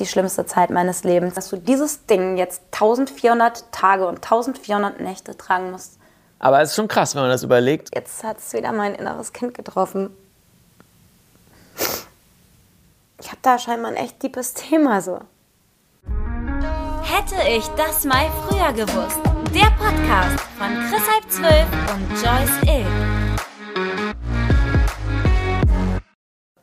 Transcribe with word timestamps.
die 0.00 0.06
schlimmste 0.06 0.46
Zeit 0.46 0.70
meines 0.70 1.02
Lebens, 1.02 1.34
dass 1.34 1.48
du 1.48 1.56
dieses 1.56 2.06
Ding 2.06 2.36
jetzt 2.36 2.62
1400 2.72 3.72
Tage 3.72 4.06
und 4.06 4.16
1400 4.16 5.00
Nächte 5.00 5.36
tragen 5.36 5.72
musst. 5.72 5.98
Aber 6.38 6.62
es 6.62 6.70
ist 6.70 6.76
schon 6.76 6.86
krass, 6.86 7.16
wenn 7.16 7.22
man 7.22 7.32
das 7.32 7.42
überlegt. 7.42 7.90
Jetzt 7.94 8.22
hat 8.22 8.38
es 8.38 8.52
wieder 8.52 8.70
mein 8.70 8.94
inneres 8.94 9.32
Kind 9.32 9.54
getroffen. 9.54 10.10
Ich 13.20 13.26
habe 13.26 13.38
da 13.42 13.58
scheinbar 13.58 13.90
ein 13.90 13.96
echt 13.96 14.22
deepes 14.22 14.54
Thema 14.54 15.00
so. 15.00 15.18
Hätte 17.02 17.48
ich 17.48 17.66
das 17.68 18.04
mal 18.04 18.30
früher 18.46 18.72
gewusst. 18.72 19.18
Der 19.52 19.70
Podcast 19.76 20.40
von 20.56 20.68
Chris 20.88 21.02
Halb 21.10 21.28
12 21.28 21.66
und 21.94 22.10
Joyce 22.22 22.62
Ill. 22.68 23.07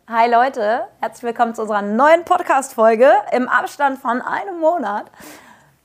Hi 0.08 0.30
Leute, 0.30 0.82
herzlich 1.02 1.24
willkommen 1.24 1.56
zu 1.56 1.64
unserer 1.64 1.82
neuen 1.82 2.24
Podcast-Folge 2.26 3.10
im 3.32 3.48
Abstand 3.50 4.00
von 4.00 4.22
einem 4.22 4.60
Monat. 4.60 5.06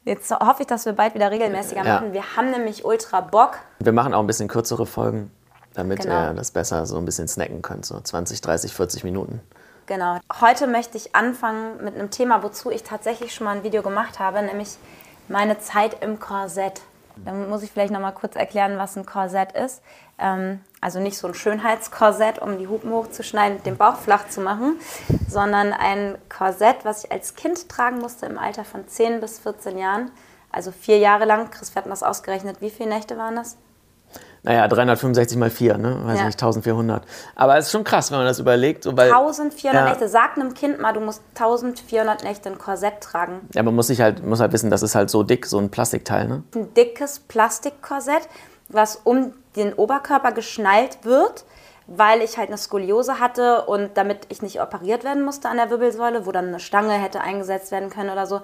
Jetzt 0.05 0.31
hoffe 0.31 0.63
ich, 0.63 0.67
dass 0.67 0.85
wir 0.85 0.93
bald 0.93 1.15
wieder 1.15 1.31
regelmäßiger 1.31 1.83
Ja. 1.85 1.95
machen. 1.95 2.13
Wir 2.13 2.37
haben 2.37 2.51
nämlich 2.51 2.85
ultra 2.85 3.21
Bock. 3.23 3.59
Wir 3.79 3.93
machen 3.93 4.13
auch 4.13 4.21
ein 4.21 4.27
bisschen 4.27 4.49
kürzere 4.49 4.85
Folgen, 4.85 5.31
damit 5.75 6.01
Genau. 6.03 6.29
ihr 6.29 6.35
das 6.35 6.51
besser 6.51 6.85
so 6.85 6.99
ein 6.99 7.05
bisschen 7.07 7.29
snacken 7.29 7.63
könnt. 7.63 7.87
So 7.87 7.99
20, 7.99 8.41
30, 8.43 8.75
40 8.75 9.05
Minuten. 9.05 9.41
Genau. 9.87 10.19
Heute 10.41 10.67
möchte 10.67 10.99
ich 10.99 11.17
anfangen 11.17 11.83
mit 11.83 11.95
einem 11.95 12.11
Thema, 12.11 12.43
wozu 12.43 12.71
ich 12.71 12.83
tatsächlich 12.83 13.35
schon 13.35 13.47
mal 13.47 13.57
ein 13.57 13.65
Video 13.65 13.83
gemacht 13.83 14.19
habe, 14.19 14.43
nämlich 14.43 14.77
meine 15.29 15.59
Zeit 15.61 16.03
im 16.03 16.21
Korsett. 16.21 16.83
Dann 17.17 17.49
muss 17.49 17.63
ich 17.63 17.71
vielleicht 17.73 17.93
noch 17.93 18.01
mal 18.01 18.13
kurz 18.13 18.37
erklären, 18.37 18.79
was 18.79 18.97
ein 18.97 19.05
Korsett 19.07 19.53
ist. 19.53 19.83
Ähm, 20.19 20.61
also 20.81 20.99
nicht 20.99 21.19
so 21.19 21.27
ein 21.27 21.35
Schönheitskorsett, 21.35 22.41
um 22.41 22.59
die 22.59 22.67
Hupen 22.69 22.91
hochzuschneiden 22.91 23.59
und 23.59 23.67
den 23.67 23.77
Bauch 23.77 23.97
flach 23.97 24.29
zu 24.29 24.41
machen, 24.41 24.79
sondern 25.29 25.73
ein 25.73 26.17
Korsett, 26.29 26.85
was 26.85 27.05
ich 27.05 27.13
als 27.13 27.35
Kind 27.35 27.69
tragen 27.69 27.99
musste 27.99 28.27
im 28.27 28.39
Alter 28.39 28.65
von 28.65 28.87
10 28.89 29.21
bis 29.21 29.39
14 29.41 29.77
Jahren. 29.79 30.11
Also 30.53 30.73
vier 30.73 30.99
Jahre 30.99 31.27
lang. 31.27 31.51
Chris, 31.51 31.75
wir 31.75 31.81
hatten 31.81 31.91
das 31.91 32.03
ausgerechnet. 32.03 32.61
Wie 32.61 32.71
viele 32.71 32.89
Nächte 32.89 33.17
waren 33.17 33.37
das? 33.37 33.57
Naja, 34.43 34.67
365 34.67 35.37
mal 35.37 35.51
4, 35.51 35.77
ne? 35.77 36.01
Weiß 36.05 36.19
Ja. 36.19 36.25
nicht, 36.25 36.43
1400. 36.43 37.05
Aber 37.37 37.59
es 37.59 37.67
ist 37.67 37.73
schon 37.73 37.85
krass, 37.85 38.11
wenn 38.11 38.19
man 38.19 38.27
das 38.27 38.39
überlegt. 38.39 38.85
So, 38.85 38.97
weil, 38.97 39.13
1400 39.13 39.75
ja. 39.75 39.89
Nächte. 39.91 40.09
Sag 40.09 40.37
einem 40.37 40.55
Kind 40.55 40.81
mal, 40.81 40.93
du 40.95 41.01
musst 41.01 41.23
1400 41.35 42.25
Nächte 42.25 42.49
ein 42.49 42.57
Korsett 42.59 43.03
tragen. 43.03 43.47
Ja, 43.53 43.63
man 43.63 43.75
muss 43.75 43.89
sich 43.89 44.01
halt, 44.01 44.25
muss 44.25 44.41
halt 44.41 44.53
wissen, 44.53 44.71
das 44.71 44.83
ist 44.83 44.95
halt 44.95 45.11
so 45.11 45.23
dick, 45.23 45.45
so 45.45 45.59
ein 45.59 45.71
Plastikteil, 45.71 46.27
ne? 46.27 46.43
ein 46.55 46.73
dickes 46.73 47.21
Plastikkorsett, 47.21 48.29
was 48.73 48.97
um 49.05 49.35
den 49.57 49.75
Oberkörper 49.75 50.33
geschnallt 50.33 51.05
wird, 51.05 51.45
weil 51.87 52.23
ich 52.23 52.39
halt 52.39 52.49
eine 52.49 52.59
Skoliose 52.59 53.19
hatte 53.19 53.63
und 53.63 53.97
damit 53.97 54.27
ich 54.29 54.43
nicht 54.43 54.61
operiert 54.61 55.03
werden 55.05 55.25
musste 55.25 55.49
an 55.49 55.57
der 55.57 55.71
Wirbelsäule, 55.71 56.25
wo 56.25 56.33
dann 56.33 56.49
eine 56.49 56.61
Stange 56.61 56.93
hätte 56.93 57.21
eingesetzt 57.21 57.73
werden 57.73 57.91
können 57.91 58.11
oder 58.11 58.27
so, 58.27 58.41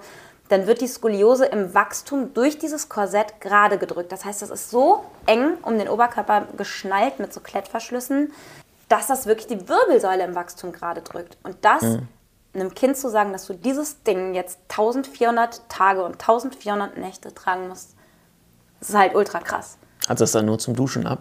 dann 0.49 0.67
wird 0.67 0.81
die 0.81 0.87
Skoliose 0.87 1.45
im 1.45 1.73
Wachstum 1.73 2.33
durch 2.33 2.57
dieses 2.57 2.89
Korsett 2.89 3.39
gerade 3.41 3.77
gedrückt. 3.77 4.11
Das 4.11 4.25
heißt, 4.25 4.41
das 4.41 4.49
ist 4.49 4.69
so 4.69 5.03
eng 5.25 5.57
um 5.61 5.77
den 5.77 5.89
Oberkörper 5.89 6.47
geschnallt 6.55 7.19
mit 7.19 7.33
so 7.33 7.39
Klettverschlüssen, 7.39 8.33
dass 8.89 9.07
das 9.07 9.25
wirklich 9.25 9.47
die 9.47 9.67
Wirbelsäule 9.67 10.23
im 10.23 10.35
Wachstum 10.35 10.71
gerade 10.71 11.01
drückt. 11.01 11.37
Und 11.43 11.57
das 11.61 11.83
einem 12.53 12.73
Kind 12.73 12.97
zu 12.97 13.09
sagen, 13.09 13.31
dass 13.31 13.45
du 13.45 13.53
dieses 13.53 14.03
Ding 14.03 14.33
jetzt 14.33 14.59
1400 14.69 15.69
Tage 15.69 16.03
und 16.03 16.13
1400 16.13 16.97
Nächte 16.97 17.33
tragen 17.33 17.67
musst, 17.67 17.95
ist 18.81 18.95
halt 18.95 19.15
ultra 19.15 19.39
krass. 19.39 19.77
Hat 20.07 20.21
das 20.21 20.31
dann 20.31 20.45
nur 20.45 20.59
zum 20.59 20.75
Duschen 20.75 21.05
ab? 21.05 21.19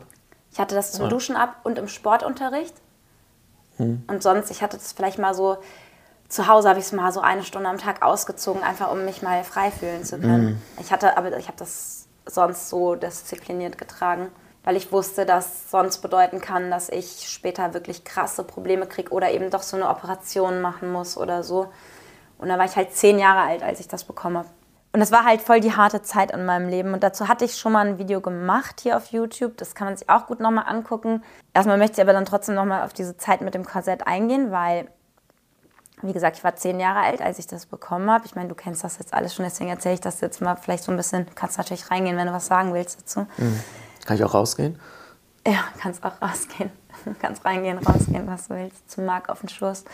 Ich 0.53 0.59
hatte 0.59 0.75
das 0.75 0.93
zum 0.93 1.05
Ja. 1.05 1.11
Duschen 1.11 1.37
ab 1.37 1.57
und 1.65 1.79
im 1.79 1.89
Sportunterricht. 1.89 2.75
Und 3.79 4.23
sonst, 4.23 4.51
ich 4.51 4.63
hatte 4.63 4.79
das 4.79 4.93
vielleicht 4.93 5.19
mal 5.19 5.35
so, 5.35 5.59
zu 6.29 6.47
Hause 6.47 6.71
habe 6.71 6.79
ich 6.79 6.87
es 6.87 6.93
mal 6.93 7.13
so 7.13 7.21
eine 7.21 7.45
Stunde 7.45 7.69
am 7.69 7.77
Tag 7.79 8.03
ausgezogen, 8.03 8.63
einfach 8.63 8.91
um 8.91 9.05
mich 9.05 9.21
mal 9.21 9.45
frei 9.45 9.71
fühlen 9.71 10.03
zu 10.03 10.19
können. 10.19 10.63
Ich 10.81 10.91
hatte, 10.93 11.17
aber 11.19 11.37
ich 11.37 11.47
habe 11.49 11.59
das 11.59 12.07
sonst 12.25 12.71
so 12.71 12.95
diszipliniert 12.95 13.77
getragen, 13.77 14.31
weil 14.65 14.77
ich 14.77 14.91
wusste, 14.93 15.27
dass 15.27 15.71
sonst 15.71 15.99
bedeuten 15.99 16.41
kann, 16.41 16.71
dass 16.71 16.89
ich 16.89 17.29
später 17.29 17.75
wirklich 17.75 18.05
krasse 18.05 18.45
Probleme 18.45 18.87
kriege 18.87 19.13
oder 19.13 19.31
eben 19.31 19.51
doch 19.51 19.63
so 19.63 19.77
eine 19.77 19.89
Operation 19.89 20.61
machen 20.63 20.91
muss 20.91 21.17
oder 21.19 21.43
so. 21.43 21.69
Und 22.39 22.49
da 22.49 22.59
war 22.59 22.65
ich 22.65 22.77
halt 22.77 22.95
zehn 22.95 23.19
Jahre 23.19 23.41
alt, 23.49 23.63
als 23.63 23.79
ich 23.81 23.89
das 23.89 24.05
bekommen 24.05 24.39
habe. 24.39 24.49
Und 24.97 25.01
das 25.01 25.13
war 25.13 25.27
halt 25.27 25.43
voll 25.43 25.61
die 25.61 25.77
harte 25.77 26.01
Zeit 26.01 26.31
in 26.31 26.47
meinem 26.47 26.71
Leben. 26.71 26.95
Und 26.95 27.03
dazu 27.03 27.29
hatte 27.29 27.45
ich 27.45 27.59
schon 27.59 27.73
mal 27.73 27.87
ein 27.87 27.99
Video 27.99 28.23
gemacht 28.23 28.81
hier 28.81 28.97
auf 28.97 29.13
YouTube. 29.13 29.59
Das 29.59 29.75
kann 29.75 29.89
man 29.89 29.95
sich 29.95 30.09
auch 30.09 30.27
gut 30.27 30.41
nochmal 30.41 30.65
angucken. 30.67 31.23
Erstmal 31.53 31.77
möchte 31.77 31.97
ich 31.97 32.01
aber 32.01 32.15
dann 32.15 32.25
trotzdem 32.25 32.55
nochmal 32.55 32.83
auf 32.83 32.95
diese 32.95 33.15
Zeit 33.19 33.43
mit 33.43 33.53
dem 33.53 33.67
Korsett 33.67 34.07
eingehen, 34.07 34.53
weil, 34.53 34.89
wie 36.01 36.15
gesagt, 36.15 36.39
ich 36.39 36.45
war 36.45 36.57
zehn 36.57 36.81
Jahre 36.81 37.01
alt, 37.01 37.21
als 37.21 37.39
ich 37.39 37.47
das 37.47 37.67
bekommen 37.67 38.11
habe. 38.11 38.25
Ich 38.25 38.37
meine, 38.37 38.49
du 38.49 38.55
kennst 38.55 38.85
das 38.85 38.99
jetzt 38.99 39.13
alles 39.13 39.35
schon, 39.35 39.45
deswegen 39.45 39.69
erzähle 39.69 39.97
ich 39.97 40.01
das 40.01 40.23
jetzt 40.23 40.41
mal 40.41 40.57
vielleicht 40.57 40.85
so 40.85 40.93
ein 40.93 40.97
bisschen. 40.97 41.27
Du 41.27 41.33
kannst 41.35 41.59
natürlich 41.59 41.91
reingehen, 41.91 42.17
wenn 42.17 42.29
du 42.29 42.33
was 42.33 42.47
sagen 42.47 42.73
willst 42.73 42.99
dazu. 42.99 43.27
Kann 44.07 44.17
ich 44.17 44.25
auch 44.25 44.33
rausgehen? 44.33 44.81
Ja, 45.47 45.63
kannst 45.79 46.03
auch 46.05 46.23
rausgehen. 46.23 46.71
kannst 47.21 47.45
reingehen, 47.45 47.77
rausgehen, 47.77 48.27
was 48.27 48.49
du 48.49 48.55
willst. 48.55 48.91
Zum 48.91 49.05
Marc 49.05 49.29
auf 49.29 49.41
den 49.41 49.51
Schoß. 49.51 49.85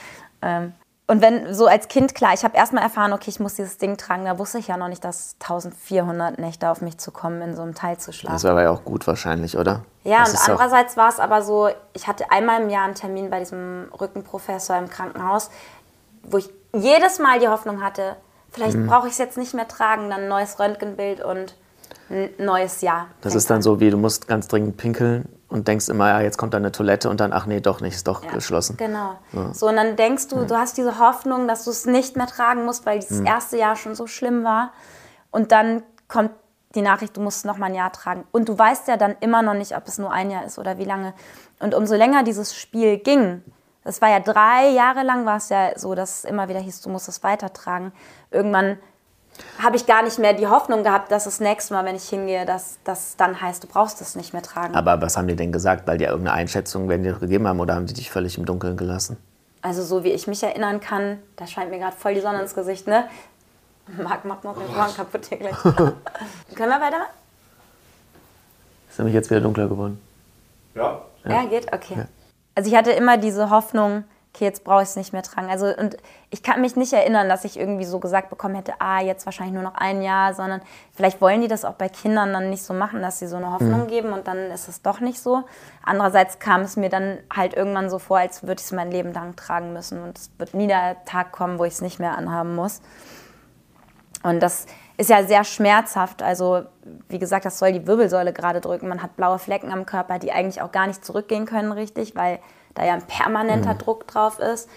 Ähm, 0.42 0.74
und 1.08 1.20
wenn 1.20 1.52
so 1.52 1.66
als 1.66 1.88
Kind, 1.88 2.14
klar, 2.14 2.32
ich 2.32 2.44
habe 2.44 2.56
erstmal 2.56 2.82
erfahren, 2.82 3.12
okay, 3.12 3.28
ich 3.28 3.40
muss 3.40 3.54
dieses 3.54 3.76
Ding 3.76 3.96
tragen. 3.96 4.24
Da 4.24 4.38
wusste 4.38 4.58
ich 4.58 4.68
ja 4.68 4.76
noch 4.76 4.88
nicht, 4.88 5.04
dass 5.04 5.36
1400 5.40 6.38
Nächte 6.38 6.70
auf 6.70 6.80
mich 6.80 6.96
zu 6.98 7.10
kommen, 7.10 7.42
in 7.42 7.56
so 7.56 7.62
einem 7.62 7.74
Teil 7.74 7.98
zu 7.98 8.12
schlafen. 8.12 8.34
Das 8.34 8.44
wäre 8.44 8.52
aber 8.52 8.62
ja 8.62 8.70
auch 8.70 8.84
gut 8.84 9.06
wahrscheinlich, 9.06 9.58
oder? 9.58 9.84
Ja, 10.04 10.20
das 10.20 10.34
und 10.34 10.50
andererseits 10.50 10.96
war 10.96 11.08
es 11.08 11.18
aber 11.20 11.42
so, 11.42 11.68
ich 11.92 12.06
hatte 12.06 12.30
einmal 12.30 12.62
im 12.62 12.70
Jahr 12.70 12.84
einen 12.84 12.94
Termin 12.94 13.30
bei 13.30 13.40
diesem 13.40 13.88
Rückenprofessor 14.00 14.76
im 14.78 14.88
Krankenhaus, 14.88 15.50
wo 16.22 16.38
ich 16.38 16.48
jedes 16.72 17.18
Mal 17.18 17.38
die 17.40 17.48
Hoffnung 17.48 17.82
hatte, 17.82 18.16
vielleicht 18.50 18.76
Mhm. 18.76 18.86
brauche 18.86 19.06
ich 19.08 19.12
es 19.12 19.18
jetzt 19.18 19.36
nicht 19.36 19.54
mehr 19.54 19.68
tragen, 19.68 20.08
dann 20.08 20.22
ein 20.22 20.28
neues 20.28 20.58
Röntgenbild 20.58 21.22
und 21.22 21.56
ein 22.10 22.30
neues 22.38 22.80
Jahr. 22.80 23.08
Das 23.22 23.34
ist 23.34 23.50
dann 23.50 23.56
an. 23.56 23.62
so, 23.62 23.80
wie 23.80 23.90
du 23.90 23.96
musst 23.96 24.28
ganz 24.28 24.48
dringend 24.48 24.76
pinkeln 24.76 25.28
und 25.52 25.68
denkst 25.68 25.88
immer, 25.88 26.08
ja, 26.08 26.20
jetzt 26.20 26.38
kommt 26.38 26.54
da 26.54 26.58
eine 26.58 26.72
Toilette 26.72 27.10
und 27.10 27.20
dann, 27.20 27.32
ach 27.32 27.46
nee, 27.46 27.60
doch 27.60 27.80
nicht, 27.80 27.94
ist 27.94 28.08
doch 28.08 28.24
Ja, 28.24 28.30
geschlossen. 28.30 28.76
Genau. 28.76 29.16
So, 29.52 29.68
und 29.68 29.76
dann 29.76 29.96
denkst 29.96 30.28
du, 30.28 30.44
du 30.44 30.56
hast 30.56 30.76
diese 30.78 30.98
Hoffnung, 30.98 31.46
dass 31.46 31.64
du 31.64 31.70
es 31.70 31.86
nicht 31.86 32.16
mehr 32.16 32.26
tragen 32.26 32.64
musst, 32.64 32.86
weil 32.86 32.98
dieses 32.98 33.20
erste 33.20 33.58
Jahr 33.58 33.76
schon 33.76 33.94
so 33.94 34.06
schlimm 34.06 34.44
war. 34.44 34.72
Und 35.30 35.52
dann 35.52 35.82
kommt 36.08 36.30
die 36.74 36.82
Nachricht, 36.82 37.16
du 37.16 37.20
musst 37.20 37.38
es 37.38 37.44
noch 37.44 37.58
mal 37.58 37.66
ein 37.66 37.74
Jahr 37.74 37.92
tragen. 37.92 38.24
Und 38.32 38.48
du 38.48 38.58
weißt 38.58 38.88
ja 38.88 38.96
dann 38.96 39.14
immer 39.20 39.42
noch 39.42 39.54
nicht, 39.54 39.76
ob 39.76 39.86
es 39.86 39.98
nur 39.98 40.10
ein 40.10 40.30
Jahr 40.30 40.44
ist 40.44 40.58
oder 40.58 40.78
wie 40.78 40.84
lange. 40.84 41.12
Und 41.60 41.74
umso 41.74 41.94
länger 41.94 42.22
dieses 42.22 42.54
Spiel 42.54 42.98
ging, 42.98 43.42
das 43.84 44.00
war 44.00 44.10
ja 44.10 44.20
drei 44.20 44.68
Jahre 44.70 45.02
lang, 45.02 45.26
war 45.26 45.36
es 45.36 45.48
ja 45.48 45.78
so, 45.78 45.94
dass 45.94 46.18
es 46.18 46.24
immer 46.24 46.48
wieder 46.48 46.60
hieß, 46.60 46.80
du 46.82 46.90
musst 46.90 47.08
es 47.08 47.22
weitertragen. 47.22 47.92
Irgendwann 48.30 48.78
habe 49.62 49.76
ich 49.76 49.86
gar 49.86 50.02
nicht 50.02 50.18
mehr 50.18 50.32
die 50.32 50.46
Hoffnung 50.46 50.82
gehabt, 50.82 51.12
dass 51.12 51.24
das 51.24 51.40
nächste 51.40 51.74
Mal, 51.74 51.84
wenn 51.84 51.96
ich 51.96 52.08
hingehe, 52.08 52.44
dass 52.44 52.78
das 52.84 53.16
dann 53.16 53.40
heißt, 53.40 53.62
du 53.62 53.68
brauchst 53.68 54.00
es 54.00 54.16
nicht 54.16 54.32
mehr 54.32 54.42
tragen. 54.42 54.74
Aber 54.74 55.00
was 55.00 55.16
haben 55.16 55.28
die 55.28 55.36
denn 55.36 55.52
gesagt? 55.52 55.86
Weil 55.86 55.98
die 55.98 56.04
ja 56.04 56.10
irgendeine 56.10 56.36
Einschätzung 56.36 56.88
werden 56.88 57.02
die 57.02 57.12
gegeben 57.12 57.46
haben 57.46 57.60
oder 57.60 57.74
haben 57.74 57.86
die 57.86 57.94
dich 57.94 58.10
völlig 58.10 58.38
im 58.38 58.44
Dunkeln 58.44 58.76
gelassen? 58.76 59.16
Also 59.60 59.82
so 59.82 60.02
wie 60.02 60.10
ich 60.10 60.26
mich 60.26 60.42
erinnern 60.42 60.80
kann, 60.80 61.18
da 61.36 61.46
scheint 61.46 61.70
mir 61.70 61.78
gerade 61.78 61.96
voll 61.96 62.14
die 62.14 62.20
Sonne 62.20 62.40
ins 62.40 62.54
Gesicht, 62.54 62.86
ne? 62.86 63.04
Marc 64.02 64.24
macht 64.24 64.44
noch 64.44 64.56
den 64.56 64.66
Vorhang 64.66 64.94
kaputt 64.94 65.26
hier 65.26 65.38
gleich. 65.38 65.56
Können 65.62 65.94
wir 66.56 66.80
weitermachen? 66.80 67.12
Ist 68.88 68.98
nämlich 68.98 69.14
jetzt 69.14 69.30
wieder 69.30 69.40
dunkler 69.40 69.68
geworden. 69.68 70.00
Ja. 70.74 71.00
Ja, 71.24 71.44
geht? 71.44 71.72
Okay. 71.72 71.94
Ja. 71.96 72.06
Also 72.54 72.70
ich 72.70 72.76
hatte 72.76 72.90
immer 72.90 73.16
diese 73.16 73.50
Hoffnung, 73.50 74.04
okay, 74.34 74.44
jetzt 74.44 74.64
brauche 74.64 74.82
ich 74.82 74.88
es 74.88 74.96
nicht 74.96 75.12
mehr 75.12 75.22
tragen. 75.22 75.50
Also 75.50 75.66
und 75.66 75.96
ich 76.30 76.42
kann 76.42 76.62
mich 76.62 76.74
nicht 76.74 76.92
erinnern, 76.92 77.28
dass 77.28 77.44
ich 77.44 77.58
irgendwie 77.58 77.84
so 77.84 78.00
gesagt 78.00 78.30
bekommen 78.30 78.54
hätte, 78.54 78.74
ah, 78.78 79.00
jetzt 79.00 79.26
wahrscheinlich 79.26 79.52
nur 79.52 79.62
noch 79.62 79.74
ein 79.74 80.00
Jahr, 80.00 80.32
sondern 80.32 80.62
vielleicht 80.94 81.20
wollen 81.20 81.42
die 81.42 81.48
das 81.48 81.66
auch 81.66 81.74
bei 81.74 81.90
Kindern 81.90 82.32
dann 82.32 82.48
nicht 82.48 82.62
so 82.62 82.72
machen, 82.72 83.02
dass 83.02 83.18
sie 83.18 83.26
so 83.26 83.36
eine 83.36 83.52
Hoffnung 83.52 83.88
geben 83.88 84.12
und 84.12 84.26
dann 84.26 84.38
ist 84.50 84.68
es 84.68 84.80
doch 84.80 85.00
nicht 85.00 85.20
so. 85.20 85.44
Andererseits 85.82 86.38
kam 86.38 86.62
es 86.62 86.76
mir 86.76 86.88
dann 86.88 87.18
halt 87.34 87.54
irgendwann 87.54 87.90
so 87.90 87.98
vor, 87.98 88.18
als 88.18 88.42
würde 88.42 88.60
ich 88.60 88.64
es 88.64 88.72
mein 88.72 88.90
Leben 88.90 89.12
lang 89.12 89.36
tragen 89.36 89.74
müssen 89.74 90.02
und 90.02 90.18
es 90.18 90.30
wird 90.38 90.54
nie 90.54 90.66
der 90.66 91.04
Tag 91.04 91.32
kommen, 91.32 91.58
wo 91.58 91.64
ich 91.64 91.74
es 91.74 91.82
nicht 91.82 91.98
mehr 91.98 92.16
anhaben 92.16 92.54
muss. 92.54 92.80
Und 94.22 94.40
das 94.40 94.66
ist 94.96 95.10
ja 95.10 95.24
sehr 95.24 95.44
schmerzhaft. 95.44 96.22
Also, 96.22 96.62
wie 97.08 97.18
gesagt, 97.18 97.44
das 97.44 97.58
soll 97.58 97.72
die 97.72 97.86
Wirbelsäule 97.86 98.32
gerade 98.32 98.60
drücken. 98.60 98.88
Man 98.88 99.02
hat 99.02 99.16
blaue 99.16 99.38
Flecken 99.38 99.72
am 99.72 99.84
Körper, 99.84 100.18
die 100.18 100.32
eigentlich 100.32 100.62
auch 100.62 100.70
gar 100.70 100.86
nicht 100.86 101.04
zurückgehen 101.04 101.44
können, 101.44 101.72
richtig, 101.72 102.14
weil 102.14 102.38
da 102.74 102.84
ja 102.84 102.94
ein 102.94 103.02
permanenter 103.02 103.74
Druck 103.74 104.06
drauf 104.06 104.38
ist. 104.38 104.68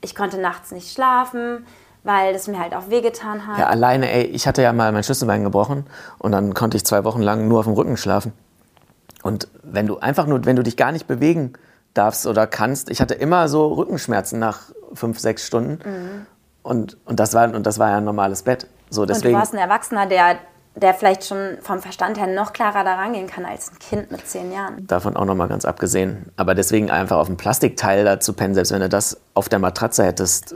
Ich 0.00 0.14
konnte 0.14 0.38
nachts 0.38 0.72
nicht 0.72 0.92
schlafen, 0.92 1.66
weil 2.04 2.32
das 2.32 2.48
mir 2.48 2.58
halt 2.58 2.74
auch 2.74 2.88
wehgetan 2.90 3.46
hat. 3.46 3.58
Ja, 3.58 3.66
alleine, 3.66 4.10
ey, 4.10 4.24
ich 4.24 4.46
hatte 4.46 4.62
ja 4.62 4.72
mal 4.72 4.92
mein 4.92 5.02
Schlüsselbein 5.02 5.42
gebrochen 5.42 5.86
und 6.18 6.32
dann 6.32 6.54
konnte 6.54 6.76
ich 6.76 6.84
zwei 6.84 7.04
Wochen 7.04 7.22
lang 7.22 7.48
nur 7.48 7.60
auf 7.60 7.66
dem 7.66 7.74
Rücken 7.74 7.96
schlafen. 7.96 8.32
Und 9.22 9.48
wenn 9.62 9.86
du 9.86 9.98
einfach 9.98 10.26
nur, 10.26 10.44
wenn 10.44 10.56
du 10.56 10.62
dich 10.62 10.76
gar 10.76 10.92
nicht 10.92 11.06
bewegen 11.06 11.54
darfst 11.94 12.26
oder 12.26 12.46
kannst, 12.46 12.90
ich 12.90 13.00
hatte 13.00 13.14
immer 13.14 13.48
so 13.48 13.72
Rückenschmerzen 13.72 14.38
nach 14.38 14.60
fünf, 14.94 15.18
sechs 15.18 15.46
Stunden. 15.46 16.26
Und, 16.62 16.96
und, 17.04 17.18
das 17.18 17.34
war, 17.34 17.52
und 17.52 17.66
das 17.66 17.78
war 17.78 17.90
ja 17.90 17.96
ein 17.96 18.04
normales 18.04 18.42
Bett. 18.42 18.68
So, 18.90 19.02
Und 19.02 19.10
du 19.10 19.14
deswegen, 19.14 19.36
warst 19.36 19.52
ein 19.52 19.58
Erwachsener, 19.58 20.06
der, 20.06 20.36
der 20.76 20.92
vielleicht 20.92 21.24
schon 21.24 21.58
vom 21.62 21.80
Verstand 21.80 22.18
her 22.18 22.26
noch 22.26 22.52
klarer 22.52 22.84
da 22.84 22.96
rangehen 22.96 23.26
kann 23.26 23.44
als 23.46 23.72
ein 23.72 23.78
Kind 23.78 24.10
mit 24.10 24.28
zehn 24.28 24.52
Jahren. 24.52 24.86
davon 24.86 25.16
auch 25.16 25.24
nochmal 25.24 25.48
ganz 25.48 25.64
abgesehen. 25.64 26.30
Aber 26.36 26.54
deswegen 26.54 26.90
einfach 26.90 27.16
auf 27.16 27.26
dem 27.26 27.38
Plastikteil 27.38 28.04
da 28.04 28.20
zu 28.20 28.34
pennen, 28.34 28.54
selbst 28.54 28.72
wenn 28.72 28.80
du 28.80 28.88
das 28.88 29.18
auf 29.34 29.48
der 29.48 29.58
Matratze 29.58 30.04
hättest, 30.04 30.54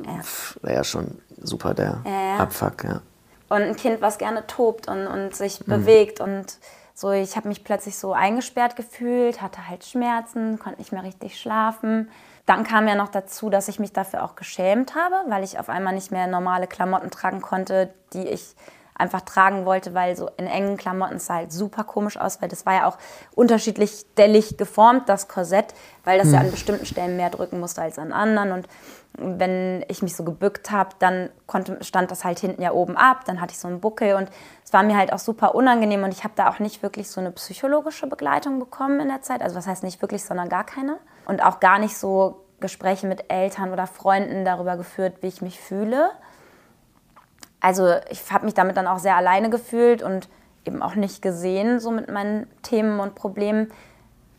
wäre 0.62 0.76
ja 0.76 0.84
schon 0.84 1.19
super 1.43 1.72
der 1.75 2.02
Ja, 2.05 2.11
ja. 2.11 2.37
Abfuck, 2.38 2.84
ja. 2.84 3.00
Und 3.49 3.62
ein 3.62 3.76
Kind, 3.76 4.00
was 4.00 4.19
gerne 4.19 4.46
tobt 4.46 4.87
und, 4.88 5.06
und 5.06 5.34
sich 5.34 5.64
bewegt 5.64 6.20
und 6.20 6.58
so, 6.94 7.11
ich 7.12 7.34
habe 7.37 7.49
mich 7.49 7.64
plötzlich 7.64 7.96
so 7.96 8.12
eingesperrt 8.12 8.76
gefühlt, 8.76 9.40
hatte 9.40 9.69
halt 9.69 9.84
Schmerzen, 9.84 10.58
konnte 10.58 10.78
nicht 10.78 10.93
mehr 10.93 11.02
richtig 11.02 11.40
schlafen. 11.40 12.11
Dann 12.44 12.62
kam 12.62 12.87
ja 12.87 12.94
noch 12.94 13.08
dazu, 13.08 13.49
dass 13.49 13.69
ich 13.69 13.81
mich 13.81 13.94
dafür 13.94 14.23
auch 14.23 14.37
geschämt 14.37 14.94
habe, 14.94 15.14
weil 15.28 15.43
ich 15.43 15.58
auf 15.58 15.70
einmal 15.70 15.94
nicht 15.94 16.12
mehr 16.12 16.26
normale 16.26 16.66
Klamotten 16.66 17.11
tragen 17.11 17.40
konnte, 17.40 17.88
die 18.12 18.28
ich 18.28 18.55
einfach 19.00 19.23
tragen 19.23 19.64
wollte, 19.64 19.94
weil 19.94 20.17
so 20.17 20.29
in 20.37 20.47
engen 20.47 20.76
Klamotten 20.76 21.19
sah 21.19 21.37
halt 21.37 21.52
super 21.52 21.85
komisch 21.85 22.17
aus, 22.17 22.41
weil 22.41 22.49
das 22.49 22.67
war 22.67 22.75
ja 22.75 22.87
auch 22.87 22.99
unterschiedlich 23.35 24.05
stellig 24.12 24.56
geformt, 24.56 25.08
das 25.08 25.26
Korsett, 25.26 25.75
weil 26.05 26.19
das 26.19 26.32
ja 26.32 26.41
an 26.41 26.50
bestimmten 26.50 26.87
Stellen 26.87 27.17
mehr 27.17 27.31
drücken 27.31 27.58
musste 27.58 27.82
als 27.82 27.99
an 27.99 28.12
anderen. 28.12 28.52
Und 28.52 28.69
wenn 29.17 29.85
ich 29.88 30.02
mich 30.02 30.14
so 30.14 30.23
gebückt 30.25 30.70
habe, 30.70 30.91
dann 30.99 31.31
konnte, 31.47 31.82
stand 31.82 32.11
das 32.11 32.25
halt 32.25 32.38
hinten 32.38 32.62
ja 32.62 32.73
oben 32.73 32.97
ab, 32.97 33.25
dann 33.25 33.41
hatte 33.41 33.52
ich 33.52 33.58
so 33.58 33.69
einen 33.69 33.81
Buckel 33.81 34.14
und 34.14 34.29
es 34.64 34.73
war 34.73 34.82
mir 34.82 34.97
halt 34.97 35.12
auch 35.12 35.19
super 35.19 35.55
unangenehm 35.55 36.05
und 36.05 36.12
ich 36.12 36.23
habe 36.23 36.35
da 36.37 36.49
auch 36.49 36.58
nicht 36.58 36.82
wirklich 36.82 37.11
so 37.11 37.20
eine 37.20 37.32
psychologische 37.32 38.06
Begleitung 38.06 38.58
bekommen 38.58 39.00
in 39.00 39.08
der 39.08 39.23
Zeit. 39.23 39.43
Also 39.43 39.56
was 39.56 39.67
heißt 39.67 39.82
nicht 39.82 40.00
wirklich, 40.00 40.25
sondern 40.25 40.49
gar 40.49 40.64
keine. 40.64 40.99
Und 41.26 41.44
auch 41.44 41.61
gar 41.61 41.79
nicht 41.79 41.97
so 41.97 42.44
Gespräche 42.61 43.06
mit 43.06 43.32
Eltern 43.32 43.73
oder 43.73 43.87
Freunden 43.87 44.44
darüber 44.44 44.76
geführt, 44.76 45.14
wie 45.23 45.29
ich 45.29 45.43
mich 45.43 45.58
fühle 45.58 46.11
also 47.61 47.95
ich 48.11 48.31
habe 48.33 48.45
mich 48.45 48.55
damit 48.55 48.77
dann 48.77 48.87
auch 48.87 48.99
sehr 48.99 49.17
alleine 49.17 49.51
gefühlt 49.51 50.03
und 50.03 50.29
eben 50.65 50.83
auch 50.83 50.95
nicht 50.95 51.23
gesehen, 51.23 51.81
so 51.81 51.91
mit 51.91 52.11
meinen 52.11 52.47
Themen 52.62 53.01
und 53.01 53.15
Problemen. 53.15 53.71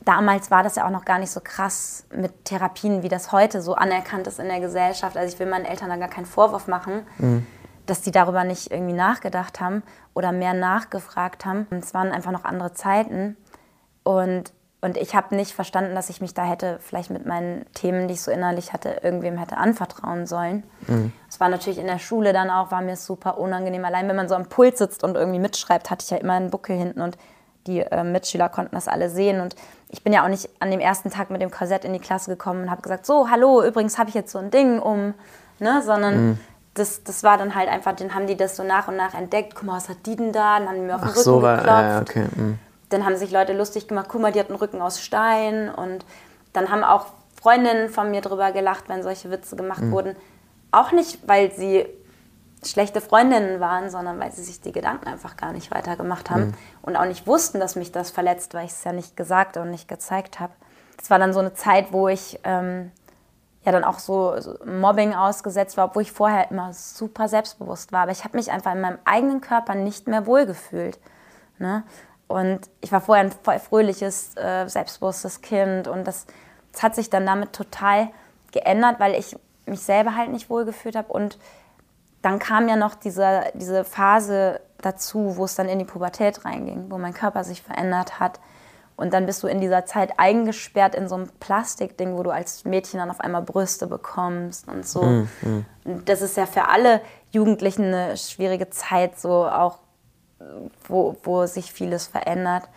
Damals 0.06 0.50
war 0.50 0.64
das 0.64 0.76
ja 0.76 0.86
auch 0.86 0.92
noch 0.92 1.06
gar 1.06 1.20
nicht 1.20 1.32
so 1.32 1.42
krass 1.44 2.06
mit 2.16 2.46
Therapien, 2.46 3.04
wie 3.04 3.10
das 3.10 3.32
heute 3.32 3.62
so 3.62 3.76
anerkannt 3.76 4.28
ist 4.28 4.40
in 4.40 4.48
der 4.48 4.60
Gesellschaft. 4.60 5.16
Also 5.16 5.34
ich 5.34 5.40
will 5.40 5.48
meinen 5.48 5.66
Eltern 5.66 5.90
da 5.90 5.98
gar 5.98 6.10
keinen 6.10 6.26
Vorwurf 6.26 6.68
machen, 6.68 7.06
dass 7.86 8.02
die 8.02 8.12
darüber 8.12 8.44
nicht 8.44 8.72
irgendwie 8.72 8.94
nachgedacht 8.94 9.60
haben 9.60 9.84
oder 10.14 10.32
mehr 10.32 10.54
nachgefragt 10.54 11.46
haben. 11.46 11.68
Es 11.72 11.94
waren 11.94 12.12
einfach 12.12 12.32
noch 12.32 12.46
andere 12.46 12.74
Zeiten. 12.74 13.38
Und 14.04 14.54
und 14.84 14.98
ich 14.98 15.16
habe 15.16 15.36
nicht 15.36 15.52
verstanden, 15.52 15.94
dass 15.94 16.10
ich 16.10 16.22
mich 16.22 16.34
da 16.34 16.44
hätte 16.44 16.80
vielleicht 16.82 17.12
mit 17.12 17.26
meinen 17.28 17.72
Themen, 17.74 18.08
die 18.08 18.16
ich 18.16 18.22
so 18.22 18.32
innerlich 18.32 18.74
hatte, 18.74 19.02
irgendwem 19.04 19.38
hätte 19.38 19.58
anvertrauen 19.58 20.26
sollen. 20.26 20.64
Es 20.88 21.21
war 21.42 21.50
natürlich 21.50 21.80
in 21.80 21.88
der 21.88 22.00
Schule 22.00 22.32
dann 22.32 22.50
auch, 22.50 22.72
war 22.72 22.82
mir 22.82 22.96
super 22.96 23.40
unangenehm. 23.40 23.84
Allein 23.84 24.08
wenn 24.08 24.16
man 24.16 24.30
so 24.30 24.36
am 24.36 24.46
Pult 24.46 24.78
sitzt 24.78 25.04
und 25.04 25.16
irgendwie 25.16 25.40
mitschreibt, 25.40 25.90
hatte 25.90 26.04
ich 26.06 26.12
ja 26.12 26.18
immer 26.18 26.34
einen 26.34 26.52
Buckel 26.52 26.78
hinten 26.78 27.02
und 27.02 27.18
die 27.68 27.80
äh, 27.80 28.04
Mitschüler 28.04 28.48
konnten 28.48 28.76
das 28.76 28.88
alle 28.88 29.10
sehen. 29.10 29.42
Und 29.42 29.56
ich 29.90 30.04
bin 30.04 30.14
ja 30.14 30.24
auch 30.24 30.30
nicht 30.30 30.50
an 30.60 30.72
dem 30.72 30.80
ersten 30.80 31.10
Tag 31.10 31.32
mit 31.32 31.42
dem 31.42 31.52
Korsett 31.52 31.84
in 31.84 31.94
die 31.94 32.00
Klasse 32.00 32.30
gekommen 32.30 32.64
und 32.64 32.72
habe 32.72 32.82
gesagt, 32.84 33.06
so, 33.06 33.30
hallo, 33.30 33.64
übrigens 33.64 33.98
habe 33.98 34.10
ich 34.10 34.16
jetzt 34.16 34.32
so 34.32 34.40
ein 34.40 34.52
Ding 34.52 34.80
um, 34.80 35.16
ne, 35.60 35.82
sondern 35.84 36.40
das, 36.76 37.04
das 37.04 37.24
war 37.24 37.38
dann 37.38 37.56
halt 37.56 37.70
einfach, 37.70 37.96
dann 37.96 38.14
haben 38.16 38.28
die 38.28 38.38
das 38.38 38.56
so 38.56 38.64
nach 38.64 38.88
und 38.88 38.96
nach 38.96 39.14
entdeckt. 39.14 39.56
Guck 39.56 39.64
mal, 39.64 39.78
was 39.78 39.90
hat 39.90 40.06
die 40.06 40.16
denn 40.16 40.32
da? 40.32 40.60
Dann 40.60 40.70
haben 40.70 40.76
die 40.76 40.82
mir 40.82 40.96
auf 40.96 41.02
den 41.02 41.10
Ach 41.10 41.16
Rücken 41.16 41.24
so, 41.24 41.42
war, 41.42 41.58
geklopft 41.58 41.82
ja, 41.82 42.02
okay. 42.02 42.26
mm. 42.36 42.60
dann 42.90 43.06
haben 43.06 43.16
sich 43.18 43.32
Leute 43.32 43.54
lustig 43.54 43.88
gemacht, 43.88 44.08
guck 44.10 44.22
mal, 44.22 44.32
die 44.32 44.40
hat 44.40 44.50
einen 44.50 44.60
Rücken 44.60 44.82
aus 44.82 45.02
Stein. 45.02 45.70
Und 45.70 46.06
dann 46.54 46.70
haben 46.70 46.84
auch 46.84 47.08
Freundinnen 47.42 47.90
von 47.90 48.12
mir 48.12 48.22
drüber 48.22 48.52
gelacht, 48.52 48.86
wenn 48.88 49.02
solche 49.02 49.32
Witze 49.32 49.56
gemacht 49.56 49.82
wurden. 49.90 50.16
Auch 50.72 50.92
nicht, 50.92 51.28
weil 51.28 51.52
sie 51.54 51.86
schlechte 52.66 53.02
Freundinnen 53.02 53.60
waren, 53.60 53.90
sondern 53.90 54.20
weil 54.20 54.32
sie 54.32 54.44
sich 54.44 54.62
die 54.62 54.72
Gedanken 54.72 55.08
einfach 55.08 55.36
gar 55.36 55.52
nicht 55.52 55.72
weiter 55.72 55.96
gemacht 55.96 56.30
haben 56.30 56.54
und 56.82 56.96
auch 56.96 57.06
nicht 57.06 57.26
wussten, 57.26 57.60
dass 57.60 57.76
mich 57.76 57.92
das 57.92 58.12
verletzt, 58.12 58.54
weil 58.54 58.66
ich 58.66 58.72
es 58.72 58.84
ja 58.84 58.94
nicht 58.94 59.18
gesagt 59.18 59.58
und 59.58 59.72
nicht 59.72 59.88
gezeigt 59.88 60.40
habe. 60.40 60.54
Das 60.98 61.10
war 61.10 61.18
dann 61.18 61.34
so 61.34 61.40
eine 61.40 61.54
Zeit, 61.54 61.92
wo 61.92 62.08
ich 62.08 62.40
ähm, 62.44 62.92
ja 63.66 63.72
dann 63.72 63.84
auch 63.84 64.00
so, 64.00 64.40
so 64.40 64.56
Mobbing 64.66 65.14
ausgesetzt 65.14 65.78
war, 65.78 65.86
obwohl 65.86 66.04
ich 66.04 66.12
vorher 66.12 66.52
immer 66.52 66.74
super 66.74 67.28
selbstbewusst 67.28 67.92
war. 67.92 68.04
Aber 68.04 68.12
ich 68.12 68.24
habe 68.24 68.38
mich 68.38 68.52
einfach 68.52 68.74
in 68.74 68.82
meinem 68.82 69.00
eigenen 69.06 69.42
Körper 69.42 69.74
nicht 69.74 70.08
mehr 70.08 70.28
wohlgefühlt. 70.28 71.00
Ne? 71.58 71.84
Und 72.28 72.70
ich 72.80 72.92
war 72.92 73.02
vorher 73.02 73.26
ein 73.26 73.32
voll 73.32 73.60
fröhliches, 73.60 74.36
äh, 74.38 74.68
selbstbewusstes 74.68 75.42
Kind 75.42 75.88
und 75.88 76.06
das, 76.06 76.28
das 76.72 76.84
hat 76.84 76.96
sich 76.96 77.10
dann 77.10 77.26
damit 77.26 77.54
total 77.54 78.10
geändert, 78.52 79.00
weil 79.00 79.16
ich 79.16 79.36
mich 79.66 79.81
selber 79.81 80.16
halt 80.16 80.31
nicht 80.31 80.50
wohlgefühlt 80.50 80.96
habe. 80.96 81.12
Und 81.12 81.38
dann 82.22 82.40
kam 82.40 82.68
ja 82.68 82.75
noch 82.75 82.96
diese, 82.96 83.44
diese 83.54 83.84
Phase 83.84 84.62
dazu, 84.80 85.38
wo 85.38 85.46
es 85.46 85.56
dann 85.56 85.69
in 85.69 85.80
die 85.80 85.86
Pubertät 85.86 86.46
reinging, 86.46 86.86
wo 86.90 86.98
mein 86.98 87.13
Körper 87.13 87.44
sich 87.44 87.62
verändert 87.62 88.19
hat. 88.19 88.40
Und 88.96 89.13
dann 89.13 89.25
bist 89.25 89.42
du 89.42 89.48
in 89.48 89.62
dieser 89.62 89.86
Zeit 89.86 90.13
eingesperrt 90.18 90.94
in 90.94 91.08
so 91.08 91.16
einem 91.16 91.30
Plastikding, 91.40 92.18
wo 92.18 92.24
du 92.24 92.30
als 92.30 92.66
Mädchen 92.66 93.00
dann 93.00 93.10
auf 93.10 93.19
einmal 93.19 93.42
Brüste 93.42 93.88
bekommst 93.88 94.68
und 94.68 94.86
so. 94.86 95.02
Und 95.86 96.10
das 96.10 96.22
ist 96.22 96.38
ja 96.38 96.46
für 96.46 96.68
alle 96.68 97.02
Jugendlichen 97.31 97.86
eine 97.86 98.18
schwierige 98.18 98.69
Zeit, 98.69 99.19
so 99.19 99.48
auch 99.48 99.80
wo, 100.88 101.18
wo 101.24 101.46
sich 101.48 101.72
vieles 101.74 102.06
verändert. 102.06 102.69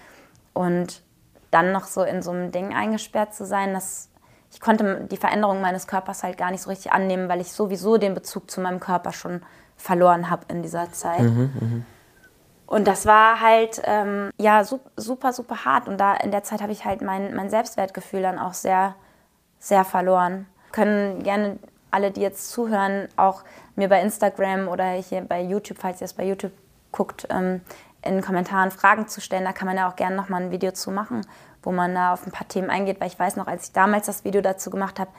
Und 0.55 1.03
dann 1.51 1.73
noch 1.73 1.87
so 1.87 2.03
in 2.03 2.23
so 2.23 2.31
einem 2.31 2.53
Ding 2.53 2.75
eingesperrt 2.75 3.35
zu 3.35 3.45
sein, 3.45 3.75
dass 3.75 4.09
ich 4.55 4.61
konnte 4.61 5.07
die 5.11 5.17
Veränderung 5.17 5.61
meines 5.61 5.87
Körpers 5.87 6.23
halt 6.23 6.39
gar 6.39 6.51
nicht 6.53 6.63
so 6.63 6.71
richtig 6.71 6.93
annehmen, 6.93 7.29
weil 7.29 7.41
ich 7.41 7.53
sowieso 7.53 7.99
den 7.99 8.15
Bezug 8.15 8.51
zu 8.51 8.61
meinem 8.61 8.81
Körper 8.81 9.13
schon 9.13 9.43
verloren 9.77 10.31
habe 10.31 10.45
in 10.49 10.63
dieser 10.63 10.93
Zeit. 10.93 11.21
Und 12.67 12.87
das 12.87 13.05
war 13.05 13.41
halt 13.41 13.83
ähm, 13.85 14.31
ja 14.39 14.65
su- 14.65 14.81
super, 14.97 15.33
super 15.33 15.65
hart. 15.65 15.89
Und 15.89 15.99
da 15.99 16.15
in 16.15 16.31
der 16.31 16.45
Zeit 16.45 16.63
habe 16.63 16.73
ich 16.73 16.85
halt 16.85 17.03
mein, 17.03 17.35
mein 17.35 17.51
Selbstwertgefühl 17.51 18.23
dann 18.23 18.39
auch 18.39 18.55
sehr, 18.55 18.95
sehr 19.59 19.85
verloren. 19.85 20.47
Können 20.71 21.23
gerne 21.25 21.59
alle, 21.91 22.13
die 22.13 22.21
jetzt 22.21 22.51
zuhören, 22.51 23.09
auch 23.17 23.43
mir 23.77 23.89
bei 23.89 24.01
Instagram 24.01 24.69
oder 24.69 24.85
hier 24.93 25.23
bei 25.23 25.43
YouTube, 25.43 25.79
falls 25.79 26.01
ihr 26.01 26.07
es 26.07 26.15
bei 26.15 26.25
YouTube 26.25 26.53
guckt, 26.93 27.27
ähm, 27.29 27.61
in 28.03 28.15
den 28.15 28.23
Kommentaren 28.23 28.71
Fragen 28.71 29.09
zu 29.09 29.21
stellen. 29.21 29.45
Da 29.45 29.53
kann 29.53 29.67
man 29.67 29.77
ja 29.77 29.89
auch 29.91 29.97
gerne 29.97 30.15
nochmal 30.15 30.43
ein 30.43 30.51
Video 30.51 30.71
zu 30.71 30.91
machen, 30.91 31.27
wo 31.65 31.73
man 31.73 31.95
da 31.95 32.13
auf 32.13 32.27
ein 32.27 32.33
paar 32.33 32.49
Themen 32.49 32.71
eingeht. 32.71 33.01
Weil 33.01 33.09
ich 33.09 33.19
weiß 33.19 33.37
noch, 33.37 33.47
als 33.47 33.67
ich 33.67 33.73
damals 33.73 34.07
das 34.07 34.25
Video 34.25 34.41
dazu 34.41 34.71
gemacht 34.71 34.99
habe, 35.01 35.11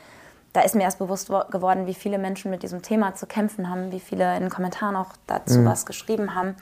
da 0.53 0.61
ist 0.61 0.75
mir 0.75 0.83
erst 0.83 0.99
bewusst 0.99 1.29
wo- 1.29 1.43
geworden, 1.49 1.85
wie 1.85 1.93
viele 1.93 2.17
Menschen 2.17 2.49
mit 2.51 2.63
diesem 2.63 2.81
Thema 2.81 3.13
zu 3.15 3.27
kämpfen 3.27 3.69
haben, 3.69 3.91
wie 3.91 3.99
viele 3.99 4.35
in 4.35 4.43
den 4.43 4.49
Kommentaren 4.49 4.95
auch 4.95 5.09
dazu 5.27 5.65
was 5.65 5.85
geschrieben 5.85 6.33
haben. 6.33 6.55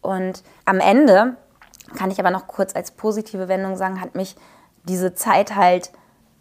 Und 0.00 0.42
am 0.64 0.80
Ende 0.80 1.36
kann 1.96 2.10
ich 2.10 2.18
aber 2.18 2.30
noch 2.30 2.46
kurz 2.46 2.74
als 2.74 2.90
positive 2.92 3.48
Wendung 3.48 3.76
sagen, 3.76 4.00
hat 4.00 4.14
mich 4.14 4.36
diese 4.84 5.14
Zeit 5.14 5.54
halt 5.54 5.90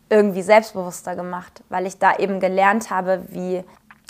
irgendwie 0.09 0.41
selbstbewusster 0.41 1.15
gemacht, 1.15 1.63
weil 1.69 1.85
ich 1.85 1.99
da 1.99 2.15
eben 2.15 2.39
gelernt 2.39 2.91
habe, 2.91 3.23
wie, 3.29 3.63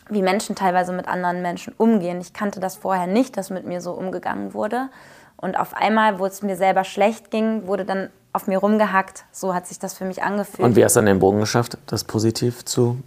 wie 0.10 0.22
Menschen 0.22 0.56
teilweise 0.56 0.92
mit 0.92 1.08
anderen 1.08 1.42
Menschen 1.42 1.74
umgehen. 1.78 2.20
Ich 2.22 2.34
kannte 2.34 2.60
das 2.60 2.76
vorher 2.76 3.08
nicht, 3.08 3.38
dass 3.38 3.50
mit 3.50 3.66
mir 3.66 3.82
so 3.82 3.94
umgegangen 3.94 4.54
wurde. 4.54 4.90
Und 5.38 5.58
auf 5.58 5.74
einmal, 5.74 6.20
wo 6.20 6.26
es 6.26 6.42
mir 6.42 6.56
selber 6.58 6.84
schlecht 6.84 7.32
ging, 7.32 7.66
wurde 7.66 7.86
dann 7.86 8.10
auf 8.36 8.48
mir 8.48 8.58
rumgehackt. 8.58 9.24
So 9.32 9.54
hat 9.54 9.66
sich 9.66 9.80
das 9.80 9.94
für 9.94 10.06
mich 10.06 10.22
angefühlt. 10.22 10.60
Und 10.60 10.76
wie 10.76 10.84
hast 10.84 10.96
du 10.96 11.00
dann 11.00 11.06
den 11.06 11.20
Bogen 11.20 11.40
geschafft, 11.40 11.78
das 11.88 12.04
positiv 12.04 12.66
zu 12.66 12.98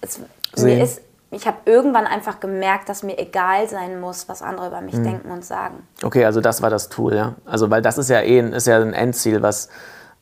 es, 0.00 0.20
sehen? 0.54 0.78
mir 0.78 0.82
ist, 0.82 1.02
ich 1.30 1.46
habe 1.46 1.58
irgendwann 1.66 2.06
einfach 2.06 2.40
gemerkt, 2.40 2.88
dass 2.88 3.02
mir 3.02 3.18
egal 3.18 3.68
sein 3.68 4.00
muss, 4.00 4.28
was 4.28 4.40
andere 4.40 4.68
über 4.68 4.80
mich 4.80 4.94
Hm. 4.94 5.04
denken 5.04 5.30
und 5.30 5.44
sagen. 5.44 5.86
Okay, 6.02 6.24
also 6.24 6.40
das 6.40 6.62
war 6.62 6.70
das 6.70 6.88
Tool, 6.88 7.14
ja. 7.14 7.34
Also 7.44 7.70
weil 7.70 7.82
das 7.82 7.98
ist 7.98 8.08
ja 8.08 8.20
eh 8.22 8.38
ein, 8.38 8.52
ist 8.54 8.66
ja 8.66 8.80
ein 8.80 8.94
Endziel, 8.94 9.42
was, 9.42 9.68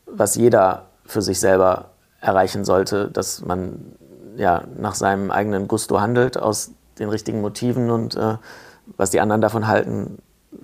was 0.05 0.35
jeder 0.35 0.87
für 1.05 1.21
sich 1.21 1.39
selber 1.39 1.91
erreichen 2.19 2.65
sollte, 2.65 3.09
dass 3.09 3.45
man 3.45 3.93
ja 4.35 4.63
nach 4.77 4.95
seinem 4.95 5.31
eigenen 5.31 5.67
Gusto 5.69 6.01
handelt, 6.01 6.37
aus 6.37 6.71
den 6.99 7.09
richtigen 7.09 7.39
Motiven 7.39 7.89
und 7.89 8.15
äh, 8.15 8.35
was 8.97 9.09
die 9.11 9.21
anderen 9.21 9.41
davon 9.41 9.67
halten, 9.67 10.17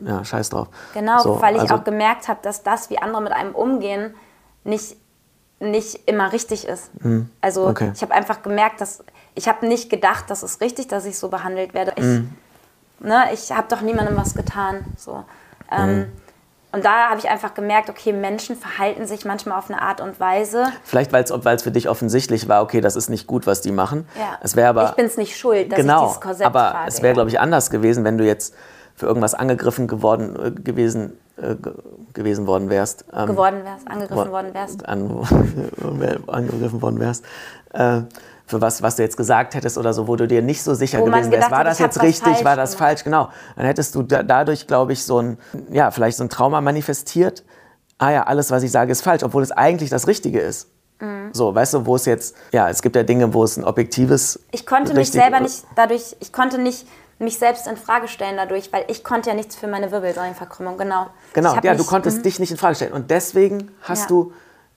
ja, 0.06 0.24
scheiß 0.24 0.50
drauf. 0.50 0.68
Genau, 0.94 1.20
So, 1.20 1.42
weil 1.42 1.56
ich 1.56 1.62
also- 1.62 1.76
auch 1.76 1.84
gemerkt 1.84 2.28
habe, 2.28 2.40
dass 2.44 2.64
das, 2.64 2.90
wie 2.90 2.98
andere 2.98 3.22
mit 3.22 3.32
einem 3.34 3.54
umgehen, 3.56 4.14
nicht, 4.64 4.96
nicht 5.60 6.08
immer 6.08 6.32
richtig 6.34 6.68
ist. 6.68 6.92
Also 7.42 7.64
Hm, 7.66 7.70
okay. 7.72 7.92
ich 7.96 8.02
habe 8.02 8.14
einfach 8.14 8.42
gemerkt, 8.42 8.82
dass 8.82 9.04
ich 9.36 9.48
habe 9.48 9.66
nicht 9.68 9.90
gedacht, 9.90 10.26
das 10.30 10.44
ist 10.44 10.62
richtig, 10.62 10.88
dass 10.88 11.06
ich 11.06 11.18
so 11.18 11.30
behandelt 11.30 11.74
werde. 11.74 11.94
Ich, 11.96 12.04
Hm. 12.04 12.30
ne, 13.00 13.26
ich 13.34 13.52
habe 13.52 13.68
doch 13.70 13.82
niemandem 13.82 14.16
was 14.18 14.36
getan. 14.36 14.86
So. 14.98 15.24
Ähm, 15.72 15.88
Hm. 15.88 16.12
Und 16.74 16.84
da 16.84 17.10
habe 17.10 17.20
ich 17.20 17.30
einfach 17.30 17.54
gemerkt, 17.54 17.92
okay, 17.92 18.12
Menschen 18.14 18.56
verhalten 18.56 19.06
sich 19.06 19.26
manchmal 19.26 19.60
auf 19.60 19.70
eine 19.70 19.80
Art 19.80 20.02
und 20.02 20.20
Weise. 20.20 20.66
Vielleicht, 20.84 21.14
weil 21.14 21.24
es 21.24 21.62
für 21.62 21.70
dich 21.70 21.88
offensichtlich 21.88 22.50
war, 22.50 22.64
okay, 22.64 22.82
das 22.82 22.96
ist 22.96 23.10
nicht 23.10 23.28
gut, 23.28 23.46
was 23.46 23.62
die 23.62 23.72
machen. 23.72 24.08
Ja. 24.18 24.40
Es 24.42 24.58
aber 24.58 24.90
ich 24.90 24.96
bin 24.96 25.06
es 25.06 25.16
nicht 25.16 25.38
schuld, 25.38 25.72
dass 25.72 25.78
genau, 25.78 26.00
ich 26.06 26.08
dieses 26.08 26.22
Korsett 26.22 26.48
aber 26.48 26.72
trage. 26.72 26.88
es 26.88 26.98
wäre, 27.04 27.10
ja. 27.10 27.14
glaube 27.14 27.30
ich, 27.30 27.40
anders 27.40 27.70
gewesen, 27.70 28.04
wenn 28.04 28.18
du 28.18 28.26
jetzt 28.26 28.56
für 28.96 29.06
irgendwas 29.08 29.34
angegriffen 29.34 29.88
geworden 29.88 30.36
äh, 30.42 30.52
gewesen 30.52 31.14
äh, 31.38 31.56
ge- 31.56 31.74
gewesen 32.14 32.46
worden 32.48 32.70
wärst. 32.70 33.06
Ähm, 33.14 33.28
geworden 33.28 33.62
wärst, 33.64 33.88
angegriffen 33.88 34.28
wo- 34.28 34.32
worden 34.32 34.54
wärst. 34.54 34.88
An, 34.88 35.10
angegriffen 36.28 36.82
worden 36.82 37.00
wärst. 37.00 37.26
Äh, 37.74 38.02
für 38.46 38.60
was, 38.62 38.82
was 38.82 38.98
du 38.98 39.04
jetzt 39.04 39.18
gesagt 39.18 39.56
hättest 39.56 39.78
oder 39.78 39.94
so, 39.94 40.08
wo 40.08 40.16
du 40.16 40.28
dir 40.28 40.42
nicht 40.42 40.62
so 40.64 40.74
sicher 40.74 41.00
Wo 41.00 41.06
gewesen 41.06 41.32
wärst. 41.32 41.50
War 41.50 41.64
das 41.64 41.80
jetzt 41.80 42.02
richtig, 42.04 42.44
war 42.44 42.56
das 42.56 42.76
falsch? 42.76 43.04
Genau. 43.04 43.30
Dann 43.56 43.66
hättest 43.66 43.96
du 43.96 44.04
da, 44.04 44.22
dadurch, 44.22 44.68
glaube 44.68 44.94
ich, 44.94 45.04
so 45.04 45.20
ein, 45.22 45.38
ja, 45.72 45.92
vielleicht 45.92 46.18
so 46.18 46.24
ein 46.26 46.30
Trauma 46.30 46.60
manifestiert. 46.62 47.44
Ah 47.98 48.12
ja, 48.12 48.24
alles, 48.24 48.52
was 48.52 48.62
ich 48.64 48.72
sage, 48.72 48.92
ist 48.92 49.02
falsch, 49.02 49.24
obwohl 49.24 49.44
es 49.44 49.52
eigentlich 49.52 49.90
das 49.90 50.08
Richtige 50.08 50.40
ist. 50.40 50.68
So, 51.34 51.54
weißt 51.54 51.74
du, 51.74 51.86
wo 51.86 51.96
es 51.98 52.06
jetzt, 52.06 52.34
ja, 52.54 52.70
es 52.70 52.82
gibt 52.82 52.96
ja 52.96 53.04
Dinge, 53.04 53.34
wo 53.34 53.44
es 53.44 53.58
ein 53.58 53.66
objektives. 53.66 54.40
Ich 54.52 54.66
konnte 54.66 54.94
mich 54.94 55.12
selber 55.12 55.42
nicht 55.42 55.64
dadurch, 55.76 56.16
ich 56.22 56.32
konnte 56.32 56.58
nicht 56.60 56.88
mich 57.24 57.40
selbst 57.40 57.68
in 57.68 57.78
Frage 57.78 58.08
stellen 58.08 58.38
dadurch, 58.38 58.72
weil 58.72 58.86
ich 58.88 59.04
konnte 59.04 59.30
ja 59.30 59.36
nichts 59.36 59.56
für 59.56 59.68
meine 59.68 59.92
Wirbelsäulenverkrümmung, 59.92 60.78
genau. 60.78 61.08
Genau, 61.34 61.56
ja, 61.56 61.74
du 61.74 61.80
mich- 61.80 61.88
konntest 61.88 62.20
mhm, 62.20 62.24
dich 62.24 62.40
nicht 62.40 62.52
in 62.52 62.58
Frage 62.58 62.76
stellen. 62.76 62.94
Und 62.94 63.10
deswegen 63.12 63.72
hast 63.82 64.04
Ja. 64.04 64.08
du 64.08 64.34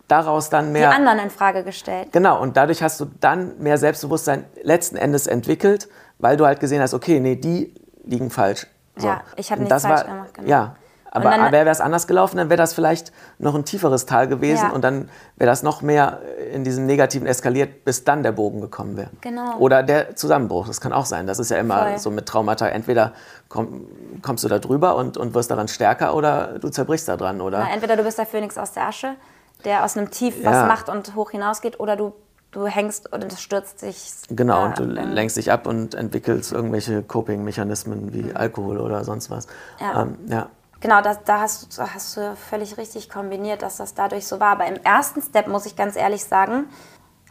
daraus 0.09 0.49
dann 0.51 0.67
die 0.67 0.73
mehr. 0.73 0.93
anderen 0.93 1.19
in 1.19 1.31
Frage 1.31 1.65
gestellt. 1.65 2.09
Genau, 2.13 2.41
und 2.41 2.57
dadurch 2.57 2.83
hast 2.83 3.01
du 3.01 3.07
dann 3.21 3.59
mehr 3.59 3.77
Selbstbewusstsein 3.79 4.45
letzten 4.63 4.97
Endes 4.97 5.27
entwickelt, 5.27 5.89
weil 6.19 6.37
du 6.37 6.47
halt 6.47 6.61
gesehen 6.61 6.81
hast, 6.81 6.95
okay, 6.95 7.19
nee, 7.21 7.37
die 7.37 7.75
liegen 8.05 8.31
falsch. 8.31 8.67
So. 8.97 9.09
Ja, 9.09 9.21
ich 9.37 9.51
hab 9.51 9.59
Und 9.59 9.65
nichts 9.65 9.83
falsch 9.83 10.01
war, 10.01 10.05
gemacht, 10.05 10.35
genau. 10.35 10.49
Ja, 10.49 10.77
aber 11.17 11.53
wäre 11.53 11.69
es 11.71 11.81
anders 11.81 12.07
gelaufen, 12.07 12.37
dann 12.37 12.51
wäre 12.51 12.59
das 12.59 12.75
vielleicht 12.75 13.13
noch 13.39 13.55
ein 13.55 13.65
tieferes 13.65 14.07
Tal 14.07 14.29
gewesen 14.29 14.67
Ja. 14.69 14.73
und 14.73 14.83
dann 14.83 15.09
wäre 15.37 15.51
das 15.51 15.63
noch 15.63 15.83
mehr 15.83 16.21
in 16.53 16.65
diesem 16.65 16.87
Negativen 16.87 17.27
eskaliert, 17.27 17.85
bis 17.85 18.05
dann 18.05 18.23
der 18.23 18.33
Bogen 18.33 18.61
gekommen 18.61 18.97
wäre. 18.97 19.11
Genau. 19.21 19.57
Oder 19.59 19.83
der 19.83 20.17
Zusammenbruch, 20.17 20.67
das 20.67 20.81
kann 20.81 20.93
auch 20.93 21.07
sein. 21.07 21.27
Das 21.27 21.39
ist 21.39 21.51
ja 21.51 21.59
immer 21.59 21.79
Voll. 21.83 21.99
so 21.99 22.11
mit 22.11 22.27
Traumata, 22.27 22.69
entweder 22.69 23.13
komm, 23.49 23.87
kommst 24.23 24.45
du 24.45 24.49
da 24.49 24.59
drüber 24.59 24.97
und, 24.97 25.17
und 25.17 25.35
wirst 25.35 25.51
daran 25.51 25.69
stärker 25.69 26.15
oder 26.15 26.59
du 26.59 26.69
zerbrichst 26.69 27.09
da 27.09 27.17
dran, 27.17 27.41
oder? 27.41 27.61
Na, 27.61 27.73
entweder 27.75 27.97
du 27.97 28.03
bist 28.03 28.19
der 28.19 28.27
Phönix 28.27 28.57
aus 28.59 28.73
der 28.73 28.87
Asche, 28.89 29.15
der 29.65 29.85
aus 29.85 29.97
einem 29.97 30.11
Tief 30.11 30.43
Ja. 30.43 30.51
was 30.53 30.69
macht 30.69 30.89
und 30.89 31.15
hoch 31.15 31.31
hinausgeht, 31.31 31.81
oder 31.81 31.97
du, 31.97 32.13
du 32.53 32.67
hängst 32.67 33.13
und 33.13 33.25
es 33.33 33.41
stürzt 33.41 33.83
dich. 33.83 34.13
Genau, 34.31 34.63
äh, 34.63 34.67
und 34.67 34.79
du 34.79 34.85
lenkst 34.85 35.37
dich 35.37 35.51
ab 35.53 35.67
und 35.67 35.95
entwickelst 35.95 36.53
irgendwelche 36.53 37.03
Coping-Mechanismen 37.03 38.13
wie 38.13 38.35
Alkohol 38.35 38.79
oder 38.79 39.05
sonst 39.05 39.31
was. 39.31 39.47
Ja. 39.81 40.03
Ähm, 40.03 40.19
ja. 40.29 40.49
Genau, 40.87 41.01
das, 41.01 41.25
da, 41.25 41.41
hast, 41.41 41.81
hast 41.81 42.17
du 42.17 42.37
völlig 42.37 42.79
richtig 42.79 43.11
kombiniert, 43.11 43.63
dass 43.63 43.79
das 43.79 43.95
dadurch 43.95 44.25
so 44.25 44.39
war. 44.39 44.53
Aber 44.53 44.67
im 44.67 44.77
ersten 44.85 45.21
Step, 45.21 45.49
muss 45.49 45.67
ich 45.67 45.75
ganz 45.75 45.97
ehrlich 45.97 46.23
sagen, 46.23 46.69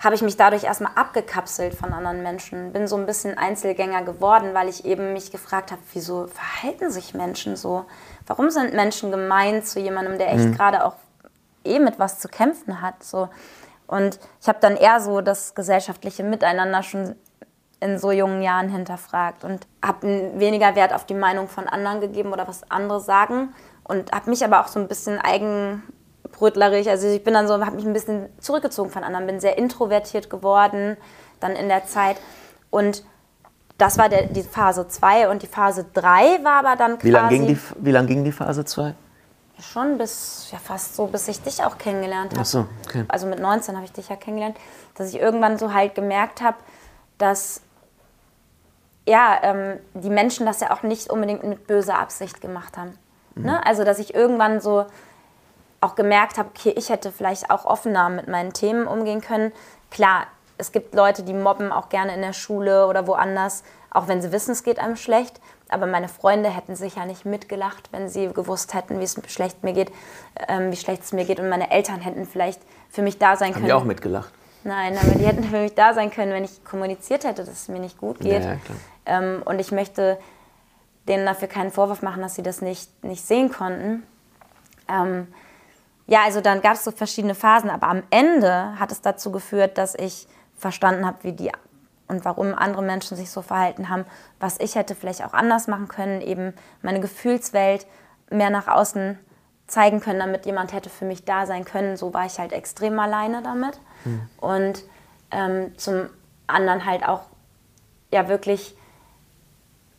habe 0.04 0.14
ich 0.14 0.22
mich 0.22 0.36
dadurch 0.36 0.66
erstmal 0.66 0.92
abgekapselt 0.96 1.74
von 1.74 1.94
anderen 1.94 2.22
Menschen. 2.22 2.74
Bin 2.74 2.86
so 2.86 2.98
ein 2.98 3.06
bisschen 3.06 3.38
Einzelgänger 3.38 4.04
geworden, 4.04 4.54
weil 4.54 4.68
ich 4.68 4.84
eben 4.84 5.14
mich 5.14 5.32
gefragt 5.32 5.72
habe, 5.72 5.82
wieso 5.94 6.28
verhalten 6.28 6.92
sich 6.92 7.14
Menschen 7.14 7.56
so? 7.56 7.86
Warum 8.28 8.50
sind 8.50 8.74
Menschen 8.74 9.10
gemein 9.10 9.64
zu 9.64 9.80
jemandem, 9.80 10.18
der 10.18 10.34
echt 10.34 10.52
gerade 10.58 10.84
auch 10.84 10.96
eh 11.64 11.80
mit 11.80 11.98
was 11.98 12.20
zu 12.20 12.28
kämpfen 12.28 12.82
hat? 12.82 13.06
So. 13.06 13.30
Und 13.88 14.20
ich 14.42 14.50
habe 14.50 14.60
dann 14.60 14.76
eher 14.76 15.00
so 15.00 15.22
das 15.22 15.56
gesellschaftliche 15.56 16.24
Miteinander 16.24 16.84
schon 16.84 17.16
in 17.80 18.00
so 18.00 18.12
jungen 18.12 18.42
Jahren 18.42 18.70
hinterfragt 18.70 19.44
und 19.44 19.68
habe 19.84 20.32
weniger 20.36 20.76
Wert 20.76 20.94
auf 20.94 21.06
die 21.06 21.14
Meinung 21.14 21.48
von 21.48 21.68
anderen 21.68 22.02
gegeben 22.02 22.32
oder 22.34 22.48
was 22.48 22.70
andere 22.72 23.00
sagen 23.00 23.54
und 23.84 24.12
habe 24.12 24.30
mich 24.30 24.44
aber 24.44 24.62
auch 24.62 24.68
so 24.68 24.80
ein 24.80 24.88
bisschen 24.88 25.20
eigenbrötlerisch, 25.20 26.88
also 26.88 27.08
ich 27.08 27.24
bin 27.24 27.34
dann 27.34 27.48
so, 27.48 27.54
habe 27.66 27.76
mich 27.76 27.86
ein 27.86 27.94
bisschen 27.94 28.30
zurückgezogen 28.40 28.90
von 28.90 29.04
anderen, 29.04 29.28
bin 29.28 29.40
sehr 29.40 29.58
introvertiert 29.58 30.30
geworden 30.30 30.98
dann 31.40 31.52
in 31.52 31.68
der 31.68 31.86
Zeit 31.86 32.18
und 32.70 33.04
das 33.78 33.98
war 33.98 34.08
der, 34.08 34.28
die 34.28 34.44
Phase 34.44 34.88
2 34.88 35.30
und 35.30 35.44
die 35.44 35.48
Phase 35.48 35.86
3 35.94 36.44
war 36.44 36.66
aber 36.66 36.76
dann 36.78 36.94
quasi 36.94 37.08
Wie 37.08 37.12
lange 37.12 37.30
ging, 37.30 37.48
die, 37.48 37.60
wie 37.80 37.92
lang 37.92 38.08
ging 38.08 38.24
die 38.24 38.32
Phase 38.32 38.64
2? 38.64 38.96
schon 39.62 39.98
bis, 39.98 40.50
ja 40.52 40.58
fast 40.58 40.96
so, 40.96 41.08
bis 41.08 41.28
ich 41.28 41.42
dich 41.42 41.64
auch 41.64 41.78
kennengelernt 41.78 42.32
habe. 42.32 42.42
Ach 42.42 42.46
so, 42.46 42.68
okay. 42.86 43.06
Also 43.08 43.28
mit 43.28 43.40
19 43.40 43.76
habe 43.76 43.86
ich 43.86 43.92
dich 43.92 44.10
ja 44.10 44.16
kennengelernt, 44.16 44.58
dass 44.96 45.10
ich 45.10 45.20
irgendwann 45.20 45.58
so 45.58 45.74
halt 45.74 45.96
gemerkt 45.96 46.42
habe, 46.42 46.58
dass 47.18 47.62
ja, 49.08 49.40
ähm, 49.44 49.80
die 49.94 50.10
Menschen 50.10 50.46
das 50.46 50.60
ja 50.60 50.72
auch 50.72 50.84
nicht 50.84 51.10
unbedingt 51.10 51.44
mit 51.44 51.68
böser 51.68 52.00
Absicht 52.00 52.42
gemacht 52.42 52.78
haben. 52.78 52.98
Ne? 53.36 53.66
Also, 53.66 53.84
dass 53.84 54.00
ich 54.00 54.16
irgendwann 54.16 54.62
so 54.62 54.86
auch 55.82 55.96
gemerkt 55.96 56.38
habe, 56.38 56.50
okay, 56.56 56.74
ich 56.76 56.90
hätte 56.90 57.12
vielleicht 57.12 57.52
auch 57.52 57.66
offener 57.66 58.10
mit 58.10 58.28
meinen 58.28 58.54
Themen 58.54 58.88
umgehen 58.88 59.22
können. 59.22 59.52
Klar, 59.92 60.28
es 60.58 60.72
gibt 60.72 60.96
Leute, 60.96 61.24
die 61.24 61.34
mobben 61.34 61.72
auch 61.72 61.90
gerne 61.90 62.16
in 62.16 62.22
der 62.22 62.34
Schule 62.34 62.88
oder 62.88 63.08
woanders, 63.08 63.64
auch 63.92 64.08
wenn 64.08 64.22
sie 64.22 64.32
wissen, 64.32 64.52
es 64.52 64.64
geht 64.64 64.80
einem 64.80 64.96
schlecht. 64.96 65.40
Aber 65.68 65.86
meine 65.86 66.08
Freunde 66.08 66.50
hätten 66.50 66.76
sicher 66.76 67.06
nicht 67.06 67.26
mitgelacht, 67.26 67.90
wenn 67.92 68.08
sie 68.08 68.28
gewusst 68.28 68.74
hätten, 68.74 69.00
wie 69.00 69.04
es 69.04 69.20
schlecht 69.28 69.64
mir 69.64 69.74
geht, 69.74 69.92
ähm, 70.48 70.72
wie 70.72 70.76
schlecht 70.76 71.04
es 71.04 71.12
mir 71.12 71.26
geht. 71.26 71.40
Und 71.40 71.50
meine 71.50 71.72
Eltern 71.72 72.02
hätten 72.02 72.26
vielleicht 72.26 72.62
für 72.90 73.02
mich 73.02 73.18
da 73.18 73.36
sein 73.36 73.50
Haben 73.50 73.54
können. 73.56 73.66
die 73.66 73.74
auch 73.74 73.84
mitgelacht? 73.84 74.32
Nein, 74.66 74.98
aber 74.98 75.18
die 75.18 75.26
hätten 75.26 75.44
für 75.50 75.62
mich 75.62 75.76
da 75.76 75.94
sein 75.94 76.12
können, 76.12 76.34
wenn 76.34 76.44
ich 76.44 76.66
kommuniziert 76.66 77.24
hätte, 77.24 77.46
dass 77.46 77.54
es 77.54 77.68
mir 77.70 77.80
nicht 77.80 77.98
gut 77.98 78.20
geht. 78.20 78.44
Ja, 78.44 78.58
ähm, 79.06 79.42
und 79.46 79.60
ich 79.60 79.72
möchte 79.72 80.18
denen 81.08 81.26
dafür 81.26 81.48
keinen 81.48 81.72
Vorwurf 81.72 82.02
machen, 82.02 82.22
dass 82.22 82.36
sie 82.36 82.44
das 82.44 82.62
nicht, 82.62 83.04
nicht 83.04 83.26
sehen 83.26 83.52
konnten. 83.52 84.04
Ähm, 84.90 85.28
ja, 86.08 86.24
also 86.24 86.42
dann 86.42 86.62
gab 86.62 86.74
es 86.74 86.84
so 86.84 86.92
verschiedene 86.92 87.36
Phasen, 87.36 87.70
aber 87.70 87.88
am 87.88 88.04
Ende 88.10 88.78
hat 88.80 88.92
es 88.92 89.02
dazu 89.02 89.32
geführt, 89.32 89.78
dass 89.78 89.96
ich 89.96 90.28
verstanden 90.58 91.06
habe, 91.06 91.18
wie 91.22 91.34
die 91.34 91.52
und 92.08 92.26
warum 92.26 92.54
andere 92.54 92.84
Menschen 92.84 93.18
sich 93.18 93.32
so 93.32 93.42
verhalten 93.42 93.90
haben, 93.90 94.06
was 94.40 94.60
ich 94.60 94.76
hätte 94.76 94.94
vielleicht 94.94 95.24
auch 95.24 95.34
anders 95.34 95.68
machen 95.68 95.88
können, 95.88 96.22
eben 96.22 96.54
meine 96.82 97.00
Gefühlswelt 97.00 97.88
mehr 98.30 98.52
nach 98.52 98.68
außen 98.68 99.18
zeigen 99.68 100.00
können, 100.00 100.20
damit 100.20 100.46
jemand 100.46 100.74
hätte 100.74 100.90
für 100.90 101.06
mich 101.06 101.26
da 101.26 101.48
sein 101.48 101.66
können. 101.66 101.98
So 101.98 102.14
war 102.14 102.26
ich 102.26 102.38
halt 102.38 102.52
extrem 102.52 103.00
alleine 103.00 103.42
damit. 103.42 103.80
Und 104.38 104.84
ähm, 105.32 105.78
zum 105.78 106.10
anderen 106.48 106.86
halt 106.86 107.08
auch 107.08 107.24
ja 108.12 108.28
wirklich 108.28 108.76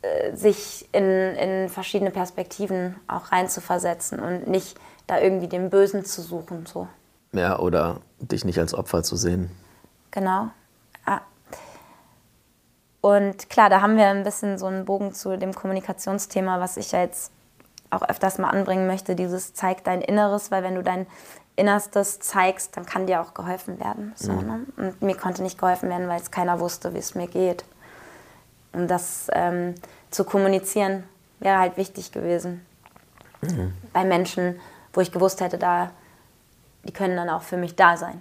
äh, 0.03 0.35
sich 0.35 0.89
in, 0.93 1.05
in 1.05 1.69
verschiedene 1.69 2.11
Perspektiven 2.11 2.97
auch 3.09 3.33
reinzuversetzen 3.33 4.21
und 4.21 4.47
nicht 4.47 4.79
da 5.07 5.21
irgendwie 5.21 5.49
den 5.49 5.71
Bösen 5.71 6.05
zu 6.05 6.23
suchen. 6.23 6.67
So. 6.67 6.89
Ja, 7.33 7.59
oder 7.59 8.01
dich 8.19 8.45
nicht 8.45 8.59
als 8.59 8.75
Opfer 8.75 9.03
zu 9.03 9.17
sehen. 9.17 9.51
Genau. 10.11 10.49
Ja. 11.07 11.21
Und 13.01 13.51
klar, 13.51 13.71
da 13.71 13.81
haben 13.81 13.97
wir 13.97 14.07
ein 14.07 14.25
bisschen 14.25 14.59
so 14.59 14.67
einen 14.67 14.85
Bogen 14.85 15.13
zu 15.13 15.37
dem 15.37 15.55
Kommunikationsthema, 15.55 16.61
was 16.61 16.77
ich 16.77 16.93
ja 16.93 17.01
jetzt 17.01 17.31
auch 17.91 18.03
öfters 18.03 18.39
mal 18.39 18.51
anbringen 18.51 18.87
möchte, 18.87 19.15
dieses 19.15 19.55
zeig 19.55 19.85
dein 19.85 20.01
Inneres, 20.03 20.51
weil 20.51 20.63
wenn 20.63 20.75
du 20.75 20.83
dein 20.83 21.07
Innerstes 21.57 22.21
zeigst, 22.21 22.77
dann 22.77 22.85
kann 22.87 23.07
dir 23.07 23.21
auch 23.23 23.33
geholfen 23.35 23.81
werden. 23.81 24.13
So, 24.15 24.33
ne? 24.33 24.67
Und 24.77 25.01
mir 25.03 25.17
konnte 25.17 25.43
nicht 25.43 25.59
geholfen 25.59 25.89
werden, 25.89 26.07
weil 26.09 26.21
es 26.21 26.31
keiner 26.31 26.61
wusste, 26.61 26.93
wie 26.95 26.99
es 26.99 27.15
mir 27.15 27.27
geht. 27.27 27.65
Und 28.73 28.89
das 28.89 29.29
ähm, 29.33 29.75
zu 30.11 30.25
kommunizieren 30.25 31.05
wäre 31.41 31.59
halt 31.59 31.77
wichtig 31.77 32.13
gewesen. 32.13 32.65
Bei 33.93 34.05
Menschen, 34.05 34.61
wo 34.93 35.01
ich 35.01 35.13
gewusst 35.13 35.41
hätte, 35.41 35.57
da, 35.59 35.91
die 36.85 36.93
können 36.93 37.17
dann 37.17 37.31
auch 37.31 37.43
für 37.43 37.57
mich 37.57 37.75
da 37.77 37.97
sein. 37.97 38.21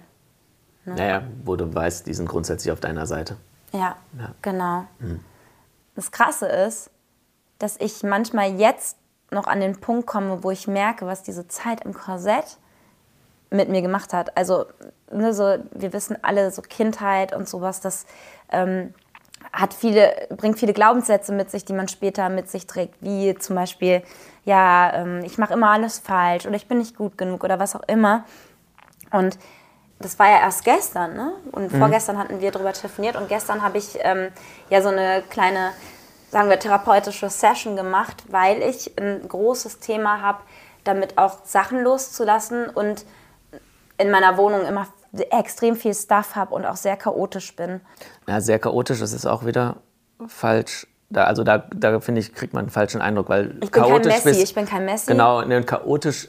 Naja, 0.84 1.22
wo 1.44 1.56
du 1.56 1.74
weißt, 1.74 2.06
die 2.06 2.14
sind 2.14 2.28
grundsätzlich 2.28 2.72
auf 2.72 2.80
deiner 2.80 3.06
Seite. 3.06 3.36
Ja, 3.72 3.96
Ja. 4.18 4.34
genau. 4.40 4.84
Das 5.94 6.10
Krasse 6.10 6.46
ist, 6.46 6.90
dass 7.58 7.76
ich 7.78 8.02
manchmal 8.02 8.52
jetzt 8.54 8.96
noch 9.30 9.46
an 9.46 9.60
den 9.60 9.80
Punkt 9.80 10.06
komme, 10.06 10.44
wo 10.44 10.50
ich 10.50 10.68
merke, 10.68 11.06
was 11.06 11.22
diese 11.22 11.48
Zeit 11.48 11.80
im 11.84 11.92
Korsett 11.92 12.58
mit 13.50 13.68
mir 13.68 13.82
gemacht 13.82 14.12
hat. 14.12 14.36
Also, 14.36 14.66
ne, 15.10 15.32
so, 15.32 15.56
wir 15.72 15.92
wissen 15.92 16.16
alle, 16.22 16.50
so 16.50 16.62
Kindheit 16.62 17.34
und 17.34 17.48
sowas, 17.48 17.80
das 17.80 18.06
ähm, 18.50 18.94
hat 19.52 19.74
viele, 19.74 20.28
bringt 20.36 20.58
viele 20.58 20.72
Glaubenssätze 20.72 21.32
mit 21.32 21.50
sich, 21.50 21.64
die 21.64 21.72
man 21.72 21.88
später 21.88 22.28
mit 22.28 22.50
sich 22.50 22.66
trägt, 22.66 22.94
wie 23.00 23.34
zum 23.36 23.56
Beispiel, 23.56 24.02
ja, 24.44 24.92
ähm, 24.94 25.22
ich 25.24 25.38
mache 25.38 25.54
immer 25.54 25.70
alles 25.70 25.98
falsch 25.98 26.46
oder 26.46 26.56
ich 26.56 26.68
bin 26.68 26.78
nicht 26.78 26.96
gut 26.96 27.16
genug 27.16 27.44
oder 27.44 27.58
was 27.58 27.76
auch 27.76 27.84
immer. 27.86 28.24
Und 29.12 29.38
das 29.98 30.18
war 30.18 30.28
ja 30.28 30.38
erst 30.40 30.64
gestern, 30.64 31.14
ne? 31.14 31.32
Und 31.52 31.70
vorgestern 31.70 32.18
hatten 32.18 32.40
wir 32.40 32.50
darüber 32.50 32.72
telefoniert 32.72 33.16
und 33.16 33.28
gestern 33.28 33.62
habe 33.62 33.78
ich 33.78 33.98
ähm, 34.00 34.28
ja 34.68 34.82
so 34.82 34.90
eine 34.90 35.22
kleine, 35.30 35.70
sagen 36.30 36.50
wir, 36.50 36.58
therapeutische 36.58 37.30
Session 37.30 37.76
gemacht, 37.76 38.24
weil 38.28 38.62
ich 38.62 38.92
ein 38.98 39.26
großes 39.26 39.78
Thema 39.78 40.20
habe, 40.20 40.40
damit 40.84 41.16
auch 41.16 41.44
Sachen 41.44 41.82
loszulassen 41.82 42.68
und 42.68 43.06
in 43.98 44.10
meiner 44.10 44.36
Wohnung 44.36 44.64
immer 44.66 44.86
extrem 45.30 45.76
viel 45.76 45.94
Stuff 45.94 46.34
habe 46.36 46.54
und 46.54 46.66
auch 46.66 46.76
sehr 46.76 46.96
chaotisch 46.96 47.54
bin. 47.56 47.80
Ja, 48.26 48.40
sehr 48.40 48.58
chaotisch, 48.58 49.00
das 49.00 49.12
ist 49.12 49.26
auch 49.26 49.44
wieder 49.46 49.76
falsch. 50.26 50.86
Da, 51.08 51.24
also 51.24 51.44
da, 51.44 51.58
da 51.74 52.00
finde 52.00 52.20
ich, 52.20 52.34
kriegt 52.34 52.52
man 52.52 52.64
einen 52.64 52.70
falschen 52.70 53.00
Eindruck, 53.00 53.28
weil 53.28 53.52
Ich 53.60 53.60
bin 53.60 53.70
kein 53.70 53.82
chaotisch 53.84 54.12
Messi, 54.12 54.28
bist, 54.28 54.42
ich 54.42 54.54
bin 54.54 54.66
kein 54.66 54.84
Messi. 54.84 55.06
Genau, 55.12 55.42
ne, 55.42 55.56
und 55.58 55.66
chaotisch, 55.66 56.28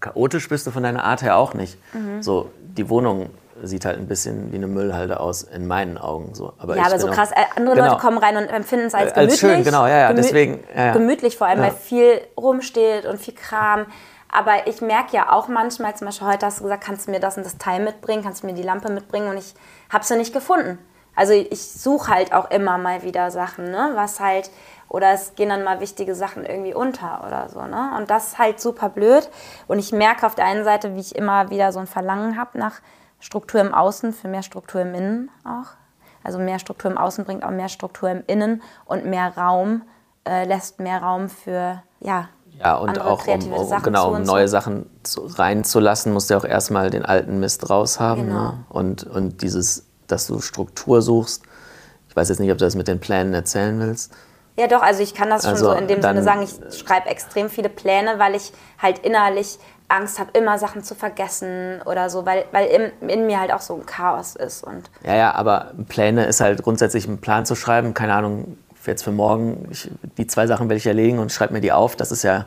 chaotisch 0.00 0.48
bist 0.48 0.66
du 0.66 0.70
von 0.70 0.82
deiner 0.82 1.04
Art 1.04 1.22
her 1.22 1.36
auch 1.36 1.54
nicht. 1.54 1.78
Mhm. 1.94 2.22
So, 2.22 2.50
die 2.60 2.88
Wohnung 2.88 3.30
sieht 3.62 3.84
halt 3.84 3.98
ein 3.98 4.08
bisschen 4.08 4.50
wie 4.52 4.56
eine 4.56 4.66
Müllhalde 4.66 5.20
aus, 5.20 5.42
in 5.42 5.66
meinen 5.66 5.96
Augen. 5.96 6.34
So. 6.34 6.52
Aber 6.58 6.76
Ja, 6.76 6.86
aber 6.86 6.98
so 6.98 7.06
krass, 7.08 7.30
äh, 7.32 7.36
andere 7.56 7.76
genau. 7.76 7.88
Leute 7.88 8.00
kommen 8.00 8.18
rein 8.18 8.36
und 8.36 8.44
empfinden 8.46 8.86
es 8.86 8.94
als 8.94 9.12
Äh, 9.12 9.14
als 9.14 9.14
gemütlich. 9.14 9.40
schön, 9.40 9.64
genau, 9.64 9.86
ja, 9.86 9.98
ja, 9.98 10.10
Gemü- 10.10 10.14
deswegen, 10.16 10.64
ja, 10.74 10.86
ja. 10.86 10.92
Gemütlich 10.92 11.36
vor 11.36 11.46
allem, 11.46 11.58
Ja. 11.60 11.66
weil 11.66 11.72
viel 11.72 12.20
rumsteht 12.36 13.06
und 13.06 13.20
viel 13.20 13.34
Kram. 13.34 13.86
Aber 14.32 14.66
ich 14.66 14.80
merke 14.80 15.14
ja 15.14 15.30
auch 15.30 15.46
manchmal, 15.46 15.94
zum 15.94 16.06
Beispiel 16.06 16.26
heute 16.26 16.46
hast 16.46 16.58
du 16.58 16.64
gesagt, 16.64 16.82
kannst 16.82 17.06
du 17.06 17.10
mir 17.10 17.20
das 17.20 17.36
und 17.36 17.44
das 17.44 17.58
Teil 17.58 17.84
mitbringen, 17.84 18.24
kannst 18.24 18.42
du 18.42 18.46
mir 18.46 18.54
die 18.54 18.62
Lampe 18.62 18.90
mitbringen 18.90 19.28
und 19.28 19.36
ich 19.36 19.54
habe 19.90 20.02
es 20.02 20.08
ja 20.08 20.16
nicht 20.16 20.32
gefunden. 20.32 20.78
Also 21.14 21.34
ich 21.34 21.60
suche 21.60 22.10
halt 22.10 22.32
auch 22.32 22.50
immer 22.50 22.78
mal 22.78 23.02
wieder 23.02 23.30
Sachen, 23.30 23.70
ne? 23.70 23.92
was 23.94 24.20
halt, 24.20 24.50
oder 24.88 25.12
es 25.12 25.34
gehen 25.34 25.50
dann 25.50 25.62
mal 25.62 25.80
wichtige 25.80 26.14
Sachen 26.14 26.46
irgendwie 26.46 26.72
unter 26.72 27.24
oder 27.26 27.50
so. 27.50 27.60
Ne? 27.62 27.92
Und 27.98 28.08
das 28.08 28.28
ist 28.28 28.38
halt 28.38 28.58
super 28.58 28.88
blöd. 28.88 29.28
Und 29.68 29.78
ich 29.78 29.92
merke 29.92 30.26
auf 30.26 30.34
der 30.34 30.46
einen 30.46 30.64
Seite, 30.64 30.94
wie 30.96 31.00
ich 31.00 31.14
immer 31.14 31.50
wieder 31.50 31.70
so 31.70 31.80
ein 31.80 31.86
Verlangen 31.86 32.38
habe 32.38 32.58
nach 32.58 32.80
Struktur 33.20 33.60
im 33.60 33.74
Außen 33.74 34.14
für 34.14 34.28
mehr 34.28 34.42
Struktur 34.42 34.80
im 34.80 34.94
Innen 34.94 35.30
auch. 35.44 35.76
Also 36.24 36.38
mehr 36.38 36.58
Struktur 36.58 36.90
im 36.90 36.96
Außen 36.96 37.26
bringt 37.26 37.44
auch 37.44 37.50
mehr 37.50 37.68
Struktur 37.68 38.08
im 38.08 38.24
Innen 38.26 38.62
und 38.86 39.04
mehr 39.04 39.36
Raum 39.36 39.82
äh, 40.26 40.44
lässt 40.44 40.80
mehr 40.80 41.02
Raum 41.02 41.28
für 41.28 41.82
ja, 42.00 42.28
ja, 42.58 42.76
und 42.76 43.00
auch 43.00 43.26
um, 43.26 43.52
um 43.52 43.82
genau, 43.82 44.14
um 44.14 44.22
neue. 44.22 44.48
Sachen 44.48 44.86
zu, 45.02 45.26
reinzulassen, 45.26 46.12
musst 46.12 46.30
du 46.30 46.34
ja 46.34 46.40
auch 46.40 46.44
erstmal 46.44 46.90
den 46.90 47.04
alten 47.04 47.40
Mist 47.40 47.68
raushaben. 47.68 48.26
Genau. 48.26 48.52
Ne? 48.52 48.64
Und, 48.68 49.04
und 49.04 49.42
dieses, 49.42 49.86
dass 50.06 50.26
du 50.26 50.40
Struktur 50.40 51.02
suchst. 51.02 51.42
Ich 52.08 52.16
weiß 52.16 52.28
jetzt 52.28 52.38
nicht, 52.38 52.52
ob 52.52 52.58
du 52.58 52.64
das 52.64 52.76
mit 52.76 52.88
den 52.88 53.00
Plänen 53.00 53.34
erzählen 53.34 53.78
willst. 53.80 54.12
Ja, 54.56 54.66
doch, 54.66 54.82
also 54.82 55.02
ich 55.02 55.14
kann 55.14 55.30
das 55.30 55.46
also 55.46 55.64
schon 55.64 55.74
so 55.74 55.80
in 55.80 55.88
dem 55.88 56.02
Sinne 56.02 56.22
sagen, 56.22 56.42
ich 56.42 56.78
schreibe 56.78 57.08
extrem 57.08 57.48
viele 57.48 57.70
Pläne, 57.70 58.18
weil 58.18 58.34
ich 58.34 58.52
halt 58.78 58.98
innerlich 58.98 59.58
Angst 59.88 60.18
habe, 60.18 60.30
immer 60.32 60.58
Sachen 60.58 60.82
zu 60.82 60.94
vergessen 60.94 61.80
oder 61.84 62.10
so, 62.10 62.26
weil, 62.26 62.44
weil 62.52 62.66
in, 62.66 63.08
in, 63.08 63.26
mir 63.26 63.40
halt 63.40 63.52
auch 63.52 63.60
so 63.60 63.74
ein 63.74 63.86
Chaos 63.86 64.36
ist. 64.36 64.64
Und 64.64 64.90
ja, 65.04 65.14
ja, 65.14 65.34
aber 65.34 65.72
Pläne 65.88 66.26
ist 66.26 66.40
halt 66.40 66.62
grundsätzlich 66.62 67.06
einen 67.06 67.20
Plan 67.20 67.46
zu 67.46 67.54
schreiben, 67.54 67.94
keine 67.94 68.14
Ahnung, 68.14 68.58
jetzt 68.86 69.02
für 69.02 69.12
morgen, 69.12 69.68
ich, 69.70 69.90
die 70.18 70.26
zwei 70.26 70.46
Sachen 70.46 70.68
will 70.68 70.76
ich 70.76 70.86
erlegen 70.86 71.18
und 71.18 71.32
schreibe 71.32 71.52
mir 71.52 71.60
die 71.60 71.72
auf, 71.72 71.96
das 71.96 72.12
ist 72.12 72.22
ja, 72.22 72.46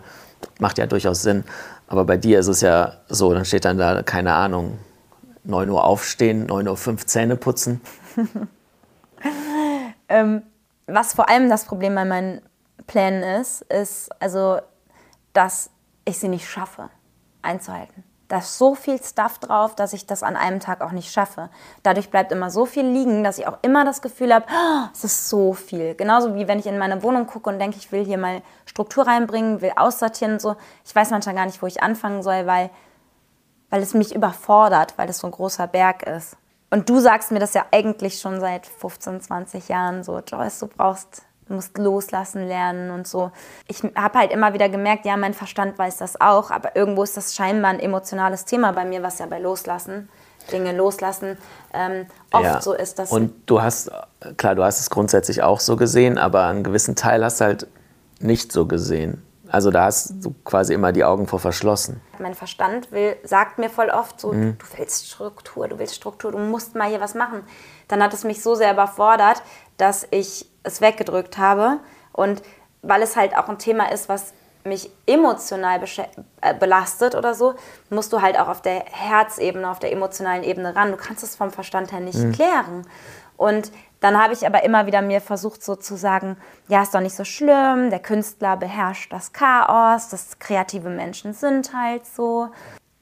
macht 0.60 0.77
ja 0.77 0.88
durchaus 0.88 1.22
Sinn. 1.22 1.44
Aber 1.88 2.06
bei 2.06 2.18
dir 2.18 2.39
ist 2.39 2.48
es 2.48 2.62
ja 2.62 2.94
so, 3.08 3.34
dann 3.34 3.46
steht 3.46 3.65
dann 3.65 3.77
da, 3.77 4.04
keine 4.04 4.34
Ahnung, 4.34 4.80
9 5.44 5.70
Uhr 5.70 5.84
aufstehen, 5.84 6.48
9 6.48 6.68
Uhr 6.68 6.77
5 6.77 7.06
Zähne 7.06 7.36
putzen. 7.36 7.82
ähm, 10.10 10.42
was 10.88 11.13
vor 11.13 11.30
allem 11.30 11.50
das 11.50 11.65
Problem 11.65 11.96
bei 11.96 12.06
meinen 12.06 12.42
Plänen 12.88 13.24
ist, 13.42 13.62
ist 13.63 14.10
also, 14.20 14.60
dass 15.34 15.70
ich 16.06 16.20
sie 16.20 16.27
nicht 16.27 16.48
schaffe 16.50 16.89
einzuhalten. 17.42 18.04
Da 18.27 18.39
ist 18.39 18.58
so 18.58 18.74
viel 18.74 19.01
Stuff 19.01 19.38
drauf, 19.38 19.75
dass 19.75 19.94
ich 19.94 20.08
das 20.08 20.24
an 20.24 20.36
einem 20.36 20.60
Tag 20.60 20.82
auch 20.82 20.91
nicht 20.91 21.12
schaffe. 21.12 21.50
Dadurch 21.84 22.10
bleibt 22.10 22.32
immer 22.32 22.50
so 22.50 22.65
viel 22.65 22.86
liegen, 22.86 23.24
dass 23.24 23.38
ich 23.38 23.48
auch 23.48 23.60
immer 23.62 23.86
das 23.86 24.01
Gefühl 24.01 24.34
habe, 24.34 24.46
oh, 24.50 24.88
es 24.91 25.03
ist 25.03 25.29
so 25.29 25.53
viel. 25.53 25.94
Genauso 25.94 26.34
wie 26.34 26.48
wenn 26.48 26.58
ich 26.58 26.65
in 26.65 26.79
meine 26.79 27.03
Wohnung 27.03 27.27
gucke 27.27 27.50
und 27.50 27.60
denke, 27.60 27.77
ich 27.77 27.91
will 27.91 28.03
hier 28.03 28.17
mal 28.17 28.41
Struktur 28.65 29.05
reinbringen, 29.05 29.62
will 29.62 29.74
aussortieren 29.75 30.34
und 30.34 30.41
so. 30.41 30.55
Ich 30.84 30.96
weiß 30.96 31.12
manchmal 31.12 31.36
gar 31.36 31.46
nicht, 31.46 31.62
wo 31.62 31.67
ich 31.67 31.84
anfangen 31.84 32.24
soll, 32.24 32.48
weil, 32.48 32.72
weil 33.70 33.84
es 33.84 33.94
mich 33.94 34.15
überfordert, 34.15 34.98
weil 34.98 35.10
es 35.10 35.20
so 35.20 35.27
ein 35.27 35.32
großer 35.32 35.67
Berg 35.67 36.03
ist. 36.03 36.36
Und 36.72 36.89
du 36.89 37.00
sagst 37.00 37.32
mir 37.32 37.39
das 37.39 37.53
ja 37.53 37.65
eigentlich 37.72 38.20
schon 38.20 38.39
seit 38.39 38.65
15, 38.65 39.22
20 39.22 39.70
Jahren 39.70 40.03
so, 40.03 40.20
Joyce, 40.20 40.60
du 40.60 40.67
brauchst 40.67 41.25
du 41.47 41.53
musst 41.53 41.77
loslassen 41.77 42.47
lernen 42.47 42.91
und 42.91 43.07
so. 43.07 43.31
Ich 43.67 43.83
habe 43.95 44.19
halt 44.19 44.31
immer 44.31 44.53
wieder 44.53 44.69
gemerkt, 44.69 45.05
ja, 45.05 45.17
mein 45.17 45.33
Verstand 45.33 45.77
weiß 45.77 45.97
das 45.97 46.19
auch, 46.19 46.51
aber 46.51 46.75
irgendwo 46.75 47.03
ist 47.03 47.17
das 47.17 47.35
scheinbar 47.35 47.71
ein 47.71 47.79
emotionales 47.79 48.45
Thema 48.45 48.71
bei 48.71 48.85
mir, 48.85 49.03
was 49.03 49.19
ja 49.19 49.25
bei 49.25 49.39
Loslassen, 49.39 50.09
Dinge 50.51 50.73
loslassen, 50.73 51.37
ähm, 51.73 52.05
oft 52.31 52.43
ja. 52.43 52.61
so 52.61 52.73
ist. 52.73 52.99
Dass 52.99 53.11
und 53.11 53.33
du 53.45 53.61
hast, 53.61 53.91
klar, 54.37 54.55
du 54.55 54.63
hast 54.63 54.79
es 54.79 54.89
grundsätzlich 54.89 55.41
auch 55.43 55.59
so 55.59 55.75
gesehen, 55.75 56.17
aber 56.17 56.45
einen 56.45 56.63
gewissen 56.63 56.95
Teil 56.95 57.23
hast 57.23 57.41
du 57.41 57.45
halt 57.45 57.67
nicht 58.19 58.51
so 58.51 58.65
gesehen. 58.65 59.21
Also 59.47 59.71
da 59.71 59.85
hast 59.85 60.23
du 60.23 60.33
quasi 60.43 60.73
immer 60.73 60.91
die 60.91 61.03
Augen 61.03 61.27
vor 61.27 61.39
verschlossen. 61.39 62.01
Mein 62.19 62.33
Verstand 62.33 62.91
will, 62.91 63.15
sagt 63.23 63.59
mir 63.59 63.69
voll 63.69 63.89
oft 63.89 64.19
so, 64.19 64.33
mhm. 64.33 64.57
du 64.57 64.65
willst 64.77 65.07
Struktur, 65.07 65.67
du 65.67 65.77
willst 65.77 65.95
Struktur, 65.95 66.31
du 66.31 66.39
musst 66.39 66.75
mal 66.75 66.89
hier 66.89 66.99
was 66.99 67.13
machen. 67.13 67.43
Dann 67.87 68.01
hat 68.01 68.13
es 68.13 68.23
mich 68.23 68.41
so 68.41 68.55
sehr 68.55 68.73
überfordert, 68.73 69.43
dass 69.77 70.07
ich 70.09 70.49
es 70.65 70.81
weggedrückt 70.81 71.38
habe. 71.38 71.79
Und 72.12 72.41
weil 72.81 73.01
es 73.01 73.15
halt 73.15 73.36
auch 73.38 73.50
ein 73.50 73.57
Thema 73.57 73.91
ist, 73.91 74.10
was 74.10 74.34
mich 74.63 74.89
emotional 75.05 75.81
äh, 76.41 76.53
belastet 76.55 77.15
oder 77.15 77.36
so, 77.36 77.53
musst 77.89 78.12
du 78.12 78.22
halt 78.22 78.39
auch 78.39 78.48
auf 78.48 78.62
der 78.62 78.84
Herzebene, 78.91 79.69
auf 79.69 79.79
der 79.79 79.91
emotionalen 79.91 80.43
Ebene 80.43 80.75
ran. 80.75 80.91
Du 80.91 80.98
kannst 80.98 81.24
es 81.24 81.36
vom 81.36 81.51
Verstand 81.51 81.91
her 81.91 82.00
nicht 82.00 82.17
mhm. 82.17 82.31
klären. 82.31 82.88
Und 83.38 83.72
dann 84.00 84.22
habe 84.22 84.34
ich 84.34 84.45
aber 84.45 84.63
immer 84.63 84.86
wieder 84.86 85.01
mir 85.01 85.22
versucht 85.22 85.63
so 85.63 85.75
zu 85.75 85.95
sagen, 85.95 86.38
ja, 86.67 86.81
ist 86.81 86.95
doch 86.95 87.01
nicht 87.01 87.15
so 87.15 87.24
schlimm, 87.24 87.89
der 87.89 88.00
Künstler 88.00 88.57
beherrscht 88.57 89.12
das 89.12 89.34
Chaos, 89.34 90.10
das 90.10 90.39
kreative 90.39 90.89
Menschen 90.89 91.34
sind 91.34 91.73
halt 91.73 92.06
so. 92.06 92.49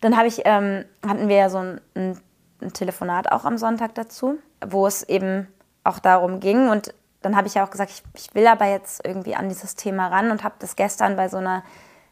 Dann 0.01 0.17
habe 0.17 0.27
ich, 0.27 0.41
ähm, 0.45 0.85
hatten 1.07 1.29
wir 1.29 1.35
ja 1.35 1.49
so 1.49 1.59
ein, 1.59 1.81
ein, 1.95 2.19
ein 2.61 2.73
Telefonat 2.73 3.31
auch 3.31 3.45
am 3.45 3.57
Sonntag 3.57 3.95
dazu, 3.95 4.37
wo 4.65 4.87
es 4.87 5.03
eben 5.03 5.47
auch 5.83 5.99
darum 5.99 6.39
ging 6.39 6.69
und 6.69 6.93
dann 7.23 7.35
habe 7.35 7.47
ich 7.47 7.55
ja 7.55 7.65
auch 7.65 7.71
gesagt, 7.71 7.91
ich, 7.91 8.03
ich, 8.13 8.35
will 8.35 8.45
aber 8.45 8.65
jetzt 8.65 9.05
irgendwie 9.05 9.35
an 9.35 9.49
dieses 9.49 9.75
Thema 9.75 10.07
ran 10.07 10.29
und 10.29 10.43
habe 10.43 10.55
das 10.59 10.75
gestern 10.75 11.15
bei 11.15 11.29
so 11.29 11.37
einer, 11.37 11.63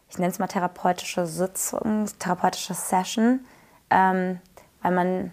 ich 0.08 0.18
nenne 0.18 0.32
es 0.32 0.38
mal 0.38 0.48
therapeutische 0.48 1.26
Sitzung, 1.26 2.06
therapeutische 2.18 2.74
Session, 2.74 3.44
ähm, 3.90 4.40
weil 4.82 4.92
man 4.92 5.32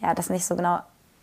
ja 0.00 0.14
das 0.14 0.28
nicht 0.28 0.44
so 0.44 0.56
genau, 0.56 0.80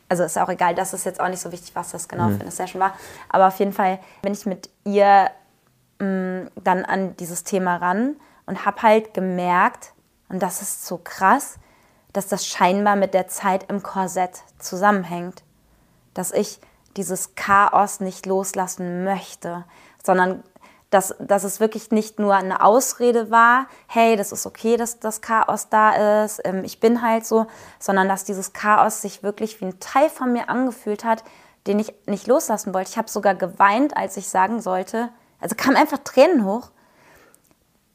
also 0.09 0.23
ist 0.23 0.37
auch 0.37 0.49
egal, 0.49 0.75
das 0.75 0.93
ist 0.93 1.05
jetzt 1.05 1.19
auch 1.19 1.29
nicht 1.29 1.41
so 1.41 1.51
wichtig, 1.51 1.75
was 1.75 1.91
das 1.91 2.07
genau 2.07 2.29
mhm. 2.29 2.37
für 2.37 2.41
eine 2.41 2.51
Session 2.51 2.81
war, 2.81 2.93
aber 3.29 3.47
auf 3.47 3.59
jeden 3.59 3.73
Fall 3.73 3.99
bin 4.21 4.33
ich 4.33 4.45
mit 4.45 4.69
ihr 4.85 5.29
mh, 5.99 6.05
mm, 6.05 6.51
dann 6.63 6.85
an 6.85 7.15
dieses 7.17 7.43
Thema 7.43 7.75
ran 7.77 8.15
und 8.45 8.65
habe 8.65 8.81
halt 8.81 9.13
gemerkt, 9.13 9.93
und 10.29 10.41
das 10.41 10.61
ist 10.61 10.85
so 10.85 10.99
krass, 11.03 11.59
dass 12.13 12.27
das 12.27 12.47
scheinbar 12.47 12.95
mit 12.95 13.13
der 13.13 13.27
Zeit 13.27 13.69
im 13.69 13.83
Korsett 13.83 14.43
zusammenhängt. 14.59 15.43
Dass 16.13 16.31
ich 16.31 16.59
dieses 16.97 17.36
Chaos 17.36 17.99
nicht 17.99 18.25
loslassen 18.25 19.03
möchte, 19.03 19.65
sondern 20.03 20.43
dass, 20.93 21.15
dass 21.19 21.43
es 21.43 21.60
wirklich 21.60 21.89
nicht 21.89 22.19
nur 22.19 22.36
eine 22.36 22.63
Ausrede 22.63 23.32
war, 23.32 23.67
hey, 23.88 24.15
das 24.15 24.32
ist 24.32 24.45
okay, 24.45 24.77
dass 24.77 24.99
das 24.99 25.21
Chaos 25.21 25.69
da 25.69 26.23
ist, 26.23 26.41
ähm, 26.43 26.63
ich 26.63 26.79
bin 26.79 27.01
halt 27.01 27.25
so, 27.25 27.47
sondern 27.79 28.08
dass 28.08 28.25
dieses 28.25 28.53
Chaos 28.53 29.01
sich 29.01 29.23
wirklich 29.23 29.60
wie 29.60 29.65
ein 29.65 29.79
Teil 29.79 30.10
von 30.10 30.32
mir 30.32 30.49
angefühlt 30.49 31.03
hat, 31.03 31.23
den 31.65 31.79
ich 31.79 31.93
nicht 32.06 32.27
loslassen 32.27 32.73
wollte. 32.73 32.91
Ich 32.91 32.97
habe 32.97 33.10
sogar 33.10 33.34
geweint, 33.34 33.97
als 33.97 34.17
ich 34.17 34.27
sagen 34.29 34.62
sollte, 34.62 35.10
also 35.39 35.56
kam 35.56 35.75
einfach 35.75 35.99
Tränen 35.99 36.45
hoch, 36.45 36.69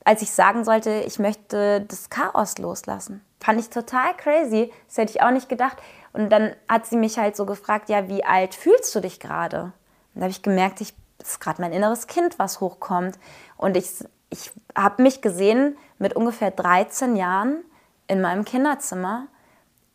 als 0.05 0.23
ich 0.23 0.33
sagen 0.33 0.65
sollte, 0.65 1.03
ich 1.07 1.19
möchte 1.19 1.83
das 1.83 2.11
Chaos 2.11 2.59
loslassen. 2.59 3.25
Fand 3.41 3.61
ich 3.61 3.71
total 3.71 4.17
crazy. 4.17 4.73
Das 4.89 4.99
hätte 4.99 5.13
ich 5.13 5.23
auch 5.23 5.31
nicht 5.31 5.49
gedacht. 5.49 5.77
Und 6.13 6.31
dann 6.31 6.55
hat 6.69 6.87
sie 6.87 6.97
mich 6.97 7.19
halt 7.19 7.37
so 7.37 7.47
gefragt, 7.47 7.89
ja, 7.89 8.09
wie 8.09 8.25
alt 8.25 8.55
fühlst 8.55 8.95
du 8.95 9.01
dich 9.01 9.21
gerade? 9.21 9.73
Und 10.15 10.21
da 10.21 10.23
habe 10.23 10.31
ich 10.31 10.43
gemerkt, 10.43 10.81
ich, 10.81 10.95
das 11.19 11.31
ist 11.31 11.41
gerade 11.41 11.61
mein 11.61 11.73
inneres 11.73 12.07
Kind, 12.07 12.39
was 12.39 12.61
hochkommt. 12.61 13.19
Und 13.57 13.77
ich, 13.77 14.05
ich 14.31 14.51
habe 14.77 15.03
mich 15.03 15.21
gesehen 15.23 15.77
mit 15.99 16.15
ungefähr 16.15 16.51
13 16.51 17.17
Jahren 17.17 17.65
in 18.07 18.21
meinem 18.21 18.45
Kinderzimmer 18.45 19.27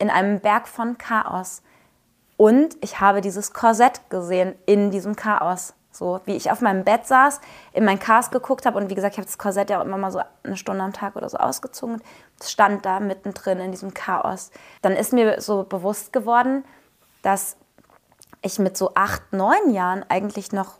in 0.03 0.09
einem 0.09 0.39
Berg 0.39 0.67
von 0.67 0.97
Chaos. 0.97 1.61
Und 2.35 2.75
ich 2.81 2.99
habe 2.99 3.21
dieses 3.21 3.53
Korsett 3.53 4.01
gesehen 4.09 4.55
in 4.65 4.91
diesem 4.91 5.15
Chaos. 5.15 5.73
So 5.91 6.19
wie 6.25 6.35
ich 6.35 6.51
auf 6.51 6.61
meinem 6.61 6.83
Bett 6.83 7.05
saß, 7.05 7.39
in 7.71 7.85
mein 7.85 7.99
Cast 7.99 8.31
geguckt 8.31 8.65
habe 8.65 8.79
und 8.79 8.89
wie 8.89 8.95
gesagt, 8.95 9.13
ich 9.13 9.19
habe 9.19 9.27
das 9.27 9.37
Korsett 9.37 9.69
ja 9.69 9.79
auch 9.79 9.85
immer 9.85 9.97
mal 9.97 10.11
so 10.11 10.19
eine 10.43 10.57
Stunde 10.57 10.83
am 10.83 10.91
Tag 10.91 11.15
oder 11.15 11.29
so 11.29 11.37
ausgezogen. 11.37 12.01
Stand 12.51 12.85
da 12.85 12.99
mittendrin 12.99 13.59
in 13.59 13.71
diesem 13.71 13.93
Chaos. 13.93 14.51
Dann 14.81 14.93
ist 14.93 15.13
mir 15.13 15.41
so 15.41 15.63
bewusst 15.63 16.13
geworden, 16.13 16.63
dass 17.21 17.57
ich 18.41 18.59
mit 18.59 18.77
so 18.77 18.91
acht, 18.95 19.31
neun 19.31 19.71
Jahren 19.71 20.05
eigentlich 20.09 20.51
noch 20.51 20.79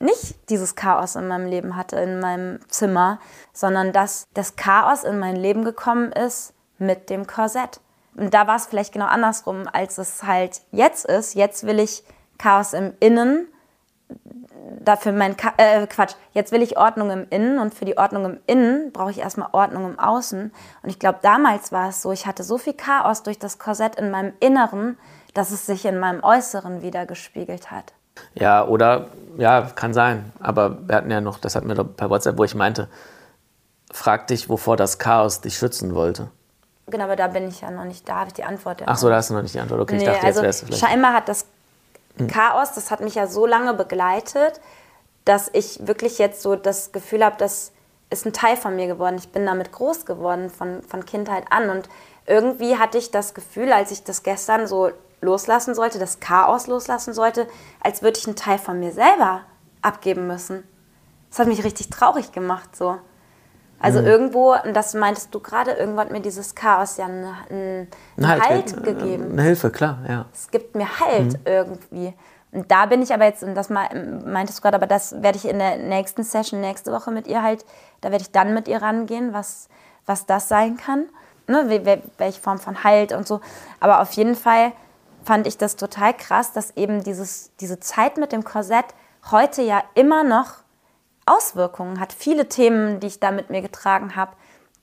nicht 0.00 0.50
dieses 0.50 0.74
Chaos 0.74 1.14
in 1.14 1.28
meinem 1.28 1.46
Leben 1.46 1.76
hatte, 1.76 1.96
in 1.96 2.18
meinem 2.18 2.58
Zimmer, 2.68 3.20
sondern 3.52 3.92
dass 3.92 4.26
das 4.34 4.56
Chaos 4.56 5.04
in 5.04 5.18
mein 5.18 5.36
Leben 5.36 5.64
gekommen 5.64 6.10
ist 6.10 6.54
mit 6.78 7.08
dem 7.08 7.26
Korsett. 7.26 7.80
Und 8.16 8.34
da 8.34 8.46
war 8.46 8.56
es 8.56 8.66
vielleicht 8.66 8.92
genau 8.92 9.06
andersrum, 9.06 9.68
als 9.72 9.98
es 9.98 10.24
halt 10.24 10.60
jetzt 10.72 11.06
ist. 11.06 11.34
Jetzt 11.34 11.66
will 11.66 11.78
ich 11.78 12.02
Chaos 12.36 12.72
im 12.72 12.94
Innen 12.98 13.46
dafür 14.80 15.12
mein 15.12 15.36
Ka 15.36 15.52
äh, 15.56 15.86
Quatsch, 15.86 16.14
jetzt 16.32 16.52
will 16.52 16.62
ich 16.62 16.76
Ordnung 16.76 17.10
im 17.10 17.26
Innen 17.30 17.58
und 17.58 17.74
für 17.74 17.84
die 17.84 17.98
Ordnung 17.98 18.24
im 18.24 18.40
Innen 18.46 18.92
brauche 18.92 19.10
ich 19.10 19.18
erstmal 19.18 19.48
Ordnung 19.52 19.86
im 19.86 19.98
Außen. 19.98 20.52
Und 20.82 20.88
ich 20.88 20.98
glaube, 20.98 21.18
damals 21.22 21.72
war 21.72 21.88
es 21.88 22.02
so, 22.02 22.12
ich 22.12 22.26
hatte 22.26 22.42
so 22.42 22.58
viel 22.58 22.74
Chaos 22.74 23.22
durch 23.22 23.38
das 23.38 23.58
Korsett 23.58 23.96
in 23.96 24.10
meinem 24.10 24.32
Inneren, 24.40 24.98
dass 25.34 25.50
es 25.50 25.66
sich 25.66 25.84
in 25.84 25.98
meinem 25.98 26.22
Äußeren 26.22 26.82
wieder 26.82 27.06
gespiegelt 27.06 27.70
hat. 27.70 27.92
Ja, 28.34 28.66
oder, 28.66 29.08
ja, 29.38 29.62
kann 29.74 29.94
sein. 29.94 30.32
Aber 30.40 30.86
wir 30.86 30.96
hatten 30.96 31.10
ja 31.10 31.20
noch, 31.20 31.38
das 31.38 31.54
hatten 31.54 31.68
wir 31.68 31.74
doch 31.74 31.96
per 31.96 32.10
WhatsApp, 32.10 32.36
wo 32.36 32.44
ich 32.44 32.54
meinte, 32.54 32.88
frag 33.90 34.26
dich, 34.26 34.48
wovor 34.48 34.76
das 34.76 34.98
Chaos 34.98 35.40
dich 35.40 35.56
schützen 35.56 35.94
wollte. 35.94 36.28
Genau, 36.86 37.04
aber 37.04 37.16
da 37.16 37.28
bin 37.28 37.48
ich 37.48 37.60
ja 37.60 37.70
noch 37.70 37.84
nicht, 37.84 38.08
da 38.08 38.16
habe 38.16 38.28
ich 38.28 38.34
die 38.34 38.44
Antwort. 38.44 38.80
Ja 38.80 38.86
Ach 38.88 38.96
so, 38.96 39.08
da 39.08 39.16
hast 39.16 39.30
du 39.30 39.34
noch 39.34 39.42
nicht 39.42 39.54
die 39.54 39.60
Antwort. 39.60 39.80
Okay, 39.80 39.96
nee, 39.96 40.02
ich 40.02 40.08
dachte, 40.08 40.26
also 40.26 40.40
jetzt 40.40 40.42
wärst 40.42 40.62
du 40.62 40.66
vielleicht. 40.66 40.84
Scheinbar 40.84 41.12
hat 41.14 41.28
das. 41.28 41.46
Chaos, 42.28 42.72
das 42.72 42.90
hat 42.90 43.00
mich 43.00 43.14
ja 43.14 43.26
so 43.26 43.46
lange 43.46 43.74
begleitet, 43.74 44.60
dass 45.24 45.50
ich 45.52 45.86
wirklich 45.86 46.18
jetzt 46.18 46.42
so 46.42 46.56
das 46.56 46.92
Gefühl 46.92 47.24
habe, 47.24 47.36
das 47.38 47.72
ist 48.10 48.26
ein 48.26 48.32
Teil 48.32 48.56
von 48.56 48.76
mir 48.76 48.86
geworden. 48.86 49.16
Ich 49.18 49.30
bin 49.30 49.46
damit 49.46 49.72
groß 49.72 50.04
geworden 50.04 50.50
von, 50.50 50.82
von 50.82 51.06
Kindheit 51.06 51.44
an. 51.50 51.70
Und 51.70 51.88
irgendwie 52.26 52.76
hatte 52.76 52.98
ich 52.98 53.10
das 53.10 53.34
Gefühl, 53.34 53.72
als 53.72 53.90
ich 53.90 54.04
das 54.04 54.22
gestern 54.22 54.66
so 54.66 54.90
loslassen 55.20 55.74
sollte, 55.74 55.98
das 55.98 56.20
Chaos 56.20 56.66
loslassen 56.66 57.14
sollte, 57.14 57.48
als 57.80 58.02
würde 58.02 58.18
ich 58.18 58.26
einen 58.26 58.36
Teil 58.36 58.58
von 58.58 58.78
mir 58.78 58.92
selber 58.92 59.42
abgeben 59.80 60.26
müssen. 60.26 60.64
Das 61.30 61.38
hat 61.38 61.48
mich 61.48 61.64
richtig 61.64 61.88
traurig 61.88 62.32
gemacht 62.32 62.76
so. 62.76 62.98
Also 63.82 64.00
irgendwo, 64.00 64.52
und 64.54 64.74
das 64.74 64.94
meintest 64.94 65.34
du 65.34 65.40
gerade, 65.40 65.72
irgendwo 65.72 66.00
hat 66.00 66.10
mir 66.10 66.20
dieses 66.20 66.54
Chaos 66.54 66.96
ja 66.96 67.06
einen, 67.06 67.24
einen 67.50 67.88
Ein 68.16 68.28
Halt, 68.28 68.42
Halt, 68.42 68.76
äh, 68.78 68.80
gegeben. 68.82 69.32
Eine 69.32 69.42
Hilfe, 69.42 69.70
klar, 69.70 69.98
ja. 70.08 70.26
Es 70.32 70.50
gibt 70.50 70.74
mir 70.76 70.86
Halt 71.00 71.38
irgendwie. 71.44 72.14
Und 72.52 72.70
da 72.70 72.86
bin 72.86 73.00
ich 73.02 73.12
aber 73.14 73.24
jetzt, 73.24 73.42
und 73.42 73.54
das 73.54 73.70
me- 73.70 74.20
meintest 74.24 74.58
du 74.58 74.62
gerade, 74.62 74.76
aber 74.76 74.86
das 74.86 75.22
werde 75.22 75.38
ich 75.38 75.48
in 75.48 75.58
der 75.58 75.78
nächsten 75.78 76.22
Session 76.22 76.60
nächste 76.60 76.92
Woche 76.92 77.10
mit 77.10 77.26
ihr 77.26 77.42
halt, 77.42 77.64
da 78.02 78.10
werde 78.10 78.22
ich 78.22 78.30
dann 78.30 78.52
mit 78.54 78.68
ihr 78.68 78.82
rangehen, 78.82 79.32
was, 79.32 79.68
was 80.06 80.26
das 80.26 80.48
sein 80.48 80.76
kann. 80.76 81.06
Ne, 81.48 81.64
wel- 81.68 81.84
wel- 81.84 82.02
welche 82.18 82.40
Form 82.40 82.58
von 82.58 82.84
Halt 82.84 83.12
und 83.12 83.26
so. 83.26 83.40
Aber 83.80 84.00
auf 84.00 84.12
jeden 84.12 84.36
Fall 84.36 84.72
fand 85.24 85.46
ich 85.46 85.56
das 85.58 85.76
total 85.76 86.14
krass, 86.14 86.52
dass 86.52 86.76
eben 86.76 87.02
dieses, 87.02 87.50
diese 87.56 87.80
Zeit 87.80 88.16
mit 88.16 88.32
dem 88.32 88.44
Korsett 88.44 88.86
heute 89.30 89.62
ja 89.62 89.82
immer 89.94 90.22
noch 90.22 90.48
Auswirkungen 91.26 92.00
hat. 92.00 92.12
Viele 92.12 92.48
Themen, 92.48 93.00
die 93.00 93.06
ich 93.06 93.20
da 93.20 93.30
mit 93.30 93.50
mir 93.50 93.62
getragen 93.62 94.16
habe, 94.16 94.32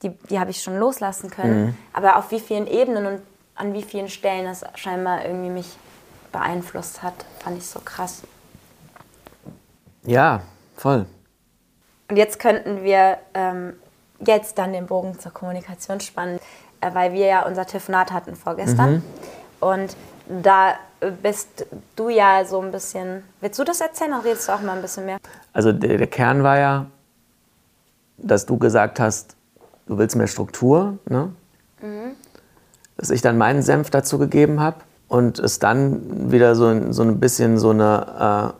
die, 0.02 0.10
die 0.30 0.40
habe 0.40 0.52
ich 0.52 0.64
schon 0.64 0.78
loslassen 0.78 1.30
können. 1.30 1.78
Aber 1.94 2.16
auf 2.16 2.32
wie 2.32 2.40
vielen 2.40 2.68
Ebenen 2.68 3.06
und 3.06 3.22
an 3.56 3.74
wie 3.74 3.84
vielen 3.84 4.08
Stellen 4.08 4.46
das 4.46 4.64
scheinbar 4.76 5.26
irgendwie 5.26 5.50
mich 5.50 5.78
beeinflusst 6.32 7.04
hat, 7.04 7.14
fand 7.40 7.58
ich 7.58 7.66
so 7.66 7.80
krass. 7.80 8.22
Ja, 10.04 10.42
voll. 10.78 11.06
Und 12.10 12.16
jetzt 12.16 12.40
könnten 12.40 12.84
wir 12.84 13.18
ähm, 13.34 13.74
jetzt 14.26 14.58
dann 14.58 14.72
den 14.74 14.88
Bogen 14.88 15.20
zur 15.20 15.34
Kommunikation 15.34 16.00
spannen, 16.00 16.40
äh, 16.82 16.94
weil 16.94 17.12
wir 17.14 17.26
ja 17.26 17.46
unser 17.46 17.66
Telefonat 17.66 18.12
hatten 18.12 18.36
vorgestern. 18.36 19.04
Und 19.60 19.96
da 20.28 20.76
bist 21.22 21.66
du 21.96 22.10
ja 22.10 22.44
so 22.46 22.62
ein 22.62 22.72
bisschen. 22.72 23.24
Willst 23.42 23.58
du 23.60 23.64
das 23.64 23.82
erzählen? 23.82 24.12
Dann 24.12 24.22
redest 24.22 24.48
du 24.48 24.52
auch 24.54 24.62
mal 24.62 24.76
ein 24.76 24.82
bisschen 24.82 25.06
mehr. 25.06 25.18
Also 25.54 25.72
der, 25.72 25.98
der 25.98 26.08
Kern 26.08 26.44
war 26.44 26.58
ja, 26.60 26.86
dass 28.18 28.46
du 28.46 28.58
gesagt 28.58 29.00
hast, 29.00 29.36
du 29.88 29.98
willst 29.98 30.16
mehr 30.16 30.28
Struktur, 30.28 30.98
ne? 31.10 31.32
dass 32.98 33.10
ich 33.10 33.22
dann 33.22 33.38
meinen 33.38 33.62
Senf 33.62 33.90
dazu 33.90 34.20
gegeben 34.20 34.60
habe 34.60 34.78
und 35.08 35.40
es 35.40 35.60
dann 35.60 36.32
wieder 36.32 36.56
so, 36.56 36.66
ein- 36.68 36.92
so 36.92 37.02
ein 37.04 37.20
bisschen 37.20 37.58
so 37.58 37.70
eine 37.70 38.54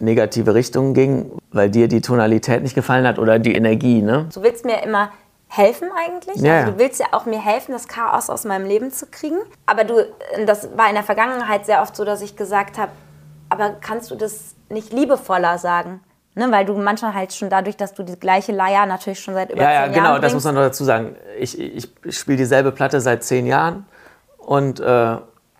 äh, 0.00 0.04
negative 0.04 0.54
Richtung 0.54 0.92
ging, 0.92 1.30
weil 1.50 1.70
dir 1.70 1.88
die 1.88 2.02
Tonalität 2.02 2.62
nicht 2.62 2.74
gefallen 2.74 3.06
hat 3.06 3.18
oder 3.18 3.38
die 3.38 3.54
Energie. 3.54 4.02
Ne? 4.02 4.26
Du 4.34 4.42
willst 4.42 4.66
mir 4.66 4.82
immer 4.82 5.10
helfen 5.56 5.88
eigentlich. 5.96 6.36
Ja, 6.36 6.54
also 6.54 6.66
ja. 6.66 6.72
du 6.72 6.78
willst 6.78 7.00
ja 7.00 7.06
auch 7.12 7.26
mir 7.26 7.40
helfen, 7.40 7.72
das 7.72 7.88
Chaos 7.88 8.30
aus 8.30 8.44
meinem 8.44 8.66
Leben 8.66 8.90
zu 8.90 9.06
kriegen. 9.06 9.38
Aber 9.66 9.84
du, 9.84 10.06
das 10.46 10.76
war 10.76 10.88
in 10.88 10.94
der 10.94 11.04
Vergangenheit 11.04 11.66
sehr 11.66 11.82
oft 11.82 11.94
so, 11.96 12.04
dass 12.04 12.22
ich 12.22 12.36
gesagt 12.36 12.78
habe, 12.78 12.92
aber 13.48 13.76
kannst 13.80 14.10
du 14.10 14.16
das 14.16 14.54
nicht 14.68 14.92
liebevoller 14.92 15.58
sagen? 15.58 16.00
Ne, 16.36 16.50
weil 16.50 16.64
du 16.64 16.74
manchmal 16.74 17.14
halt 17.14 17.32
schon 17.32 17.48
dadurch, 17.48 17.76
dass 17.76 17.94
du 17.94 18.02
die 18.02 18.18
gleiche 18.18 18.50
Leier 18.50 18.86
natürlich 18.86 19.20
schon 19.20 19.34
seit 19.34 19.52
über 19.52 19.62
Ja, 19.62 19.68
zehn 19.68 19.74
ja, 19.74 19.80
Jahren 19.82 19.92
genau, 19.92 20.18
das 20.18 20.34
muss 20.34 20.42
man 20.42 20.56
noch 20.56 20.62
dazu 20.62 20.82
sagen. 20.82 21.14
Ich, 21.38 21.56
ich 21.56 21.88
spiele 22.10 22.38
dieselbe 22.38 22.72
Platte 22.72 23.00
seit 23.00 23.22
zehn 23.22 23.46
Jahren 23.46 23.86
und, 24.38 24.80
äh, 24.80 25.16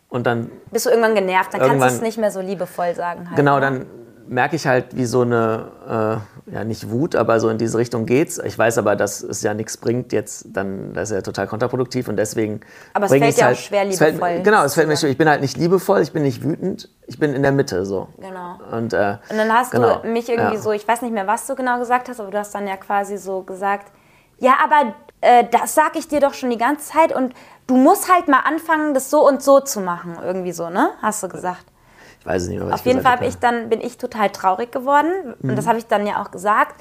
und 0.09 0.27
dann 0.27 0.51
bist 0.73 0.87
du 0.87 0.91
irgendwann 0.91 1.15
genervt, 1.15 1.55
dann 1.55 1.61
kannst 1.61 1.81
du 1.81 1.87
es 1.87 2.01
nicht 2.01 2.19
mehr 2.19 2.33
so 2.33 2.41
liebevoll 2.41 2.93
sagen. 2.97 3.29
Halt, 3.29 3.37
Genau, 3.37 3.55
ne? 3.55 3.61
dann 3.61 3.87
merke 4.27 4.57
ich 4.57 4.67
halt, 4.67 4.97
wie 4.97 5.05
so 5.05 5.21
eine, 5.21 6.21
äh, 6.34 6.34
ja 6.47 6.65
nicht 6.65 6.91
Wut, 6.91 7.17
aber 7.17 7.41
so 7.41 7.49
in 7.49 7.59
diese 7.59 7.79
Richtung 7.79 8.07
geht's. 8.07 8.39
Ich 8.39 8.59
weiß 8.59 8.79
aber, 8.79 8.97
dass 8.97 9.23
es 9.23 9.43
ja 9.43 9.55
nichts 9.55 9.77
bringt 9.77 10.13
jetzt, 10.13 10.47
dann 10.53 10.93
das 10.93 11.11
ist 11.11 11.15
ja 11.15 11.23
total 11.23 11.47
kontraproduktiv 11.47 12.09
und 12.09 12.17
deswegen. 12.17 12.61
Aber 12.93 13.07
es 13.07 13.13
fällt 13.13 13.25
ich's 13.25 13.37
dir 13.37 13.43
auch 13.43 13.47
halt, 13.47 13.59
schwer, 13.59 13.89
es 13.89 13.99
fällt, 13.99 14.15
liebevoll 14.15 14.43
Genau, 14.43 14.65
es 14.65 14.75
fällt 14.75 14.89
mir 14.89 14.97
schwer. 14.97 15.11
Ich 15.11 15.19
bin 15.19 15.29
halt 15.29 15.41
nicht 15.41 15.57
liebevoll, 15.57 16.03
ich 16.03 16.13
bin 16.13 16.23
nicht 16.23 16.43
wütend, 16.43 16.89
ich 17.07 17.19
bin 17.19 17.35
in 17.35 17.43
der 17.43 17.53
Mitte 17.53 17.87
so. 17.87 18.09
Genau. 18.19 18.59
Und, 18.71 18.93
äh, 18.93 19.19
Und 19.31 19.39
dann 19.39 19.53
hast 19.53 19.71
genau, 19.71 20.01
du 20.01 20.09
mich 20.09 20.29
irgendwie 20.29 20.57
ja. 20.57 20.61
so, 20.61 20.73
ich 20.73 20.87
weiß 20.87 21.03
nicht 21.03 21.15
mehr, 21.15 21.27
was 21.27 21.47
du 21.47 21.55
genau 21.55 21.79
gesagt 21.79 22.09
hast, 22.09 22.21
aber 22.21 22.31
du 22.31 22.39
hast 22.39 22.55
dann 22.55 22.67
ja 22.67 22.77
quasi 22.77 23.17
so 23.17 23.43
gesagt, 23.43 23.91
ja, 24.39 24.55
aber 24.63 24.95
äh, 25.21 25.45
das 25.51 25.75
sag 25.75 25.97
ich 25.97 26.09
dir 26.09 26.21
doch 26.21 26.35
schon 26.35 26.51
die 26.51 26.59
ganze 26.59 26.93
Zeit 26.93 27.15
und 27.15 27.35
du 27.67 27.77
musst 27.77 28.13
halt 28.13 28.29
mal 28.29 28.41
anfangen, 28.41 28.93
das 28.93 29.11
so 29.11 29.27
und 29.27 29.43
so 29.43 29.61
zu 29.61 29.81
machen, 29.81 30.19
irgendwie 30.23 30.53
so, 30.53 30.69
ne? 30.69 30.91
Hast 31.01 31.23
du 31.23 31.29
gesagt. 31.29 31.65
Ich 32.25 32.31
weiß 32.31 32.49
nicht 32.49 32.59
mehr, 32.59 32.69
was 32.69 32.81
Auf 32.81 32.87
jeden 32.87 33.03
Fall 33.03 33.23
ich 33.23 33.37
dann, 33.37 33.69
bin 33.69 33.83
ich 33.83 33.99
total 33.99 34.31
traurig 34.31 34.73
geworden. 34.73 35.35
Und 35.43 35.51
Mhm. 35.51 35.57
das 35.57 35.67
habe 35.67 35.77
ich 35.77 35.87
dann 35.87 36.07
ja 36.07 36.23
auch 36.23 36.31
gesagt, 36.31 36.81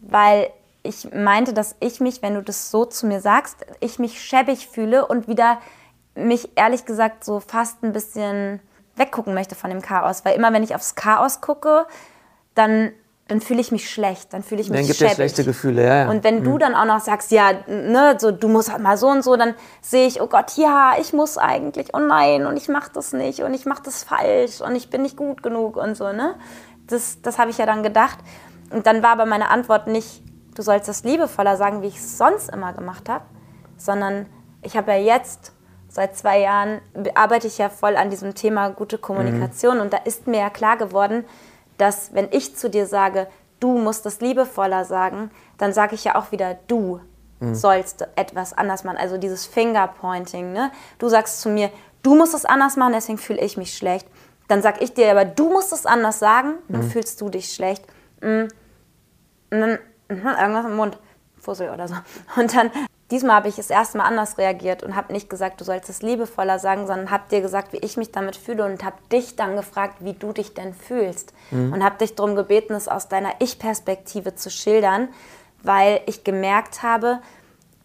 weil 0.00 0.50
ich 0.82 1.14
meinte, 1.14 1.54
dass 1.54 1.76
ich 1.80 2.00
mich, 2.00 2.20
wenn 2.20 2.34
du 2.34 2.42
das 2.42 2.70
so 2.70 2.84
zu 2.84 3.06
mir 3.06 3.20
sagst, 3.20 3.64
ich 3.80 3.98
mich 3.98 4.20
schäbig 4.20 4.68
fühle 4.68 5.06
und 5.06 5.28
wieder 5.28 5.58
mich 6.14 6.50
ehrlich 6.56 6.84
gesagt 6.84 7.24
so 7.24 7.40
fast 7.40 7.82
ein 7.82 7.92
bisschen 7.92 8.60
weggucken 8.96 9.32
möchte 9.32 9.54
von 9.54 9.70
dem 9.70 9.80
Chaos, 9.80 10.26
weil 10.26 10.36
immer 10.36 10.52
wenn 10.52 10.62
ich 10.62 10.74
aufs 10.74 10.94
Chaos 10.94 11.40
gucke, 11.40 11.86
dann 12.54 12.92
dann 13.32 13.40
fühle 13.40 13.62
ich 13.62 13.72
mich 13.72 13.88
schlecht, 13.88 14.34
dann 14.34 14.42
fühle 14.42 14.60
ich 14.60 14.68
mich 14.68 14.78
Dann 14.78 14.86
gibt 14.86 15.00
es 15.00 15.14
schlechte 15.14 15.42
Gefühle, 15.42 15.86
ja, 15.86 16.04
ja. 16.04 16.10
Und 16.10 16.22
wenn 16.22 16.44
du 16.44 16.58
dann 16.58 16.74
auch 16.74 16.84
noch 16.84 17.00
sagst, 17.00 17.30
ja, 17.30 17.52
ne, 17.66 18.14
so, 18.18 18.30
du 18.30 18.46
musst 18.46 18.70
halt 18.70 18.82
mal 18.82 18.98
so 18.98 19.08
und 19.08 19.24
so, 19.24 19.36
dann 19.36 19.54
sehe 19.80 20.06
ich, 20.06 20.20
oh 20.20 20.26
Gott, 20.26 20.58
ja, 20.58 20.96
ich 21.00 21.14
muss 21.14 21.38
eigentlich, 21.38 21.94
oh 21.94 21.98
nein, 21.98 22.44
und 22.44 22.58
ich 22.58 22.68
mache 22.68 22.90
das 22.92 23.14
nicht 23.14 23.40
und 23.40 23.54
ich 23.54 23.64
mache 23.64 23.84
das 23.84 24.04
falsch 24.04 24.60
und 24.60 24.76
ich 24.76 24.90
bin 24.90 25.00
nicht 25.00 25.16
gut 25.16 25.42
genug 25.42 25.78
und 25.78 25.96
so, 25.96 26.12
ne? 26.12 26.34
Das, 26.88 27.22
das 27.22 27.38
habe 27.38 27.50
ich 27.50 27.56
ja 27.56 27.64
dann 27.64 27.82
gedacht. 27.82 28.18
Und 28.68 28.86
dann 28.86 29.02
war 29.02 29.12
aber 29.12 29.24
meine 29.24 29.48
Antwort 29.48 29.86
nicht, 29.86 30.22
du 30.54 30.60
sollst 30.60 30.86
das 30.86 31.02
liebevoller 31.02 31.56
sagen, 31.56 31.80
wie 31.80 31.86
ich 31.86 31.96
es 31.96 32.18
sonst 32.18 32.50
immer 32.50 32.74
gemacht 32.74 33.08
habe, 33.08 33.24
sondern 33.78 34.26
ich 34.60 34.76
habe 34.76 34.90
ja 34.90 34.98
jetzt, 34.98 35.52
seit 35.88 36.18
zwei 36.18 36.40
Jahren, 36.40 36.82
arbeite 37.14 37.46
ich 37.46 37.56
ja 37.56 37.70
voll 37.70 37.96
an 37.96 38.10
diesem 38.10 38.34
Thema 38.34 38.68
gute 38.68 38.98
Kommunikation 38.98 39.80
und 39.80 39.94
da 39.94 39.96
ist 40.04 40.26
mir 40.26 40.40
ja 40.40 40.50
klar 40.50 40.76
geworden, 40.76 41.24
dass 41.82 42.14
wenn 42.14 42.28
ich 42.30 42.56
zu 42.56 42.70
dir 42.70 42.86
sage, 42.86 43.26
du 43.60 43.76
musst 43.76 44.06
das 44.06 44.20
liebevoller 44.20 44.84
sagen, 44.84 45.30
dann 45.58 45.72
sage 45.72 45.94
ich 45.96 46.04
ja 46.04 46.14
auch 46.14 46.32
wieder, 46.32 46.56
du 46.68 47.00
sollst 47.52 48.06
etwas 48.14 48.56
anders 48.56 48.84
machen. 48.84 48.98
Also 48.98 49.18
dieses 49.18 49.46
Fingerpointing. 49.46 50.52
Ne? 50.52 50.70
Du 50.98 51.08
sagst 51.08 51.40
zu 51.40 51.48
mir, 51.48 51.70
du 52.02 52.14
musst 52.14 52.34
es 52.34 52.44
anders 52.44 52.76
machen, 52.76 52.92
deswegen 52.92 53.18
fühle 53.18 53.40
ich 53.40 53.56
mich 53.56 53.76
schlecht. 53.76 54.06
Dann 54.46 54.62
sag 54.62 54.80
ich 54.80 54.94
dir 54.94 55.10
aber, 55.10 55.24
du 55.24 55.50
musst 55.50 55.72
es 55.72 55.86
anders 55.86 56.18
sagen, 56.18 56.54
dann 56.68 56.82
fühlst 56.82 57.20
du 57.20 57.28
dich 57.28 57.52
schlecht. 57.52 57.84
Mm. 58.20 58.44
Und 59.50 59.60
dann 59.60 59.78
mhm, 60.08 60.26
irgendwas 60.26 60.66
im 60.66 60.76
Mund, 60.76 60.98
Fussel 61.38 61.70
oder 61.70 61.88
so. 61.88 61.94
Und 62.36 62.54
dann, 62.54 62.70
diesmal 63.12 63.36
habe 63.36 63.48
ich 63.48 63.56
das 63.56 63.68
erste 63.68 63.98
Mal 63.98 64.04
anders 64.04 64.38
reagiert 64.38 64.82
und 64.82 64.96
habe 64.96 65.12
nicht 65.12 65.28
gesagt, 65.28 65.60
du 65.60 65.64
sollst 65.64 65.90
es 65.90 66.00
liebevoller 66.00 66.58
sagen, 66.58 66.86
sondern 66.86 67.10
habe 67.10 67.24
dir 67.30 67.42
gesagt, 67.42 67.74
wie 67.74 67.78
ich 67.78 67.98
mich 67.98 68.10
damit 68.10 68.36
fühle 68.36 68.64
und 68.64 68.82
habe 68.82 68.96
dich 69.12 69.36
dann 69.36 69.54
gefragt, 69.54 69.96
wie 70.00 70.14
du 70.14 70.32
dich 70.32 70.54
denn 70.54 70.72
fühlst. 70.72 71.34
Und 71.72 71.84
habe 71.84 71.98
dich 71.98 72.14
darum 72.14 72.34
gebeten, 72.34 72.72
es 72.72 72.88
aus 72.88 73.08
deiner 73.08 73.32
Ich-Perspektive 73.38 74.34
zu 74.34 74.50
schildern, 74.50 75.08
weil 75.62 76.00
ich 76.06 76.24
gemerkt 76.24 76.82
habe, 76.82 77.20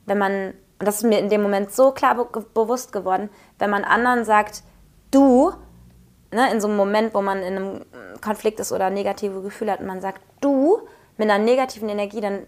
wenn 0.05 0.17
man, 0.17 0.53
und 0.79 0.87
das 0.87 0.97
ist 0.97 1.03
mir 1.03 1.19
in 1.19 1.29
dem 1.29 1.43
Moment 1.43 1.73
so 1.73 1.91
klar 1.91 2.15
be 2.15 2.45
bewusst 2.53 2.93
geworden, 2.93 3.29
wenn 3.59 3.69
man 3.69 3.83
anderen 3.83 4.23
sagt, 4.23 4.63
du, 5.11 5.51
ne, 6.31 6.51
in 6.53 6.61
so 6.61 6.69
einem 6.69 6.77
Moment, 6.77 7.13
wo 7.13 7.21
man 7.21 7.39
in 7.39 7.57
einem 7.57 7.85
Konflikt 8.21 8.61
ist 8.61 8.71
oder 8.71 8.89
negative 8.89 9.41
Gefühle 9.41 9.73
hat 9.73 9.81
und 9.81 9.87
man 9.87 9.99
sagt, 9.99 10.21
du, 10.39 10.79
mit 11.17 11.29
einer 11.29 11.43
negativen 11.43 11.89
Energie, 11.89 12.21
dann 12.21 12.47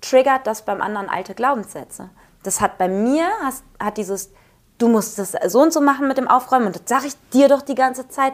triggert 0.00 0.46
das 0.46 0.64
beim 0.64 0.80
anderen 0.80 1.08
alte 1.08 1.34
Glaubenssätze. 1.34 2.10
Das 2.42 2.60
hat 2.60 2.78
bei 2.78 2.88
mir, 2.88 3.26
has, 3.44 3.62
hat 3.78 3.96
dieses, 3.96 4.30
du 4.78 4.88
musst 4.88 5.18
das 5.18 5.36
so 5.46 5.60
und 5.60 5.72
so 5.72 5.80
machen 5.80 6.08
mit 6.08 6.16
dem 6.16 6.28
Aufräumen 6.28 6.66
und 6.66 6.76
das 6.76 6.82
sage 6.86 7.06
ich 7.06 7.14
dir 7.32 7.48
doch 7.48 7.62
die 7.62 7.74
ganze 7.74 8.08
Zeit. 8.08 8.32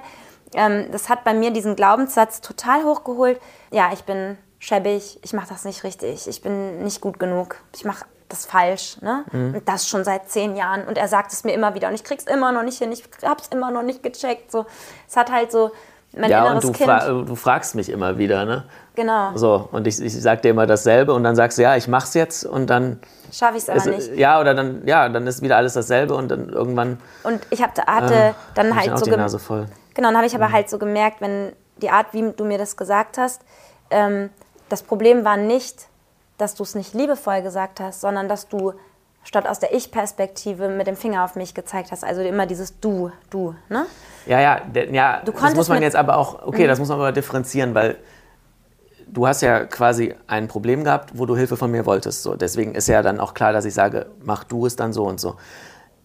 Ähm, 0.55 0.89
das 0.93 1.09
hat 1.09 1.25
bei 1.25 1.35
mir 1.35 1.51
diesen 1.51 1.75
Glaubenssatz 1.77 2.41
total 2.41 2.85
hochgeholt. 2.85 3.41
Ja, 3.71 3.93
ich 3.93 4.05
bin 4.05 4.39
schäbig, 4.59 5.19
ich 5.23 5.33
mache 5.33 5.49
das 5.49 5.65
nicht 5.65 5.85
richtig, 5.85 6.29
ich 6.29 6.43
bin 6.43 6.83
nicht 6.83 7.01
gut 7.01 7.19
genug, 7.19 7.57
ich 7.75 7.85
mache 7.85 8.05
das 8.29 8.47
falsch. 8.47 9.01
Ne? 9.03 9.25
Und 9.33 9.69
das 9.69 9.89
schon 9.89 10.05
seit 10.05 10.29
zehn 10.31 10.57
Jahren. 10.57 10.87
Und 10.87 10.99
er 10.99 11.09
sagt 11.09 11.33
es 11.33 11.45
mir 11.45 11.53
immer 11.53 11.75
wieder 11.75 11.89
und 11.89 11.95
ich 11.95 12.05
krieg's 12.05 12.25
immer 12.25 12.53
noch 12.53 12.63
nicht 12.63 12.79
hin, 12.79 12.93
ich 12.93 13.05
hab's 13.23 13.49
immer 13.49 13.71
noch 13.71 13.83
nicht 13.83 14.03
gecheckt. 14.03 14.51
So. 14.51 14.67
Es 15.09 15.17
hat 15.17 15.31
halt 15.31 15.53
so 15.53 15.73
mein 16.17 16.31
ja, 16.31 16.41
und 16.41 16.47
inneres 16.47 16.65
du, 16.65 16.73
Kind. 16.73 16.91
fra 16.91 17.09
du 17.09 17.35
fragst 17.35 17.75
mich 17.75 17.89
immer 17.89 18.19
wieder, 18.19 18.45
ne? 18.45 18.65
Genau, 18.95 19.37
So, 19.37 19.69
und 19.73 19.87
ich, 19.87 20.01
ich 20.01 20.21
sag 20.23 20.43
dir 20.43 20.51
immer 20.51 20.67
dasselbe 20.67 21.13
und 21.13 21.23
dann 21.23 21.37
sagst 21.37 21.59
du, 21.59 21.63
ja, 21.63 21.77
ich 21.77 21.87
mach's 21.87 22.15
jetzt 22.15 22.45
und 22.47 22.71
dann 22.71 22.99
schaffe 23.31 23.59
ich 23.59 23.63
es 23.63 23.69
aber 23.69 23.91
nicht. 23.91 24.15
ja, 24.17 24.41
oder 24.41 24.55
dann, 24.55 24.87
ja, 24.87 25.09
dann 25.09 25.27
ist 25.27 25.43
wieder 25.43 25.57
alles 25.57 25.75
dasselbe 25.75 26.15
und 26.15 26.31
dann 26.31 26.49
irgendwann 26.49 26.99
Und 27.23 27.47
ich 27.51 27.63
hab, 27.63 27.77
hatte 27.87 28.35
dann 28.55 28.75
hab 28.75 28.85
ich 28.85 28.89
halt 28.89 28.93
auch 28.93 29.05
so 29.05 29.11
die 29.11 29.17
Nase 29.17 29.39
voll. 29.39 29.67
Genau, 29.95 30.09
dann 30.09 30.17
habe 30.17 30.27
ich 30.27 30.35
aber 30.35 30.51
halt 30.51 30.71
so 30.71 30.79
gemerkt, 30.79 31.21
wenn 31.21 31.53
die 31.83 31.91
Art, 31.91 32.07
wie 32.13 32.33
du 32.35 32.45
mir 32.45 32.59
das 32.59 32.77
gesagt 32.77 33.19
hast, 33.19 33.43
ähm, 33.91 34.31
das 34.69 34.83
Problem 34.83 35.25
war 35.25 35.37
nicht, 35.37 35.89
dass 36.39 36.55
du 36.55 36.63
es 36.63 36.75
nicht 36.75 36.95
liebevoll 36.95 37.43
gesagt 37.43 37.81
hast, 37.81 38.01
sondern 38.01 38.29
dass 38.29 38.49
du 38.49 38.73
statt 39.27 39.49
aus 39.49 39.59
der 39.59 39.75
Ich-Perspektive 39.75 40.69
mit 40.69 40.87
dem 40.87 40.97
Finger 40.97 41.25
auf 41.25 41.35
mich 41.35 41.53
gezeigt 41.53 41.91
hast. 41.91 42.05
Also 42.05 42.23
immer 42.23 42.47
dieses 42.47 42.79
Du, 42.79 43.11
Du, 43.29 43.55
ne? 43.69 43.87
Ja, 44.25 44.41
ja, 44.41 44.61
der, 44.61 44.91
ja 44.93 45.21
das 45.25 45.35
konntest 45.35 45.57
muss 45.57 45.69
man 45.69 45.79
Mhm. 45.79 45.83
jetzt 45.85 45.97
aber 45.97 46.17
auch, 46.17 46.47
okay, 46.47 46.67
das 46.67 46.79
muss 46.79 46.89
man 46.89 46.99
aber 46.99 47.13
differenzieren, 47.13 47.75
weil 47.75 47.97
du 49.09 49.27
hast 49.27 49.43
ja 49.43 49.65
quasi 49.65 50.15
ein 50.29 50.47
Problem 50.47 50.85
gehabt, 50.85 51.11
wo 51.15 51.27
du 51.27 51.37
Hilfe 51.37 51.57
von 51.57 51.71
mir 51.71 51.87
wolltest. 51.87 52.23
So. 52.23 52.37
Deswegen 52.37 52.75
ist 52.75 52.87
ja 52.87 53.03
dann 53.03 53.19
auch 53.19 53.35
klar, 53.35 53.53
dass 53.53 53.65
ich 53.65 53.75
sage, 53.75 54.07
mach 54.23 54.45
du 54.45 54.65
es 54.65 54.77
dann 54.77 54.93
so 54.93 55.05
und 55.05 55.21
so. 55.21 55.35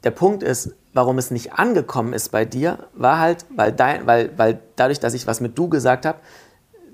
Der 0.03 0.11
Punkt 0.11 0.41
ist, 0.41 0.73
warum 0.93 1.19
es 1.19 1.29
nicht 1.29 1.53
angekommen 1.53 2.13
ist 2.13 2.29
bei 2.29 2.43
dir, 2.43 2.79
war 2.93 3.19
halt, 3.19 3.45
weil, 3.55 3.71
dein, 3.71 4.07
weil, 4.07 4.31
weil 4.35 4.59
dadurch, 4.75 4.99
dass 4.99 5.13
ich 5.13 5.27
was 5.27 5.41
mit 5.41 5.55
du 5.59 5.69
gesagt 5.69 6.07
habe, 6.07 6.17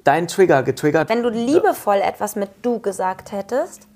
dein 0.03 0.27
Trigger 0.27 0.63
getriggert. 0.63 1.07
Wenn 1.07 1.23
du 1.23 1.29
liebevoll 1.29 2.01
etwas 2.01 2.35
mit 2.35 2.49
Du 2.61 2.79
gesagt 2.79 3.31
hättest, 3.31 3.86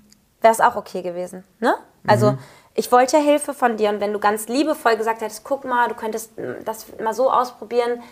wäre 0.42 0.52
es 0.52 0.60
auch 0.60 0.76
okay 0.76 1.02
gewesen. 1.02 1.44
Ne? 1.60 1.74
Also 2.06 2.36
ich 2.74 2.90
wollte 2.90 3.18
ja 3.18 3.22
Hilfe 3.22 3.54
von 3.54 3.76
dir 3.76 3.90
und 3.90 4.00
wenn 4.00 4.12
du 4.12 4.18
ganz 4.18 4.48
liebevoll 4.48 4.96
gesagt 4.96 5.20
hättest, 5.20 5.44
guck 5.44 5.64
mal, 5.64 5.88
du 5.88 5.94
könntest 5.94 6.36
mm, 6.38 6.64
das 6.64 6.86
mal 6.98 7.12
so 7.12 7.30
ausprobieren, 7.30 8.02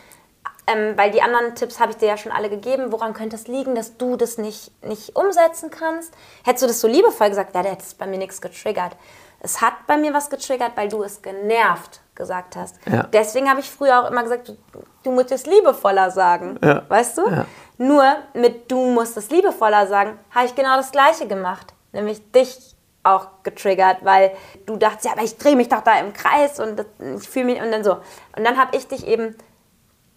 ähm, 0.66 0.97
weil 0.97 1.11
die 1.11 1.23
anderen 1.23 1.55
Tipps 1.55 1.81
habe 1.81 1.93
ich 1.93 1.99
dir 1.99 2.09
ja 2.09 2.16
schon 2.16 2.33
alle 2.33 2.51
gegeben, 2.51 2.93
woran 2.93 3.14
könnte 3.14 3.37
es 3.37 3.49
liegen, 3.49 3.75
dass 3.75 3.97
du 3.97 4.16
das 4.16 4.38
nicht, 4.38 4.71
nicht 4.85 5.16
umsetzen 5.16 5.71
kannst? 5.71 6.12
Hättest 6.45 6.62
du 6.62 6.66
das 6.66 6.81
so 6.81 6.88
liebevoll 6.88 7.31
gesagt, 7.31 7.55
ja, 7.55 7.62
da 7.62 7.71
hätte 7.71 7.83
es 7.83 7.95
bei 7.95 8.07
mir 8.07 8.19
nichts 8.19 8.40
getriggert. 8.40 8.97
Es 9.40 9.62
hat 9.62 9.73
bei 9.87 9.97
mir 9.97 10.12
was 10.12 10.29
getriggert, 10.29 10.73
weil 10.75 10.88
du 10.88 11.03
es 11.03 11.23
genervt 11.23 12.03
gesagt 12.14 12.57
hast. 12.57 12.77
Ja. 12.87 13.05
Deswegen 13.05 13.49
habe 13.49 13.61
ich 13.61 13.71
früher 13.71 14.03
auch 14.03 14.11
immer 14.11 14.23
gesagt, 14.23 14.49
du, 14.49 14.57
du 15.03 15.11
musst 15.11 15.33
es 15.33 15.47
liebevoller 15.47 16.11
sagen. 16.11 16.59
Ja. 16.62 16.83
Weißt 16.88 17.16
du? 17.16 17.27
Ja. 17.27 17.47
Nur 17.79 18.05
mit 18.35 18.71
du 18.71 18.90
musst 18.90 19.16
es 19.16 19.31
liebevoller 19.31 19.87
sagen, 19.87 20.19
habe 20.35 20.45
ich 20.45 20.55
genau 20.55 20.77
das 20.77 20.93
Gleiche 20.93 21.27
gemacht. 21.27 21.73
Nämlich 21.92 22.31
dich 22.33 22.76
auch 23.03 23.29
getriggert, 23.42 23.98
weil 24.03 24.33
du 24.66 24.76
dachtest, 24.76 25.07
ja, 25.07 25.12
aber 25.12 25.22
ich 25.22 25.38
drehe 25.38 25.57
mich 25.57 25.68
doch 25.68 25.81
da 25.81 25.98
im 25.98 26.12
Kreis 26.12 26.61
und 26.61 26.76
das, 26.79 26.87
ich 27.18 27.29
fühle 27.29 27.46
mich 27.46 27.61
und 27.62 27.72
dann 27.72 27.83
so. 27.83 27.94
Und 28.37 28.44
dann 28.44 28.59
habe 28.59 28.76
ich 28.76 28.87
dich 28.88 29.07
eben 29.07 29.35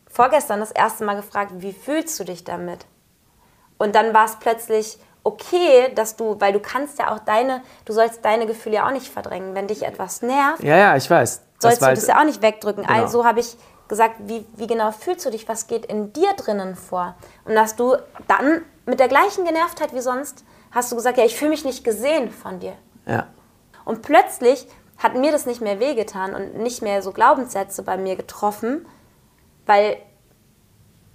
vorgestern 0.10 0.60
das 0.60 0.72
erste 0.72 1.06
Mal 1.06 1.16
gefragt, 1.16 1.52
wie 1.58 1.74
fühlst 1.74 2.20
du 2.20 2.24
dich 2.24 2.44
damit? 2.44 2.86
Und 3.78 3.96
dann 3.96 4.14
war 4.14 4.26
es 4.26 4.36
plötzlich 4.40 5.00
okay, 5.24 5.92
dass 5.96 6.18
du, 6.18 6.40
weil 6.40 6.52
du 6.54 6.60
kannst 6.60 7.00
ja 7.00 7.14
auch 7.14 7.20
deine, 7.20 7.62
du 7.86 7.94
sollst 7.94 8.24
deine 8.26 8.46
Gefühle 8.46 8.76
ja 8.76 8.88
auch 8.88 8.92
nicht 8.92 9.08
verdrängen. 9.12 9.56
Wenn 9.56 9.68
dich 9.68 9.84
etwas 9.84 10.22
nervt, 10.22 10.62
Ja, 10.62 10.76
ja, 10.76 10.96
ich 10.98 11.10
weiß. 11.10 11.42
sollst 11.60 11.82
war 11.82 11.90
du 11.90 11.96
das 11.96 12.08
ja 12.08 12.20
auch 12.20 12.26
nicht 12.26 12.42
wegdrücken. 12.42 12.84
Genau. 12.86 13.02
Also 13.02 13.26
habe 13.26 13.40
ich 13.40 13.58
gesagt, 13.88 14.16
wie, 14.20 14.46
wie 14.56 14.68
genau 14.68 14.92
fühlst 14.92 15.26
du 15.26 15.30
dich, 15.30 15.48
was 15.48 15.68
geht 15.68 15.86
in 15.86 16.12
dir 16.14 16.34
drinnen 16.34 16.76
vor? 16.76 17.16
Und 17.46 17.56
dass 17.56 17.76
du 17.76 17.96
dann 18.28 18.62
mit 18.86 19.00
der 19.00 19.08
gleichen 19.08 19.46
Genervtheit 19.46 19.94
wie 19.94 20.02
sonst, 20.02 20.44
hast 20.74 20.92
du 20.92 20.96
gesagt, 20.96 21.18
ja, 21.18 21.26
ich 21.26 21.36
fühle 21.38 21.52
mich 21.52 21.64
nicht 21.66 21.84
gesehen 21.84 22.30
von 22.32 22.60
dir. 22.60 22.74
ja. 23.06 23.28
Und 23.86 24.02
plötzlich 24.02 24.66
hat 24.98 25.16
mir 25.16 25.34
das 25.34 25.46
nicht 25.46 25.60
mehr 25.60 25.78
wehgetan 25.82 26.34
und 26.34 26.58
nicht 26.58 26.82
mehr 26.82 27.02
so 27.02 27.12
Glaubenssätze 27.12 27.84
bei 27.84 27.98
mir 27.98 28.16
getroffen, 28.16 28.86
weil 29.66 29.98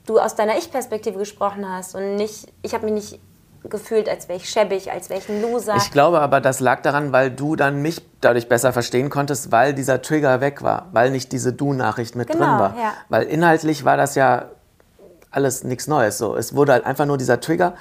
du 0.04 0.18
aus 0.18 0.34
deiner 0.34 0.58
Ich-Perspektive 0.58 1.18
gesprochen 1.18 1.66
hast 1.66 1.94
und 1.94 2.16
nicht, 2.16 2.52
ich 2.60 2.74
habe 2.74 2.84
mich 2.84 2.92
nicht 2.94 3.20
gefühlt, 3.64 4.06
als 4.08 4.28
wäre 4.28 4.36
ich 4.38 4.50
schäbig, 4.50 4.92
als 4.92 5.08
wäre 5.08 5.20
ich 5.20 5.28
ein 5.30 5.40
Loser. 5.40 5.76
Ich 5.76 5.90
glaube 5.90 6.20
aber, 6.20 6.42
das 6.42 6.60
lag 6.60 6.82
daran, 6.82 7.12
weil 7.12 7.30
du 7.30 7.56
dann 7.56 7.80
mich 7.80 8.02
dadurch 8.20 8.48
besser 8.50 8.74
verstehen 8.74 9.08
konntest, 9.08 9.50
weil 9.50 9.72
dieser 9.72 10.02
Trigger 10.02 10.42
weg 10.42 10.62
war, 10.62 10.88
weil 10.92 11.10
nicht 11.10 11.32
diese 11.32 11.54
Du-Nachricht 11.54 12.14
mit 12.16 12.28
Genau, 12.28 12.38
drin 12.40 12.58
war. 12.58 12.74
ja. 12.78 12.92
Weil 13.08 13.22
inhaltlich 13.24 13.86
war 13.86 13.96
das 13.96 14.14
ja 14.14 14.46
alles 15.30 15.64
nichts 15.64 15.86
Neues. 15.86 16.18
So, 16.18 16.36
es 16.36 16.54
wurde 16.54 16.72
halt 16.72 16.84
einfach 16.84 17.06
nur 17.06 17.16
dieser 17.16 17.40
Trigger 17.40 17.74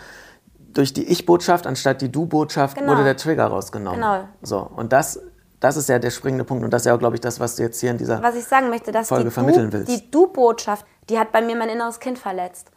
durch 0.78 0.94
die 0.94 1.08
Ich-Botschaft 1.10 1.66
anstatt 1.68 2.02
die 2.02 2.12
Du-Botschaft 2.12 2.78
Genau. 2.78 2.92
wurde 2.92 3.04
der 3.04 3.18
Trigger 3.18 3.46
rausgenommen. 3.48 4.00
Genau. 4.00 4.24
So 4.42 4.60
und 4.60 4.94
das, 4.94 5.20
das 5.60 5.76
ist 5.78 5.90
ja 5.90 5.98
der 6.00 6.12
springende 6.12 6.44
Punkt 6.44 6.64
und 6.64 6.72
das 6.72 6.84
ist 6.84 6.86
ja, 6.86 6.96
glaube 6.98 7.16
ich, 7.16 7.22
das, 7.22 7.40
was 7.40 7.56
du 7.56 7.64
jetzt 7.64 7.80
hier 7.80 7.92
in 7.92 7.98
dieser 7.98 8.22
Was 8.22 8.36
ich 8.36 8.46
sagen 8.46 8.70
möchte, 8.70 8.92
dass 8.92 9.08
Folge 9.08 9.26
die 9.26 9.32
vermitteln 9.32 9.72
du, 9.72 9.78
willst. 9.80 9.90
die 9.92 10.12
Du-Botschaft, 10.12 10.86
die 11.10 11.18
hat 11.18 11.32
bei 11.32 11.42
mir 11.42 11.56
mein 11.56 11.70
inneres 11.70 12.00
Kind 12.00 12.20
verletzt. 12.20 12.70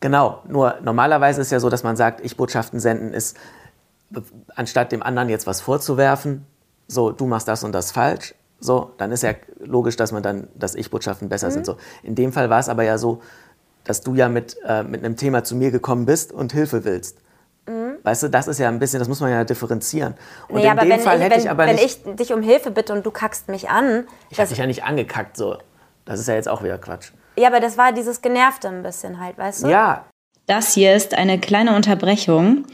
Genau, 0.00 0.42
nur 0.48 0.76
normalerweise 0.82 1.40
ist 1.42 1.50
ja 1.52 1.60
so, 1.60 1.68
dass 1.68 1.82
man 1.82 1.96
sagt, 1.96 2.20
ich 2.24 2.36
Botschaften 2.36 2.80
senden 2.80 3.12
ist, 3.12 3.36
anstatt 4.54 4.92
dem 4.92 5.02
anderen 5.02 5.28
jetzt 5.28 5.46
was 5.46 5.60
vorzuwerfen, 5.60 6.46
so, 6.88 7.10
du 7.12 7.26
machst 7.26 7.48
das 7.48 7.64
und 7.64 7.72
das 7.72 7.92
falsch, 7.92 8.34
so, 8.60 8.92
dann 8.98 9.12
ist 9.12 9.22
ja 9.22 9.32
logisch, 9.58 9.96
dass 9.96 10.12
man 10.12 10.22
dann, 10.22 10.48
dass 10.54 10.74
Ich-Botschaften 10.74 11.28
besser 11.28 11.48
Mhm. 11.48 11.52
sind. 11.52 11.66
So. 11.66 11.76
In 12.02 12.14
dem 12.14 12.32
Fall 12.32 12.50
war 12.50 12.58
es 12.60 12.68
aber 12.68 12.82
ja 12.82 12.98
so, 12.98 13.20
dass 13.90 14.00
du 14.02 14.14
ja 14.14 14.28
mit, 14.28 14.56
äh, 14.66 14.82
mit 14.84 15.04
einem 15.04 15.16
Thema 15.16 15.42
zu 15.44 15.56
mir 15.56 15.70
gekommen 15.72 16.06
bist 16.06 16.32
und 16.32 16.52
Hilfe 16.52 16.84
willst. 16.84 17.18
Weißt 18.02 18.22
du, 18.22 18.28
das 18.28 18.48
ist 18.48 18.58
ja 18.58 18.68
ein 18.68 18.78
bisschen, 18.78 18.98
das 19.00 19.08
muss 19.08 19.20
man 19.20 19.30
ja 19.30 19.44
differenzieren. 19.44 20.14
Und 20.48 20.54
Mhm. 20.54 20.60
Nee, 20.60 20.64
in 20.64 20.70
aber 20.70 20.80
dem 20.82 20.90
wenn, 20.90 21.00
Fall 21.00 21.16
ich, 21.18 21.22
hätte 21.24 21.34
wenn, 21.36 21.42
ich 21.42 21.50
aber 21.50 21.66
wenn 21.66 21.74
nicht. 21.76 22.00
ich 22.06 22.16
dich 22.16 22.32
um 22.32 22.40
Hilfe 22.42 22.70
bitte 22.70 22.92
und 22.94 23.04
du 23.04 23.10
kackst 23.10 23.48
mich 23.48 23.68
an, 23.68 24.06
ich 24.30 24.38
habe 24.40 24.48
dich 24.48 24.58
ja 24.58 24.66
nicht 24.66 24.82
angekackt, 24.84 25.36
so. 25.36 25.58
Das 26.06 26.18
ist 26.18 26.26
ja 26.26 26.34
jetzt 26.34 26.48
auch 26.48 26.62
wieder 26.64 26.78
Quatsch. 26.78 27.10
ja, 27.36 27.48
aber 27.48 27.60
das 27.60 27.76
war 27.78 27.92
dieses 27.92 28.22
Genervte 28.22 28.68
ein 28.68 28.82
bisschen 28.82 29.20
halt, 29.20 29.36
weißt 29.38 29.64
du? 29.64 29.68
Ja, 29.68 30.04
Das 30.46 30.72
hier 30.74 30.94
ist 30.96 31.14
eine 31.14 31.38
kleine 31.38 31.76
Unterbrechung. 31.76 32.64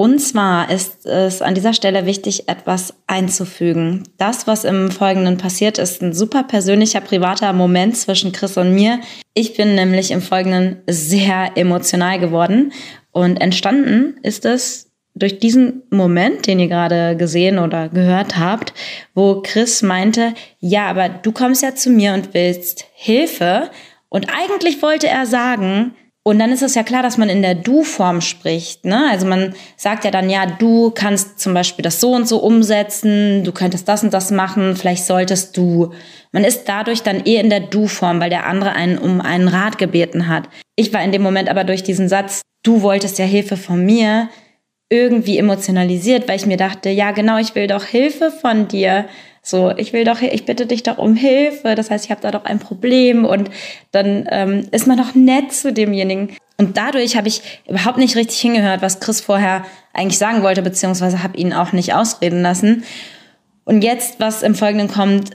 Und 0.00 0.20
zwar 0.20 0.70
ist 0.70 1.06
es 1.06 1.42
an 1.42 1.56
dieser 1.56 1.72
Stelle 1.72 2.06
wichtig, 2.06 2.48
etwas 2.48 2.94
einzufügen. 3.08 4.04
Das, 4.16 4.46
was 4.46 4.62
im 4.62 4.92
Folgenden 4.92 5.38
passiert, 5.38 5.78
ist 5.78 6.00
ein 6.02 6.12
super 6.12 6.44
persönlicher, 6.44 7.00
privater 7.00 7.52
Moment 7.52 7.96
zwischen 7.96 8.30
Chris 8.30 8.56
und 8.56 8.76
mir. 8.76 9.00
Ich 9.34 9.56
bin 9.56 9.74
nämlich 9.74 10.12
im 10.12 10.22
Folgenden 10.22 10.76
sehr 10.86 11.50
emotional 11.56 12.20
geworden. 12.20 12.72
Und 13.10 13.38
entstanden 13.38 14.20
ist 14.22 14.44
es 14.44 14.88
durch 15.16 15.40
diesen 15.40 15.82
Moment, 15.90 16.46
den 16.46 16.60
ihr 16.60 16.68
gerade 16.68 17.16
gesehen 17.16 17.58
oder 17.58 17.88
gehört 17.88 18.38
habt, 18.38 18.72
wo 19.16 19.42
Chris 19.42 19.82
meinte, 19.82 20.32
ja, 20.60 20.86
aber 20.86 21.08
du 21.08 21.32
kommst 21.32 21.64
ja 21.64 21.74
zu 21.74 21.90
mir 21.90 22.14
und 22.14 22.34
willst 22.34 22.84
Hilfe. 22.94 23.68
Und 24.10 24.28
eigentlich 24.32 24.80
wollte 24.80 25.08
er 25.08 25.26
sagen, 25.26 25.96
und 26.24 26.38
dann 26.38 26.52
ist 26.52 26.62
es 26.62 26.74
ja 26.74 26.82
klar, 26.82 27.02
dass 27.02 27.16
man 27.16 27.30
in 27.30 27.40
der 27.40 27.54
Du-Form 27.54 28.20
spricht. 28.20 28.84
Ne? 28.84 29.08
Also 29.10 29.26
man 29.26 29.54
sagt 29.76 30.04
ja 30.04 30.10
dann, 30.10 30.28
ja, 30.28 30.44
du 30.44 30.90
kannst 30.90 31.38
zum 31.40 31.54
Beispiel 31.54 31.82
das 31.82 32.00
so 32.00 32.12
und 32.12 32.28
so 32.28 32.38
umsetzen, 32.38 33.44
du 33.44 33.52
könntest 33.52 33.88
das 33.88 34.02
und 34.02 34.12
das 34.12 34.30
machen, 34.30 34.76
vielleicht 34.76 35.04
solltest 35.04 35.56
du. 35.56 35.92
Man 36.32 36.44
ist 36.44 36.64
dadurch 36.64 37.02
dann 37.02 37.24
eh 37.24 37.36
in 37.36 37.48
der 37.48 37.60
Du-Form, 37.60 38.20
weil 38.20 38.30
der 38.30 38.46
andere 38.46 38.72
einen 38.72 38.98
um 38.98 39.22
einen 39.22 39.48
Rat 39.48 39.78
gebeten 39.78 40.28
hat. 40.28 40.48
Ich 40.76 40.92
war 40.92 41.02
in 41.02 41.12
dem 41.12 41.22
Moment 41.22 41.48
aber 41.48 41.64
durch 41.64 41.82
diesen 41.82 42.08
Satz, 42.08 42.42
du 42.62 42.82
wolltest 42.82 43.18
ja 43.18 43.24
Hilfe 43.24 43.56
von 43.56 43.84
mir, 43.84 44.28
irgendwie 44.90 45.38
emotionalisiert, 45.38 46.28
weil 46.28 46.36
ich 46.36 46.46
mir 46.46 46.56
dachte, 46.56 46.88
ja 46.90 47.10
genau, 47.12 47.38
ich 47.38 47.54
will 47.54 47.66
doch 47.66 47.84
Hilfe 47.84 48.30
von 48.30 48.68
dir. 48.68 49.06
So, 49.48 49.72
ich 49.78 49.94
will 49.94 50.04
doch, 50.04 50.20
ich 50.20 50.44
bitte 50.44 50.66
dich 50.66 50.82
doch 50.82 50.98
um 50.98 51.14
Hilfe. 51.14 51.74
Das 51.74 51.90
heißt, 51.90 52.04
ich 52.04 52.10
habe 52.10 52.20
da 52.20 52.30
doch 52.30 52.44
ein 52.44 52.58
Problem 52.58 53.24
und 53.24 53.48
dann 53.92 54.28
ähm, 54.30 54.68
ist 54.72 54.86
man 54.86 54.98
doch 54.98 55.14
nett 55.14 55.54
zu 55.54 55.72
demjenigen. 55.72 56.36
Und 56.58 56.76
dadurch 56.76 57.16
habe 57.16 57.28
ich 57.28 57.40
überhaupt 57.66 57.96
nicht 57.96 58.14
richtig 58.14 58.38
hingehört, 58.40 58.82
was 58.82 59.00
Chris 59.00 59.22
vorher 59.22 59.64
eigentlich 59.94 60.18
sagen 60.18 60.42
wollte, 60.42 60.60
beziehungsweise 60.60 61.22
habe 61.22 61.38
ihn 61.38 61.54
auch 61.54 61.72
nicht 61.72 61.94
ausreden 61.94 62.42
lassen. 62.42 62.84
Und 63.64 63.80
jetzt, 63.80 64.20
was 64.20 64.42
im 64.42 64.54
Folgenden 64.54 64.88
kommt, 64.88 65.30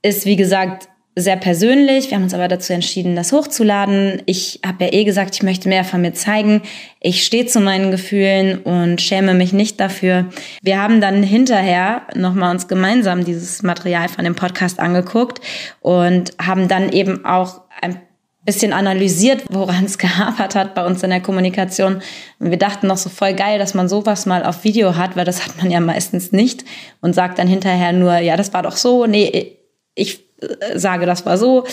ist 0.00 0.26
wie 0.26 0.36
gesagt 0.36 0.88
sehr 1.16 1.36
persönlich. 1.36 2.10
Wir 2.10 2.16
haben 2.16 2.24
uns 2.24 2.34
aber 2.34 2.48
dazu 2.48 2.72
entschieden, 2.72 3.16
das 3.16 3.32
hochzuladen. 3.32 4.22
Ich 4.26 4.60
habe 4.64 4.84
ja 4.84 4.92
eh 4.92 5.04
gesagt, 5.04 5.34
ich 5.34 5.42
möchte 5.42 5.68
mehr 5.68 5.84
von 5.84 6.00
mir 6.00 6.14
zeigen. 6.14 6.62
Ich 7.00 7.24
stehe 7.24 7.46
zu 7.46 7.60
meinen 7.60 7.90
Gefühlen 7.90 8.58
und 8.58 9.00
schäme 9.00 9.34
mich 9.34 9.52
nicht 9.52 9.80
dafür. 9.80 10.26
Wir 10.62 10.80
haben 10.80 11.00
dann 11.00 11.22
hinterher 11.22 12.02
nochmal 12.14 12.52
uns 12.52 12.68
gemeinsam 12.68 13.24
dieses 13.24 13.62
Material 13.62 14.08
von 14.08 14.24
dem 14.24 14.36
Podcast 14.36 14.78
angeguckt 14.78 15.40
und 15.80 16.32
haben 16.40 16.68
dann 16.68 16.92
eben 16.92 17.24
auch 17.24 17.62
ein 17.82 18.00
bisschen 18.44 18.72
analysiert, 18.72 19.44
woran 19.50 19.84
es 19.84 19.98
gehapert 19.98 20.54
hat 20.54 20.74
bei 20.74 20.86
uns 20.86 21.02
in 21.02 21.10
der 21.10 21.20
Kommunikation. 21.20 22.02
Und 22.38 22.50
wir 22.50 22.58
dachten 22.58 22.86
noch 22.86 22.96
so 22.96 23.10
voll 23.10 23.34
geil, 23.34 23.58
dass 23.58 23.74
man 23.74 23.88
sowas 23.88 24.26
mal 24.26 24.44
auf 24.44 24.62
Video 24.62 24.96
hat, 24.96 25.16
weil 25.16 25.24
das 25.24 25.44
hat 25.44 25.56
man 25.58 25.72
ja 25.72 25.80
meistens 25.80 26.30
nicht 26.30 26.64
und 27.00 27.14
sagt 27.14 27.38
dann 27.40 27.48
hinterher 27.48 27.92
nur, 27.92 28.18
ja, 28.18 28.36
das 28.36 28.52
war 28.52 28.62
doch 28.62 28.76
so, 28.76 29.06
nee, 29.06 29.56
ich 29.94 30.29
sage, 30.74 31.06
das 31.06 31.26
war 31.26 31.38
so. 31.38 31.64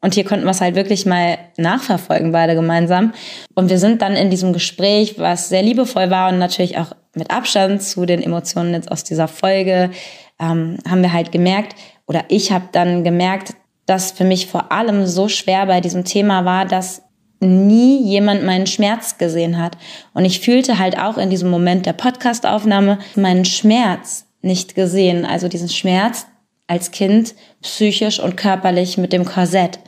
Und 0.00 0.14
hier 0.14 0.24
konnten 0.24 0.44
wir 0.44 0.50
es 0.50 0.60
halt 0.60 0.74
wirklich 0.74 1.06
mal 1.06 1.38
nachverfolgen, 1.56 2.32
beide 2.32 2.54
gemeinsam. 2.54 3.12
Und 3.54 3.70
wir 3.70 3.78
sind 3.78 4.02
dann 4.02 4.14
in 4.14 4.30
diesem 4.30 4.52
Gespräch, 4.52 5.18
was 5.18 5.48
sehr 5.48 5.62
liebevoll 5.62 6.10
war 6.10 6.30
und 6.30 6.38
natürlich 6.38 6.78
auch 6.78 6.92
mit 7.14 7.30
Abstand 7.30 7.82
zu 7.82 8.06
den 8.06 8.22
Emotionen 8.22 8.74
jetzt 8.74 8.90
aus 8.90 9.04
dieser 9.04 9.28
Folge, 9.28 9.90
ähm, 10.38 10.76
haben 10.88 11.02
wir 11.02 11.12
halt 11.12 11.32
gemerkt, 11.32 11.74
oder 12.06 12.24
ich 12.28 12.52
habe 12.52 12.68
dann 12.72 13.04
gemerkt, 13.04 13.54
dass 13.86 14.12
für 14.12 14.24
mich 14.24 14.46
vor 14.46 14.70
allem 14.72 15.06
so 15.06 15.28
schwer 15.28 15.66
bei 15.66 15.80
diesem 15.80 16.04
Thema 16.04 16.44
war, 16.44 16.66
dass 16.66 17.02
nie 17.40 18.02
jemand 18.02 18.44
meinen 18.44 18.66
Schmerz 18.66 19.18
gesehen 19.18 19.58
hat. 19.58 19.76
Und 20.14 20.24
ich 20.24 20.40
fühlte 20.40 20.78
halt 20.78 20.98
auch 20.98 21.18
in 21.18 21.30
diesem 21.30 21.50
Moment 21.50 21.86
der 21.86 21.92
Podcastaufnahme 21.92 22.98
meinen 23.14 23.44
Schmerz 23.44 24.26
nicht 24.42 24.74
gesehen. 24.74 25.24
Also 25.24 25.48
diesen 25.48 25.68
Schmerz 25.68 26.26
als 26.66 26.90
Kind 26.90 27.34
psychisch 27.62 28.20
und 28.20 28.36
körperlich 28.36 28.98
mit 28.98 29.12
dem 29.12 29.24
Korsett. 29.24 29.78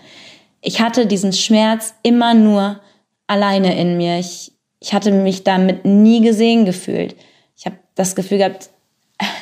Ich 0.60 0.80
hatte 0.80 1.06
diesen 1.06 1.32
Schmerz 1.32 1.94
immer 2.02 2.34
nur 2.34 2.80
alleine 3.26 3.78
in 3.78 3.96
mir. 3.96 4.18
Ich, 4.18 4.52
ich 4.80 4.92
hatte 4.94 5.10
mich 5.12 5.44
damit 5.44 5.84
nie 5.84 6.20
gesehen 6.20 6.64
gefühlt. 6.64 7.16
Ich 7.56 7.66
habe 7.66 7.78
das 7.94 8.14
Gefühl 8.14 8.38
gehabt, 8.38 8.70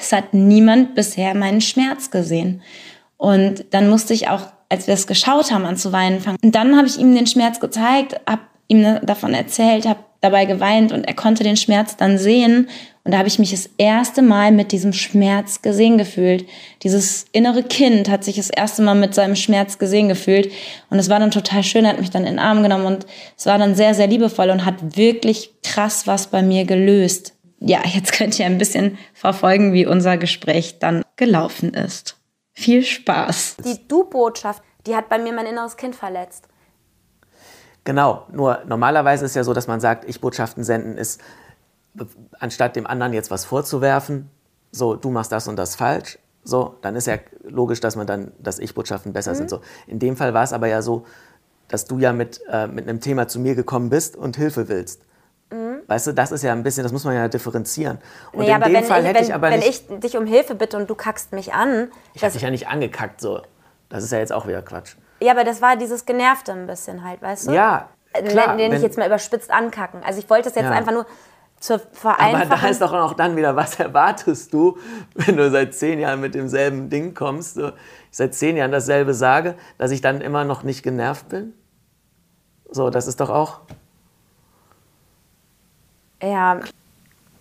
es 0.01 0.13
hat 0.13 0.35
niemand 0.35 0.95
bisher 0.95 1.35
meinen 1.35 1.61
Schmerz 1.61 2.11
gesehen. 2.11 2.63
Und 3.17 3.65
dann 3.71 3.89
musste 3.89 4.15
ich 4.15 4.29
auch, 4.29 4.43
als 4.69 4.87
wir 4.87 4.95
es 4.95 5.07
geschaut 5.07 5.51
haben, 5.53 5.65
an 5.65 5.77
zu 5.77 5.93
weinen 5.93 6.21
fangen. 6.21 6.39
Und 6.43 6.55
dann 6.55 6.77
habe 6.77 6.87
ich 6.87 6.99
ihm 6.99 7.15
den 7.15 7.27
Schmerz 7.27 7.61
gezeigt, 7.61 8.21
habe 8.29 8.43
ihm 8.69 8.83
davon 9.03 9.35
erzählt, 9.35 9.87
habe 9.87 10.01
dabei 10.21 10.45
geweint 10.45 10.93
und 10.93 11.05
er 11.05 11.15
konnte 11.15 11.45
den 11.45 11.57
Schmerz 11.57 11.97
dann 11.97 12.19
sehen. 12.19 12.69
Und 13.07 13.13
da 13.13 13.19
habe 13.19 13.29
ich 13.29 13.39
mich 13.39 13.53
das 13.53 13.71
erste 13.79 14.21
Mal 14.21 14.51
mit 14.51 14.73
diesem 14.73 14.93
Schmerz 14.93 15.63
gesehen 15.63 15.97
gefühlt. 15.97 16.45
Dieses 16.83 17.27
innere 17.31 17.63
Kind 17.63 18.11
hat 18.11 18.25
sich 18.25 18.35
das 18.35 18.51
erste 18.51 18.83
Mal 18.83 18.97
mit 18.97 19.15
seinem 19.15 19.37
Schmerz 19.37 19.79
gesehen 19.79 20.09
gefühlt. 20.09 20.51
Und 20.91 20.99
es 20.99 21.09
war 21.09 21.21
dann 21.21 21.31
total 21.31 21.63
schön, 21.63 21.85
er 21.85 21.93
hat 21.93 22.01
mich 22.01 22.11
dann 22.11 22.25
in 22.25 22.33
den 22.33 22.39
Arm 22.41 22.65
genommen 22.65 22.85
und 22.85 23.07
es 23.37 23.47
war 23.47 23.59
dann 23.59 23.77
sehr, 23.77 23.95
sehr 23.95 24.09
liebevoll 24.09 24.51
und 24.51 24.65
hat 24.65 24.97
wirklich 24.97 25.55
krass 25.63 26.09
was 26.09 26.27
bei 26.27 26.43
mir 26.43 26.65
gelöst. 26.65 27.35
ja, 27.61 27.79
jetzt 27.87 28.13
könnt 28.13 28.37
ihr 28.41 28.47
ein 28.47 28.59
bisschen 28.59 28.99
verfolgen, 29.15 29.73
wie 29.73 29.87
unser 29.87 30.17
Gespräch 30.17 30.81
dann 30.81 31.05
gelaufen 31.15 31.75
ist. 31.75 32.17
Viel 32.55 32.83
Spaß. 32.83 33.59
Die 33.65 33.87
Du-Botschaft, 33.87 34.65
die 34.85 34.97
hat 34.97 35.09
bei 35.09 35.19
mir 35.19 35.33
mein 35.33 35.47
inneres 35.47 35.77
Kind 35.77 35.95
verletzt. 35.95 36.49
Genau, 37.85 38.27
nur 38.33 38.63
normalerweise 38.67 39.25
ist 39.25 39.37
ja 39.37 39.45
so, 39.45 39.55
dass 39.55 39.69
man 39.69 39.79
sagt, 39.79 40.09
ich 40.09 40.21
Botschaften 40.21 40.65
senden 40.65 40.99
ist, 40.99 41.21
anstatt 42.39 42.77
dem 42.77 42.87
anderen 42.87 43.13
jetzt 43.13 43.31
was 43.31 43.45
vorzuwerfen, 43.45 44.31
so, 44.71 44.95
du 44.95 45.11
machst 45.11 45.33
das 45.33 45.49
und 45.49 45.57
das 45.57 45.77
falsch, 45.77 46.19
so, 46.45 46.77
dann 46.83 46.95
ist 46.95 47.07
ja 47.07 47.19
logisch, 47.43 47.81
dass 47.81 47.97
man 47.97 48.07
dann, 48.07 48.33
dass 48.39 48.59
Ich-Botschaften 48.59 49.13
besser 49.13 49.33
mhm. 49.33 49.37
sind. 49.37 49.51
So. 49.51 49.61
In 49.87 49.99
dem 49.99 50.17
Fall 50.17 50.33
war 50.33 50.45
es 50.45 50.53
aber 50.53 50.69
ja 50.69 50.81
so, 50.81 51.05
dass 51.69 51.87
du 51.87 51.99
ja 51.99 52.13
mit, 52.13 52.41
äh, 52.49 52.69
mit 52.69 52.89
einem 52.89 53.01
Thema 53.01 53.27
zu 53.27 53.41
mir 53.41 53.57
gekommen 53.57 53.91
bist 53.91 54.17
und 54.17 54.37
Hilfe 54.37 54.69
willst. 54.69 55.03
Mhm. 55.51 55.81
Weißt 55.89 56.07
du, 56.07 56.13
das 56.13 56.31
ist 56.31 56.43
ja 56.43 56.53
ein 56.53 56.63
bisschen, 56.63 56.85
das 56.85 56.93
muss 56.93 57.05
man 57.05 57.15
ja 57.15 57.27
differenzieren. 57.27 57.99
Und 58.33 58.41
nee, 58.41 58.53
in 58.53 58.61
dem 58.61 58.85
Fall 58.85 59.01
ich, 59.01 59.07
hätte 59.09 59.19
wenn, 59.19 59.25
ich 59.25 59.35
aber 59.35 59.51
wenn 59.51 59.59
nicht. 59.59 59.89
Wenn 59.89 59.97
ich 59.97 60.03
dich 60.03 60.17
um 60.17 60.27
Hilfe 60.27 60.55
bitte 60.55 60.77
und 60.77 60.89
du 60.89 60.95
kackst 60.95 61.33
mich 61.33 61.53
an. 61.53 61.91
Ich 62.15 62.23
habe 62.23 62.33
dich 62.33 62.43
ja 62.43 62.51
nicht 62.51 62.69
angekackt, 62.69 63.21
so. 63.21 63.41
Das 63.89 64.05
ist 64.05 64.13
ja 64.13 64.19
jetzt 64.19 64.33
auch 64.33 64.47
wieder 64.47 64.63
Quatsch. 64.63 64.95
Ja, 65.21 65.33
aber 65.33 65.45
das 65.45 65.63
war 65.63 65.77
dieses 65.77 66.05
Genervte 66.05 66.53
ein 66.53 66.67
bisschen 66.67 67.05
halt, 67.05 67.23
weißt 67.23 67.49
du? 67.49 67.53
Ja, 67.53 67.89
äh, 68.13 68.23
klar. 68.23 68.57
Den 68.57 68.73
ich 68.73 68.83
jetzt 68.83 68.99
mal 68.99 69.07
überspitzt 69.07 69.51
ankacken. 69.51 70.03
Also 70.05 70.19
ich 70.19 70.29
wollte 70.31 70.49
es 70.49 70.55
jetzt 70.55 70.65
ja. 70.65 70.71
einfach 70.71 70.93
nur 70.93 71.07
zur 71.59 71.79
Vereinfachung. 71.79 72.53
Aber 72.53 72.61
da 72.61 72.69
ist 72.69 72.81
doch 72.81 72.93
auch 72.93 73.15
dann 73.15 73.37
wieder, 73.37 73.57
was 73.57 73.79
erwartest 73.81 74.53
du, 74.53 74.79
wenn 75.15 75.37
du 75.37 75.51
seit 75.51 75.75
zehn 75.75 75.99
Jahren 75.99 76.21
mit 76.21 76.35
demselben 76.35 76.91
Ding 76.91 77.15
kommst, 77.15 77.57
ich 77.59 77.73
seit 78.11 78.35
zehn 78.35 78.57
Jahren 78.57 78.73
dasselbe 78.73 79.15
sage, 79.15 79.57
dass 79.79 79.91
ich 79.91 80.01
dann 80.01 80.21
immer 80.21 80.45
noch 80.45 80.63
nicht 80.63 80.83
genervt 80.83 81.29
bin? 81.29 81.55
So, 82.71 82.91
das 82.91 83.07
ist 83.07 83.21
doch 83.21 83.31
auch... 83.31 83.61
Ja, 86.23 86.61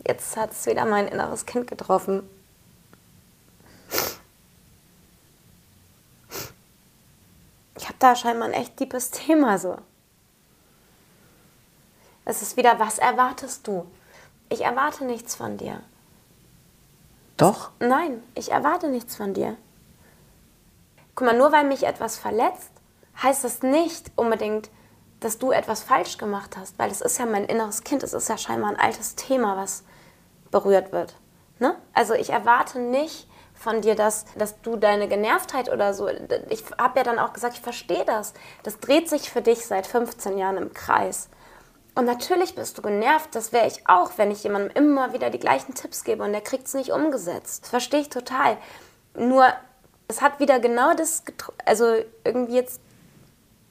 jetzt 0.05 0.35
hat 0.37 0.51
es 0.51 0.65
wieder 0.65 0.85
mein 0.85 1.07
inneres 1.07 1.45
Kind 1.45 1.67
getroffen. 1.67 2.23
Ich 7.77 7.85
habe 7.85 7.95
da 7.99 8.15
scheinbar 8.15 8.47
ein 8.47 8.53
echt 8.53 8.79
deepes 8.79 9.11
Thema 9.11 9.57
so. 9.57 9.77
Es 12.25 12.41
ist 12.41 12.57
wieder, 12.57 12.79
was 12.79 12.97
erwartest 12.97 13.67
du? 13.67 13.85
Ich 14.49 14.61
erwarte 14.61 15.05
nichts 15.05 15.35
von 15.35 15.57
dir. 15.57 15.81
Doch? 17.37 17.71
Nein, 17.79 18.23
ich 18.33 18.51
erwarte 18.51 18.87
nichts 18.89 19.15
von 19.15 19.33
dir. 19.33 19.57
Guck 21.15 21.27
mal, 21.27 21.37
nur 21.37 21.51
weil 21.51 21.65
mich 21.65 21.83
etwas 21.83 22.17
verletzt, 22.17 22.71
heißt 23.21 23.43
das 23.43 23.63
nicht 23.63 24.11
unbedingt, 24.15 24.69
dass 25.19 25.37
du 25.37 25.51
etwas 25.51 25.81
falsch 25.81 26.17
gemacht 26.17 26.57
hast, 26.57 26.77
weil 26.77 26.91
es 26.91 27.01
ist 27.01 27.17
ja 27.17 27.25
mein 27.25 27.45
inneres 27.45 27.83
Kind, 27.83 28.03
es 28.03 28.13
ist 28.13 28.29
ja 28.29 28.37
scheinbar 28.37 28.69
ein 28.69 28.79
altes 28.79 29.15
Thema, 29.15 29.57
was 29.57 29.83
berührt 30.51 30.91
wird. 30.91 31.15
Ne? 31.59 31.75
Also 31.93 32.13
ich 32.13 32.29
erwarte 32.29 32.79
nicht 32.79 33.27
von 33.53 33.81
dir, 33.81 33.95
dass, 33.95 34.25
dass 34.35 34.61
du 34.61 34.75
deine 34.75 35.07
Genervtheit 35.07 35.71
oder 35.71 35.93
so, 35.93 36.09
ich 36.49 36.63
habe 36.77 36.99
ja 36.99 37.03
dann 37.03 37.19
auch 37.19 37.33
gesagt, 37.33 37.55
ich 37.55 37.61
verstehe 37.61 38.03
das. 38.05 38.33
Das 38.63 38.79
dreht 38.79 39.09
sich 39.09 39.29
für 39.29 39.41
dich 39.41 39.65
seit 39.65 39.87
15 39.87 40.37
Jahren 40.37 40.57
im 40.57 40.73
Kreis. 40.73 41.29
Und 41.95 42.05
natürlich 42.05 42.55
bist 42.55 42.77
du 42.77 42.81
genervt, 42.81 43.33
das 43.33 43.53
wäre 43.53 43.67
ich 43.67 43.87
auch, 43.87 44.11
wenn 44.17 44.29
ich 44.29 44.43
jemandem 44.43 44.71
immer 44.75 45.13
wieder 45.13 45.29
die 45.29 45.39
gleichen 45.39 45.73
Tipps 45.73 46.03
gebe 46.03 46.23
und 46.23 46.33
der 46.33 46.41
kriegt 46.41 46.67
es 46.67 46.73
nicht 46.73 46.91
umgesetzt. 46.91 47.63
Das 47.63 47.69
verstehe 47.69 48.01
ich 48.01 48.09
total. 48.09 48.57
Nur, 49.17 49.45
es 50.09 50.21
hat 50.21 50.41
wieder 50.41 50.59
genau 50.59 50.93
das, 50.93 51.23
also 51.65 51.95
irgendwie 52.25 52.55
jetzt 52.55 52.81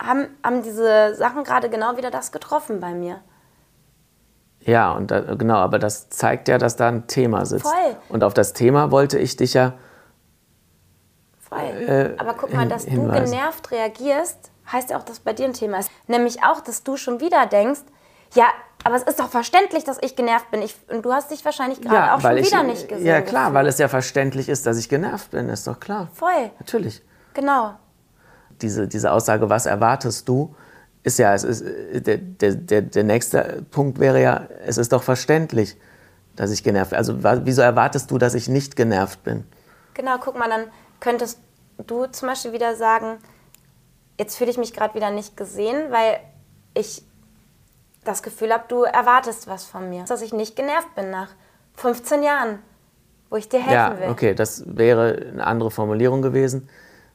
haben, 0.02 0.28
haben 0.42 0.62
diese 0.62 1.14
Sachen 1.14 1.44
gerade 1.44 1.68
genau 1.68 1.98
wieder 1.98 2.10
das 2.10 2.32
getroffen 2.32 2.80
bei 2.80 2.94
mir. 2.94 3.20
Ja, 4.60 4.92
und 4.92 5.10
da, 5.10 5.20
genau, 5.20 5.56
aber 5.56 5.78
das 5.78 6.08
zeigt 6.08 6.48
ja, 6.48 6.56
dass 6.56 6.76
da 6.76 6.88
ein 6.88 7.06
Thema 7.06 7.44
sitzt. 7.44 7.64
Voll. 7.64 7.96
Und 8.08 8.24
auf 8.24 8.32
das 8.32 8.54
Thema 8.54 8.90
wollte 8.90 9.18
ich 9.18 9.36
dich 9.36 9.52
ja. 9.52 9.74
Voll. 11.38 11.60
Äh, 11.60 12.14
aber 12.16 12.32
guck 12.32 12.54
mal, 12.54 12.66
dass 12.66 12.84
hinweisen. 12.84 13.24
du 13.24 13.30
genervt 13.30 13.70
reagierst, 13.70 14.50
heißt 14.72 14.90
ja 14.90 14.98
auch, 14.98 15.02
dass 15.02 15.20
bei 15.20 15.34
dir 15.34 15.44
ein 15.44 15.52
Thema 15.52 15.80
ist. 15.80 15.90
Nämlich 16.06 16.42
auch, 16.42 16.62
dass 16.62 16.82
du 16.82 16.96
schon 16.96 17.20
wieder 17.20 17.44
denkst, 17.44 17.82
ja, 18.34 18.46
aber 18.84 18.96
es 18.96 19.02
ist 19.02 19.18
doch 19.18 19.30
verständlich, 19.30 19.84
dass 19.84 19.98
ich 20.02 20.14
genervt 20.14 20.50
bin. 20.50 20.60
Ich, 20.62 20.76
und 20.88 21.04
du 21.04 21.12
hast 21.12 21.30
dich 21.30 21.44
wahrscheinlich 21.44 21.80
gerade 21.80 21.94
ja, 21.94 22.14
auch 22.14 22.20
schon 22.20 22.36
ich, 22.36 22.46
wieder 22.46 22.62
nicht 22.62 22.88
gesehen. 22.88 23.06
Ja, 23.06 23.22
klar, 23.22 23.44
gefühlt. 23.44 23.54
weil 23.54 23.66
es 23.66 23.78
ja 23.78 23.88
verständlich 23.88 24.48
ist, 24.48 24.66
dass 24.66 24.76
ich 24.78 24.88
genervt 24.88 25.30
bin, 25.30 25.48
ist 25.48 25.66
doch 25.66 25.80
klar. 25.80 26.08
Voll. 26.12 26.50
Natürlich. 26.58 27.02
Genau. 27.32 27.74
Diese, 28.60 28.86
diese 28.86 29.10
Aussage, 29.10 29.48
was 29.48 29.66
erwartest 29.66 30.28
du, 30.28 30.54
ist 31.02 31.18
ja, 31.18 31.34
es 31.34 31.44
ist, 31.44 31.64
der, 32.06 32.18
der, 32.18 32.54
der, 32.54 32.82
der 32.82 33.04
nächste 33.04 33.64
Punkt 33.70 33.98
wäre 33.98 34.22
ja, 34.22 34.48
es 34.66 34.78
ist 34.78 34.92
doch 34.92 35.02
verständlich, 35.02 35.76
dass 36.36 36.50
ich 36.50 36.62
genervt 36.62 36.90
bin. 36.90 36.98
Also 36.98 37.16
wieso 37.44 37.62
erwartest 37.62 38.10
du, 38.10 38.18
dass 38.18 38.34
ich 38.34 38.48
nicht 38.48 38.76
genervt 38.76 39.22
bin? 39.22 39.44
Genau, 39.94 40.16
guck 40.18 40.38
mal, 40.38 40.48
dann 40.48 40.66
könntest 41.00 41.38
du 41.86 42.06
zum 42.06 42.28
Beispiel 42.28 42.52
wieder 42.52 42.74
sagen, 42.76 43.18
jetzt 44.18 44.36
fühle 44.36 44.50
ich 44.50 44.58
mich 44.58 44.72
gerade 44.72 44.94
wieder 44.94 45.10
nicht 45.10 45.36
gesehen, 45.36 45.90
weil 45.90 46.18
ich 46.74 47.04
das 48.04 48.22
Gefühl 48.22 48.52
habe, 48.52 48.64
du 48.68 48.82
erwartest 48.82 49.46
was 49.46 49.64
von 49.64 49.88
mir. 49.88 50.04
Dass 50.04 50.22
ich 50.22 50.32
nicht 50.32 50.56
genervt 50.56 50.94
bin 50.94 51.10
nach 51.10 51.28
15 51.76 52.22
Jahren, 52.22 52.58
wo 53.30 53.36
ich 53.36 53.48
dir 53.48 53.60
helfen 53.60 53.72
ja, 53.72 54.00
will. 54.00 54.08
Okay, 54.08 54.34
das 54.34 54.64
wäre 54.66 55.28
eine 55.32 55.46
andere 55.46 55.70
Formulierung 55.70 56.22
gewesen. 56.22 56.68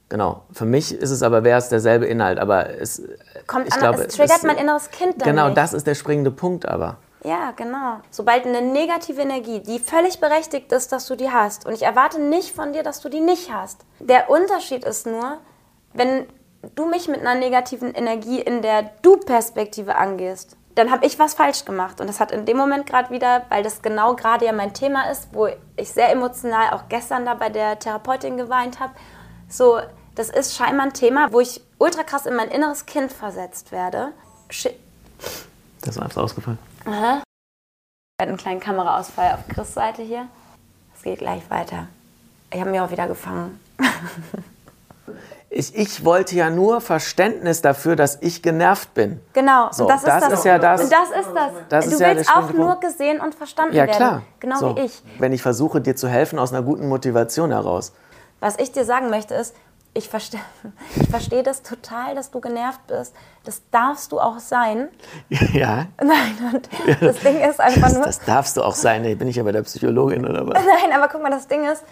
Genau. 0.09 0.43
Für 0.51 0.65
mich 0.65 0.91
ist 0.91 1.11
es 1.11 1.21
aber, 1.21 1.43
wäre 1.43 1.59
es 1.59 1.69
derselbe 1.69 2.07
Inhalt, 2.07 2.39
aber 2.39 2.69
es. 2.79 3.03
Kommt 3.45 3.67
ich 3.67 3.73
an, 3.73 3.79
glaube, 3.79 4.03
es 4.03 4.15
triggert 4.15 4.37
es, 4.37 4.43
mein 4.43 4.57
inneres 4.57 4.89
Kind 4.89 5.21
dann 5.21 5.29
Genau, 5.29 5.45
nicht. 5.45 5.57
das 5.57 5.73
ist 5.73 5.85
der 5.85 5.95
springende 5.95 6.31
Punkt 6.31 6.67
aber. 6.67 6.97
Ja, 7.23 7.51
genau. 7.55 7.99
Sobald 8.09 8.45
eine 8.45 8.61
negative 8.61 9.21
Energie, 9.21 9.59
die 9.59 9.79
völlig 9.79 10.19
berechtigt 10.19 10.71
ist, 10.71 10.91
dass 10.91 11.05
du 11.05 11.15
die 11.15 11.29
hast, 11.29 11.65
und 11.65 11.73
ich 11.73 11.83
erwarte 11.83 12.19
nicht 12.19 12.55
von 12.55 12.73
dir, 12.73 12.81
dass 12.81 13.01
du 13.01 13.09
die 13.09 13.19
nicht 13.19 13.53
hast. 13.53 13.85
Der 13.99 14.29
Unterschied 14.29 14.85
ist 14.85 15.05
nur, 15.05 15.37
wenn 15.93 16.25
du 16.75 16.85
mich 16.85 17.07
mit 17.07 17.19
einer 17.19 17.35
negativen 17.35 17.93
Energie 17.93 18.39
in 18.39 18.61
der 18.61 18.91
Du-Perspektive 19.01 19.95
angehst, 19.95 20.57
dann 20.79 20.91
habe 20.91 21.05
ich 21.05 21.19
was 21.19 21.33
falsch 21.33 21.65
gemacht. 21.65 21.99
Und 21.99 22.07
das 22.07 22.19
hat 22.19 22.31
in 22.31 22.45
dem 22.45 22.57
Moment 22.57 22.87
gerade 22.87 23.11
wieder, 23.11 23.45
weil 23.49 23.63
das 23.63 23.81
genau 23.81 24.15
gerade 24.15 24.45
ja 24.45 24.53
mein 24.53 24.73
Thema 24.73 25.11
ist, 25.11 25.27
wo 25.33 25.47
ich 25.75 25.91
sehr 25.91 26.11
emotional 26.11 26.71
auch 26.71 26.87
gestern 26.89 27.25
da 27.25 27.33
bei 27.33 27.49
der 27.49 27.77
Therapeutin 27.77 28.37
geweint 28.37 28.79
habe, 28.79 28.93
so, 29.49 29.79
das 30.15 30.29
ist 30.29 30.55
scheinbar 30.55 30.87
ein 30.87 30.93
Thema, 30.93 31.31
wo 31.31 31.39
ich 31.39 31.61
ultra 31.79 32.03
krass 32.03 32.25
in 32.25 32.35
mein 32.35 32.49
inneres 32.49 32.85
Kind 32.85 33.11
versetzt 33.11 33.71
werde. 33.71 34.13
Sch 34.49 34.69
das 35.81 35.95
ist 35.95 36.01
einfach 36.01 36.23
ausgefallen. 36.23 36.59
Aha. 36.85 37.23
Ich 37.23 38.21
hatte 38.21 38.29
einen 38.29 38.37
kleinen 38.37 38.59
Kameraausfall 38.59 39.33
auf 39.33 39.47
Chris 39.47 39.73
Seite 39.73 40.01
hier. 40.01 40.27
Es 40.95 41.03
geht 41.03 41.19
gleich 41.19 41.49
weiter. 41.49 41.87
Ich 42.51 42.59
habe 42.59 42.69
mich 42.69 42.79
auch 42.79 42.91
wieder 42.91 43.07
gefangen. 43.07 43.59
Ich, 45.51 45.75
ich, 45.75 46.05
wollte 46.05 46.35
ja 46.35 46.51
nur 46.51 46.79
Verständnis 46.79 47.63
dafür, 47.63 47.95
dass 47.95 48.19
ich 48.21 48.43
genervt 48.43 48.93
bin. 48.93 49.19
Genau, 49.33 49.69
so, 49.71 49.87
das, 49.87 50.03
ist 50.03 50.07
das, 50.07 50.23
das. 50.23 50.33
ist 50.33 50.45
ja 50.45 50.59
das. 50.59 50.89
Das 50.89 51.09
ist 51.09 51.29
das. 51.33 51.51
das 51.69 51.85
du 51.85 51.91
ist 51.91 51.99
willst 51.99 52.29
ja 52.29 52.35
auch 52.35 52.53
nur 52.53 52.79
gesehen 52.79 53.19
und 53.19 53.33
verstanden 53.33 53.75
ja, 53.75 53.87
werden. 53.87 53.95
Klar. 53.97 54.21
Genau 54.39 54.57
so. 54.57 54.75
wie 54.75 54.81
ich. 54.81 55.01
Wenn 55.17 55.33
ich 55.33 55.41
versuche, 55.41 55.81
dir 55.81 55.95
zu 55.95 56.07
helfen 56.07 56.37
aus 56.37 56.53
einer 56.53 56.61
guten 56.61 56.87
Motivation 56.87 57.49
heraus. 57.51 57.93
Was 58.39 58.59
ich 58.59 58.71
dir 58.71 58.85
sagen 58.85 59.09
möchte 59.09 59.33
ist, 59.33 59.55
ich 59.95 60.07
verstehe 60.09 60.41
ich 61.01 61.09
versteh 61.09 61.41
das 61.41 61.63
total, 61.63 62.13
dass 62.13 62.29
du 62.29 62.39
genervt 62.41 62.85
bist. 62.87 63.15
Das 63.43 63.63
darfst 63.71 64.11
du 64.11 64.19
auch 64.19 64.39
sein. 64.39 64.89
Ja. 65.53 65.87
Nein, 66.01 66.53
und 66.53 66.69
das 67.01 67.19
Ding 67.19 67.39
ist 67.41 67.59
einfach 67.59 67.91
nur. 67.91 68.03
Das 68.03 68.19
darfst 68.19 68.55
du 68.57 68.61
auch 68.61 68.75
sein. 68.75 69.17
Bin 69.17 69.27
ich 69.27 69.37
ja 69.37 69.43
bei 69.43 69.51
der 69.51 69.63
Psychologin 69.63 70.27
oder 70.27 70.47
was? 70.47 70.63
Nein, 70.63 70.95
aber 70.95 71.07
guck 71.07 71.23
mal, 71.23 71.31
das 71.31 71.47
Ding 71.47 71.65
ist, 71.65 71.83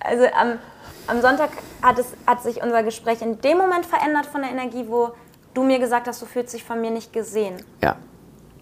also 0.00 0.24
am, 0.38 0.58
am 1.06 1.20
Sonntag 1.20 1.50
hat, 1.82 1.98
es, 1.98 2.06
hat 2.26 2.42
sich 2.42 2.62
unser 2.62 2.82
Gespräch 2.82 3.22
in 3.22 3.40
dem 3.40 3.58
Moment 3.58 3.86
verändert 3.86 4.26
von 4.26 4.42
der 4.42 4.50
Energie, 4.50 4.86
wo 4.88 5.12
du 5.54 5.62
mir 5.62 5.78
gesagt 5.78 6.06
hast, 6.06 6.20
du 6.20 6.26
fühlst 6.26 6.54
dich 6.54 6.64
von 6.64 6.80
mir 6.80 6.90
nicht 6.90 7.12
gesehen. 7.12 7.56
Ja. 7.82 7.96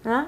ja? 0.03 0.27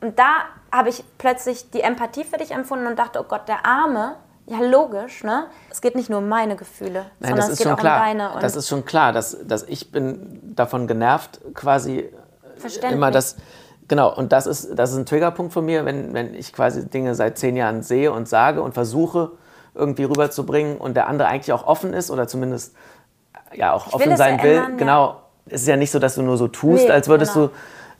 Und 0.00 0.18
da 0.18 0.44
habe 0.70 0.90
ich 0.90 1.04
plötzlich 1.18 1.70
die 1.70 1.80
Empathie 1.80 2.24
für 2.24 2.36
dich 2.36 2.50
empfunden 2.50 2.86
und 2.86 2.98
dachte, 2.98 3.20
oh 3.20 3.24
Gott, 3.24 3.48
der 3.48 3.64
Arme. 3.64 4.16
Ja, 4.46 4.60
logisch, 4.60 5.24
ne? 5.24 5.46
Es 5.70 5.80
geht 5.80 5.94
nicht 5.94 6.10
nur 6.10 6.18
um 6.18 6.28
meine 6.28 6.54
Gefühle, 6.54 7.06
Nein, 7.18 7.30
sondern 7.30 7.36
das 7.36 7.46
es 7.46 7.52
ist 7.52 7.58
geht 7.58 7.64
schon 7.64 7.74
auch 7.74 7.80
klar. 7.80 7.96
um 7.96 8.02
deine. 8.02 8.34
Und 8.34 8.42
das 8.42 8.56
ist 8.56 8.68
schon 8.68 8.84
klar, 8.84 9.14
dass, 9.14 9.38
dass 9.46 9.62
ich 9.62 9.90
bin 9.90 10.52
davon 10.54 10.86
genervt, 10.86 11.40
quasi 11.54 12.10
immer 12.82 13.10
das. 13.10 13.36
Genau, 13.88 14.14
und 14.14 14.32
das 14.32 14.46
ist, 14.46 14.78
das 14.78 14.90
ist 14.92 14.98
ein 14.98 15.06
Triggerpunkt 15.06 15.54
von 15.54 15.64
mir, 15.64 15.86
wenn, 15.86 16.12
wenn 16.12 16.34
ich 16.34 16.52
quasi 16.52 16.86
Dinge 16.86 17.14
seit 17.14 17.38
zehn 17.38 17.56
Jahren 17.56 17.82
sehe 17.82 18.12
und 18.12 18.28
sage 18.28 18.60
und 18.60 18.74
versuche, 18.74 19.30
irgendwie 19.74 20.04
rüberzubringen 20.04 20.76
und 20.76 20.94
der 20.94 21.08
andere 21.08 21.28
eigentlich 21.28 21.52
auch 21.52 21.66
offen 21.66 21.92
ist 21.92 22.10
oder 22.10 22.28
zumindest 22.28 22.74
ja 23.54 23.72
auch 23.72 23.88
ich 23.88 23.94
offen 23.94 24.16
sein 24.16 24.42
will. 24.42 24.56
Ändern, 24.56 24.78
genau. 24.78 25.06
Ja. 25.06 25.20
Es 25.46 25.62
ist 25.62 25.68
ja 25.68 25.76
nicht 25.76 25.90
so, 25.90 25.98
dass 25.98 26.14
du 26.14 26.22
nur 26.22 26.38
so 26.38 26.48
tust, 26.48 26.84
nee, 26.84 26.90
als 26.90 27.08
würdest 27.08 27.34
genau. 27.34 27.48
du. 27.48 27.52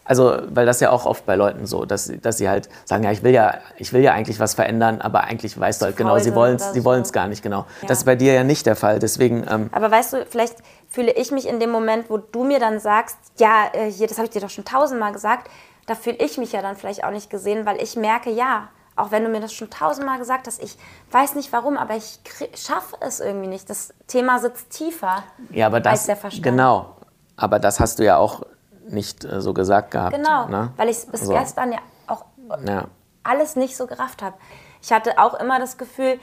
Also, 0.07 0.37
weil 0.51 0.67
das 0.67 0.81
ja 0.81 0.91
auch 0.91 1.07
oft 1.07 1.25
bei 1.25 1.35
Leuten 1.35 1.67
so, 1.67 1.87
dass, 1.87 2.13
dass 2.21 2.37
sie 2.37 2.49
halt 2.49 2.69
sagen, 2.85 3.05
ja, 3.05 3.11
ich 3.11 3.23
will 3.23 3.33
ja, 3.33 3.55
ich 3.79 3.93
will 3.95 4.03
ja 4.03 4.13
eigentlich 4.13 4.39
was 4.39 4.53
verändern, 4.53 5.01
aber 5.01 5.25
eigentlich 5.25 5.59
weißt 5.59 5.81
du 5.81 5.87
halt 5.87 5.97
genau, 5.97 6.19
sie 6.19 6.35
wollen 6.35 6.57
es 6.57 6.73
sie 6.73 7.13
gar 7.13 7.27
nicht 7.27 7.43
genau. 7.43 7.61
Ja. 7.81 7.89
Das 7.89 7.99
ist 7.99 8.05
bei 8.05 8.15
dir 8.15 8.35
ja 8.35 8.45
nicht 8.45 8.67
der 8.67 8.77
Fall, 8.77 8.99
deswegen... 8.99 9.47
Ähm, 9.51 9.71
aber 9.73 9.91
weißt 9.91 10.13
du, 10.13 10.27
vielleicht 10.29 10.57
fühle 10.91 11.11
ich 11.13 11.31
mich 11.31 11.49
in 11.49 11.59
dem 11.59 11.71
Moment, 11.71 12.11
wo 12.11 12.19
du 12.19 12.45
mir 12.45 12.61
dann 12.61 12.81
sagst, 12.81 13.17
ja, 13.39 13.65
äh, 13.73 13.91
hier, 13.91 14.07
das 14.07 14.19
habe 14.19 14.27
ich 14.27 14.31
dir 14.31 14.43
doch 14.43 14.51
schon 14.51 14.67
tausendmal 14.67 15.13
gesagt, 15.13 15.51
da 15.87 15.95
fühle 15.95 16.17
ich 16.19 16.37
mich 16.37 16.53
ja 16.53 16.61
dann 16.61 16.77
vielleicht 16.77 17.03
auch 17.03 17.11
nicht 17.11 17.31
gesehen, 17.31 17.65
weil 17.65 17.81
ich 17.83 17.97
merke, 17.97 18.31
ja, 18.31 18.69
Auch 18.97 19.11
wenn 19.11 19.25
du 19.25 19.29
mir 19.29 19.41
das 19.41 19.53
schon 19.53 19.71
tausendmal 19.71 20.19
gesagt 20.19 20.47
hast, 20.47 20.63
ich 20.63 20.77
weiß 21.11 21.35
nicht 21.35 21.53
warum, 21.53 21.77
aber 21.77 21.97
ich 21.97 22.21
schaffe 22.55 22.97
es 23.01 23.19
irgendwie 23.21 23.49
nicht. 23.49 23.69
Das 23.69 23.93
Thema 24.07 24.39
sitzt 24.39 24.71
tiefer 24.71 25.25
ja, 25.51 25.67
aber 25.67 25.81
das, 25.81 25.93
als 25.93 26.07
der 26.07 26.17
Verstand. 26.17 26.45
Genau, 26.45 26.97
aber 27.37 27.59
das 27.59 27.81
hast 27.81 27.99
du 27.99 28.05
ja 28.05 28.17
auch 28.19 28.43
nicht 28.89 29.25
äh, 29.25 29.41
so 29.41 29.53
gesagt 29.53 29.91
gehabt. 29.91 30.15
Genau, 30.15 30.47
ne? 30.47 30.73
weil 30.77 30.89
ich 30.89 30.99
es 30.99 31.07
bis 31.07 31.23
So. 31.23 31.33
gestern 31.33 31.73
ja 31.73 31.79
auch 32.07 32.25
Ja. 32.65 32.85
alles 33.25 33.57
nicht 33.57 33.77
so 33.77 33.87
gerafft 33.87 34.23
habe. 34.23 34.37
Ich 34.81 34.93
hatte 34.93 35.19
auch 35.19 35.35
immer 35.35 35.59
das 35.59 35.77
Gefühl, 35.79 36.21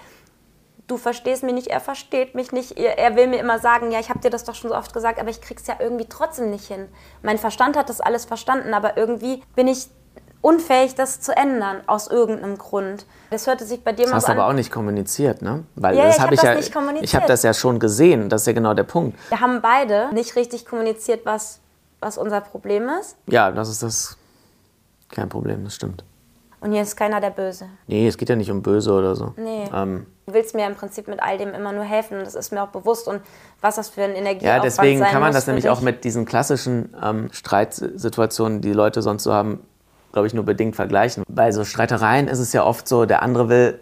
du 0.87 0.97
verstehst 0.97 1.43
mich 1.43 1.53
nicht, 1.53 1.67
er 1.67 1.79
versteht 1.79 2.35
mich 2.35 2.51
nicht. 2.51 2.77
Er 2.77 2.97
er 2.99 3.15
will 3.15 3.27
mir 3.27 3.39
immer 3.39 3.59
sagen, 3.59 3.91
ja, 3.91 3.99
ich 3.99 4.09
habe 4.09 4.19
dir 4.19 4.29
das 4.29 4.43
doch 4.43 4.55
schon 4.55 4.69
so 4.69 4.75
oft 4.77 4.93
gesagt, 4.93 5.19
aber 5.19 5.29
ich 5.29 5.41
krieg's 5.41 5.67
ja 5.67 5.75
irgendwie 5.79 6.05
trotzdem 6.07 6.51
nicht 6.51 6.67
hin. 6.67 6.87
Mein 7.21 7.37
Verstand 7.37 7.75
hat 7.75 7.89
das 7.89 7.99
alles 8.01 8.25
verstanden, 8.25 8.73
aber 8.73 8.95
irgendwie 8.97 9.43
bin 9.55 9.67
ich 9.67 9.87
unfähig, 10.41 10.95
das 10.95 11.21
zu 11.21 11.35
ändern, 11.35 11.77
aus 11.87 12.07
irgendeinem 12.07 12.57
Grund. 12.57 13.05
Das 13.29 13.47
hörte 13.47 13.63
sich 13.65 13.83
bei 13.83 13.91
dir 13.93 14.03
Das 14.03 14.09
mal 14.11 14.15
hast 14.17 14.23
so 14.23 14.27
du 14.27 14.33
an. 14.33 14.39
aber 14.39 14.49
auch 14.49 14.53
nicht 14.55 14.71
kommuniziert, 14.71 15.41
ne? 15.41 15.63
Weil 15.75 15.95
Ja, 15.95 16.05
das 16.05 16.15
ich 16.15 16.21
habe 16.21 16.27
hab 16.27 16.33
ich 16.33 16.39
das 16.41 16.49
ja, 16.49 16.55
nicht 16.55 16.73
kommuniziert. 16.73 17.03
ich 17.05 17.15
habe 17.15 17.25
das 17.27 17.43
ja 17.43 17.53
schon 17.53 17.79
gesehen. 17.79 18.29
Das 18.29 18.41
ist 18.41 18.47
ja 18.47 18.53
genau 18.53 18.73
der 18.73 18.83
Punkt. 18.83 19.17
Wir 19.29 19.39
haben 19.39 19.61
beide 19.61 20.13
nicht 20.13 20.35
richtig 20.35 20.65
kommuniziert, 20.65 21.25
was, 21.25 21.59
was 21.99 22.17
unser 22.17 22.41
Problem 22.41 22.89
ist. 22.99 23.15
Ja, 23.27 23.51
das 23.51 23.69
ist 23.69 23.83
das 23.83 24.17
kein 25.09 25.29
Problem, 25.29 25.63
das 25.63 25.75
stimmt. 25.75 26.03
Und 26.59 26.71
hier 26.73 26.83
ist 26.83 26.95
keiner 26.95 27.19
der 27.19 27.31
Böse. 27.31 27.65
Nee, 27.87 28.07
es 28.07 28.17
geht 28.17 28.29
ja 28.29 28.35
nicht 28.35 28.51
um 28.51 28.61
böse 28.61 28.91
oder 28.93 29.15
so. 29.15 29.33
Nee. 29.37 29.67
Ähm, 29.73 30.05
Du 30.27 30.35
willst 30.35 30.53
mir 30.55 30.65
im 30.67 30.75
Prinzip 30.75 31.07
mit 31.09 31.21
all 31.21 31.37
dem 31.39 31.49
immer 31.53 31.73
nur 31.73 31.83
helfen. 31.83 32.19
und 32.19 32.25
Das 32.25 32.35
ist 32.35 32.53
mir 32.53 32.61
auch 32.63 32.67
bewusst. 32.69 33.07
Und 33.07 33.21
was 33.59 33.75
das 33.75 33.89
für 33.89 34.03
ein 34.03 34.11
Energieaufwand 34.11 34.57
ja, 34.57 34.59
deswegen 34.61 35.01
kann 35.01 35.19
man 35.21 35.33
das 35.33 35.47
nämlich 35.47 35.63
dich. 35.63 35.71
auch 35.71 35.81
mit 35.81 36.03
diesen 36.05 36.25
klassischen 36.25 36.95
ähm, 37.03 37.29
Streitsituationen, 37.31 38.61
die 38.61 38.71
Leute 38.73 39.01
sonst 39.01 39.23
so 39.23 39.33
haben, 39.33 39.59
glaube 40.11 40.27
ich, 40.27 40.33
nur 40.33 40.45
bedingt 40.45 40.75
vergleichen. 40.75 41.23
Bei 41.27 41.51
so 41.51 41.63
Streitereien 41.63 42.27
ist 42.27 42.39
es 42.39 42.53
ja 42.53 42.63
oft 42.63 42.87
so, 42.87 43.05
der 43.05 43.21
andere 43.23 43.49
will 43.49 43.79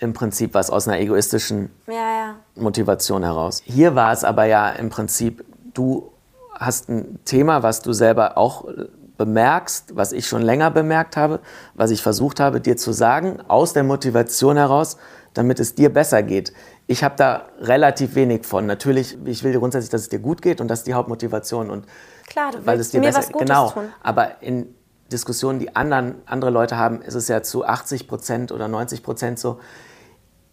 im 0.00 0.12
Prinzip 0.14 0.54
was 0.54 0.70
aus 0.70 0.88
einer 0.88 0.98
egoistischen 0.98 1.70
Ja, 1.86 1.94
ja. 1.94 2.36
Motivation 2.56 3.22
heraus. 3.22 3.62
Hier 3.64 3.94
war 3.94 4.12
es 4.12 4.24
aber 4.24 4.46
ja 4.46 4.70
im 4.70 4.88
Prinzip, 4.88 5.44
du 5.74 6.10
hast 6.54 6.88
ein 6.88 7.18
Thema, 7.24 7.62
was 7.62 7.82
du 7.82 7.92
selber 7.92 8.36
auch 8.36 8.68
äh, 8.68 8.86
bemerkst, 9.18 9.96
was 9.96 10.12
ich 10.12 10.26
schon 10.26 10.42
länger 10.42 10.70
bemerkt 10.70 11.16
habe, 11.16 11.40
was 11.74 11.90
ich 11.90 12.02
versucht 12.02 12.40
habe, 12.40 12.60
dir 12.60 12.76
zu 12.76 12.92
sagen, 12.92 13.40
aus 13.48 13.74
der 13.74 13.84
Motivation 13.84 14.56
heraus, 14.56 14.96
damit 15.34 15.60
es 15.60 15.74
dir 15.74 15.92
besser 15.92 16.22
geht. 16.22 16.52
Ich 16.86 17.04
habe 17.04 17.14
da 17.16 17.42
relativ 17.60 18.14
wenig 18.14 18.46
von. 18.46 18.66
Natürlich, 18.66 19.18
ich 19.26 19.44
will 19.44 19.52
dir 19.52 19.58
grundsätzlich, 19.58 19.90
dass 19.90 20.02
es 20.02 20.08
dir 20.08 20.18
gut 20.18 20.42
geht 20.42 20.60
und 20.60 20.68
das 20.68 20.80
ist 20.80 20.86
die 20.86 20.94
Hauptmotivation. 20.94 21.70
Und 21.70 21.84
Klar, 22.26 22.52
du 22.52 22.66
weil 22.66 22.78
willst 22.78 22.88
es 22.88 22.92
dir 22.92 23.00
mir 23.00 23.08
besser 23.08 23.18
was 23.18 23.32
Gutes 23.32 23.48
genau. 23.48 23.70
tun. 23.70 23.84
Aber 24.02 24.42
in 24.42 24.74
Diskussionen, 25.10 25.58
die 25.58 25.76
anderen, 25.76 26.14
andere 26.26 26.50
Leute 26.50 26.76
haben, 26.76 27.02
ist 27.02 27.14
es 27.14 27.28
ja 27.28 27.42
zu 27.42 27.64
80 27.64 28.08
Prozent 28.08 28.52
oder 28.52 28.68
90 28.68 29.02
Prozent 29.02 29.38
so, 29.38 29.60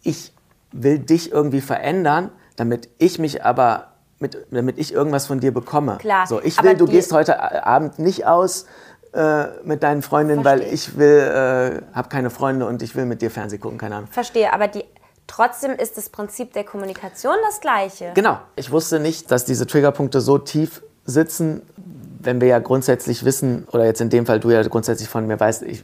ich 0.03 0.33
will 0.71 0.99
dich 0.99 1.31
irgendwie 1.31 1.61
verändern, 1.61 2.31
damit 2.55 2.89
ich 2.97 3.19
mich 3.19 3.43
aber, 3.45 3.93
mit, 4.19 4.37
damit 4.51 4.77
ich 4.77 4.93
irgendwas 4.93 5.27
von 5.27 5.39
dir 5.39 5.53
bekomme. 5.53 5.97
Klar, 5.99 6.27
So, 6.27 6.41
ich 6.41 6.57
aber 6.59 6.69
will, 6.69 6.77
du 6.77 6.85
die- 6.85 6.93
gehst 6.93 7.11
heute 7.13 7.65
Abend 7.65 7.99
nicht 7.99 8.25
aus 8.25 8.65
äh, 9.13 9.45
mit 9.63 9.83
deinen 9.83 10.01
Freundinnen, 10.01 10.43
weil 10.43 10.61
ich 10.61 10.97
will, 10.97 11.81
äh, 11.91 11.95
habe 11.95 12.09
keine 12.09 12.29
Freunde 12.29 12.65
und 12.65 12.81
ich 12.81 12.95
will 12.95 13.05
mit 13.05 13.21
dir 13.21 13.31
Fernsehen 13.31 13.61
gucken, 13.61 13.77
keine 13.77 13.95
Ahnung. 13.95 14.09
Verstehe, 14.11 14.51
aber 14.53 14.67
die, 14.67 14.83
trotzdem 15.27 15.71
ist 15.71 15.97
das 15.97 16.09
Prinzip 16.09 16.53
der 16.53 16.63
Kommunikation 16.65 17.35
das 17.47 17.61
gleiche. 17.61 18.11
Genau. 18.15 18.37
Ich 18.55 18.71
wusste 18.71 18.99
nicht, 18.99 19.31
dass 19.31 19.45
diese 19.45 19.65
Triggerpunkte 19.65 20.19
so 20.19 20.37
tief 20.37 20.83
sitzen, 21.05 21.61
wenn 22.27 22.41
wir 22.41 22.49
ja 22.49 22.59
grundsätzlich 22.59 23.23
wissen, 23.23 23.65
oder 23.71 23.85
jetzt 23.85 24.01
in 24.01 24.09
dem 24.09 24.25
Fall 24.25 24.41
du 24.41 24.49
ja 24.51 24.61
grundsätzlich 24.61 25.07
von 25.07 25.25
mir 25.25 25.39
weißt, 25.39 25.63
ich, 25.63 25.83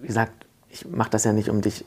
wie 0.00 0.06
gesagt, 0.06 0.32
ich 0.70 0.88
mache 0.88 1.10
das 1.10 1.24
ja 1.24 1.34
nicht, 1.34 1.50
um 1.50 1.60
dich 1.60 1.84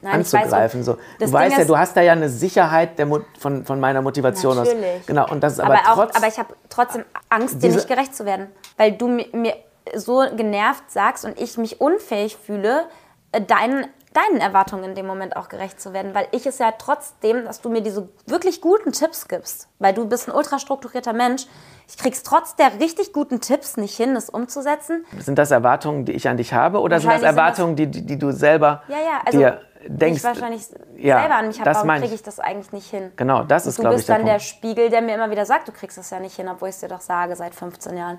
Nein, 0.00 0.20
weiß, 0.20 0.34
anzugreifen. 0.34 0.80
und 0.80 0.84
so. 0.84 0.92
Du 0.92 1.24
Ding 1.24 1.32
weißt 1.32 1.58
ja, 1.58 1.64
du 1.64 1.76
hast 1.76 1.96
da 1.96 2.02
ja 2.02 2.12
eine 2.12 2.28
Sicherheit 2.28 3.00
der 3.00 3.06
Mo 3.06 3.20
von, 3.40 3.64
von 3.64 3.80
meiner 3.80 4.00
Motivation 4.00 4.56
aus. 4.56 4.68
Natürlich. 4.68 5.06
Genau, 5.06 5.28
und 5.28 5.42
das 5.42 5.54
ist 5.54 5.60
aber, 5.60 5.74
aber, 5.74 5.90
auch, 5.90 5.96
trotz, 5.96 6.16
aber 6.16 6.28
ich 6.28 6.38
habe 6.38 6.54
trotzdem 6.68 7.04
Angst, 7.30 7.60
dir 7.60 7.70
nicht 7.70 7.88
gerecht 7.88 8.14
zu 8.14 8.24
werden. 8.24 8.46
Weil 8.76 8.92
du 8.92 9.08
mir, 9.08 9.26
mir 9.32 9.54
so 9.96 10.22
genervt 10.36 10.88
sagst 10.88 11.24
und 11.24 11.40
ich 11.40 11.58
mich 11.58 11.80
unfähig 11.80 12.36
fühle, 12.36 12.84
äh, 13.32 13.40
deinen, 13.40 13.86
deinen 14.14 14.40
Erwartungen 14.40 14.84
in 14.84 14.94
dem 14.94 15.06
Moment 15.06 15.36
auch 15.36 15.48
gerecht 15.48 15.80
zu 15.80 15.92
werden. 15.92 16.14
Weil 16.14 16.26
ich 16.32 16.46
es 16.46 16.58
ja 16.58 16.72
trotzdem, 16.76 17.44
dass 17.44 17.60
du 17.60 17.68
mir 17.70 17.80
diese 17.82 18.08
wirklich 18.26 18.60
guten 18.60 18.92
Tipps 18.92 19.28
gibst, 19.28 19.68
weil 19.78 19.94
du 19.94 20.06
bist 20.08 20.28
ein 20.28 20.34
ultrastrukturierter 20.34 21.12
Mensch, 21.12 21.46
ich 21.88 21.96
krieg's 21.98 22.22
trotz 22.22 22.54
der 22.56 22.78
richtig 22.80 23.12
guten 23.12 23.40
Tipps 23.40 23.76
nicht 23.76 23.96
hin, 23.96 24.14
das 24.14 24.30
umzusetzen. 24.30 25.04
sind 25.18 25.38
das 25.38 25.50
Erwartungen, 25.50 26.04
die 26.04 26.12
ich 26.12 26.28
an 26.28 26.36
dich 26.36 26.52
habe, 26.52 26.80
oder 26.80 27.00
sind 27.00 27.10
das 27.10 27.22
Wahrscheinlich 27.22 27.28
sind 27.30 27.36
das- 27.36 27.44
Erwartungen, 27.58 27.76
die, 27.76 27.86
die, 27.86 28.06
die 28.06 28.18
du 28.18 28.30
selber 28.32 28.82
Ja, 28.88 28.96
ja, 28.98 29.20
also 29.24 29.38
dir 29.38 29.60
ich 29.82 29.88
denkst? 29.88 30.24
wahrscheinlich 30.24 30.62
Ja, 30.96 31.20
selber 31.20 31.34
an 31.36 31.48
mich 31.48 31.60
habe, 31.60 31.74
warum 31.74 31.88
kriege 31.90 32.04
ich. 32.06 32.12
ich 32.14 32.22
das 32.22 32.38
eigentlich 32.38 32.72
nicht 32.72 32.88
hin? 32.90 33.10
Genau, 33.16 33.42
das 33.44 33.66
ist, 33.66 33.78
du 33.78 33.82
glaube 33.82 33.94
ich, 33.96 33.98
bist 34.00 34.08
der 34.08 34.16
dann 34.16 34.26
der 34.26 34.32
Punkt. 34.34 34.46
Spiegel, 34.46 34.90
der 34.90 35.02
mir 35.02 35.14
immer 35.16 35.30
wieder 35.30 35.44
sagt, 35.44 35.66
du 35.68 35.72
kriegst 35.72 35.98
das 35.98 36.10
ja 36.10 36.20
nicht 36.20 36.36
hin, 36.36 36.48
obwohl 36.48 36.68
ich 36.68 36.76
es 36.76 36.80
dir 36.80 36.88
doch 36.88 37.00
sage 37.00 37.34
seit 37.34 37.54
15 37.54 37.96
Jahren. 37.96 38.18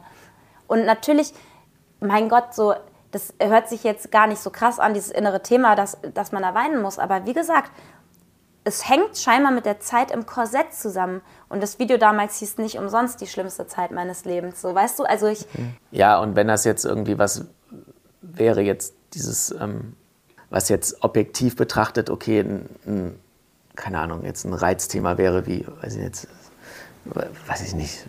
Und 0.67 0.85
natürlich, 0.85 1.33
mein 2.01 2.27
Gott, 2.29 2.53
so, 2.53 2.73
das 3.13 3.33
hört 3.39 3.69
sich 3.69 3.83
jetzt 3.83 4.11
gar 4.11 4.27
nicht 4.27 4.41
so 4.41 4.49
krass 4.49 4.79
an, 4.79 4.93
dieses 4.93 5.11
innere 5.11 5.43
Thema, 5.43 5.75
dass, 5.75 5.97
dass 6.13 6.31
man 6.31 6.41
da 6.41 6.55
weinen 6.55 6.81
muss. 6.81 6.97
Aber 6.97 7.25
wie 7.25 7.33
gesagt, 7.33 7.71
es 8.63 8.89
hängt 8.89 9.17
scheinbar 9.17 9.51
mit 9.51 9.65
der 9.65 9.79
Zeit 9.79 10.09
im 10.09 10.25
Korsett 10.25 10.73
zusammen. 10.73 11.21
Und 11.47 11.61
das 11.61 11.77
Video 11.77 11.97
damals 11.97 12.39
hieß 12.39 12.57
nicht 12.57 12.77
umsonst 12.79 13.21
die 13.21 13.27
schlimmste 13.27 13.67
Zeit 13.67 13.91
meines 13.91 14.25
Lebens. 14.25 14.61
So, 14.61 14.73
weißt 14.73 14.97
du, 14.99 15.03
also 15.03 15.27
ich, 15.27 15.45
Ja, 15.91 16.19
und 16.19 16.35
wenn 16.35 16.47
das 16.47 16.65
jetzt 16.65 16.85
irgendwie 16.85 17.19
was 17.19 17.45
wäre, 18.21 18.61
jetzt 18.61 18.95
dieses, 19.13 19.51
ähm, 19.51 19.95
was 20.49 20.69
jetzt 20.69 21.03
objektiv 21.03 21.55
betrachtet, 21.55 22.09
okay, 22.09 22.39
ein, 22.39 22.69
ein, 22.87 23.19
keine 23.75 23.99
Ahnung, 23.99 24.23
jetzt 24.23 24.43
ein 24.43 24.53
Reizthema 24.53 25.17
wäre, 25.19 25.45
wie, 25.45 25.67
weiß 25.81 25.95
ich 25.95 26.01
jetzt, 26.01 26.27
weiß 27.05 27.61
ich 27.61 27.75
nicht, 27.75 28.07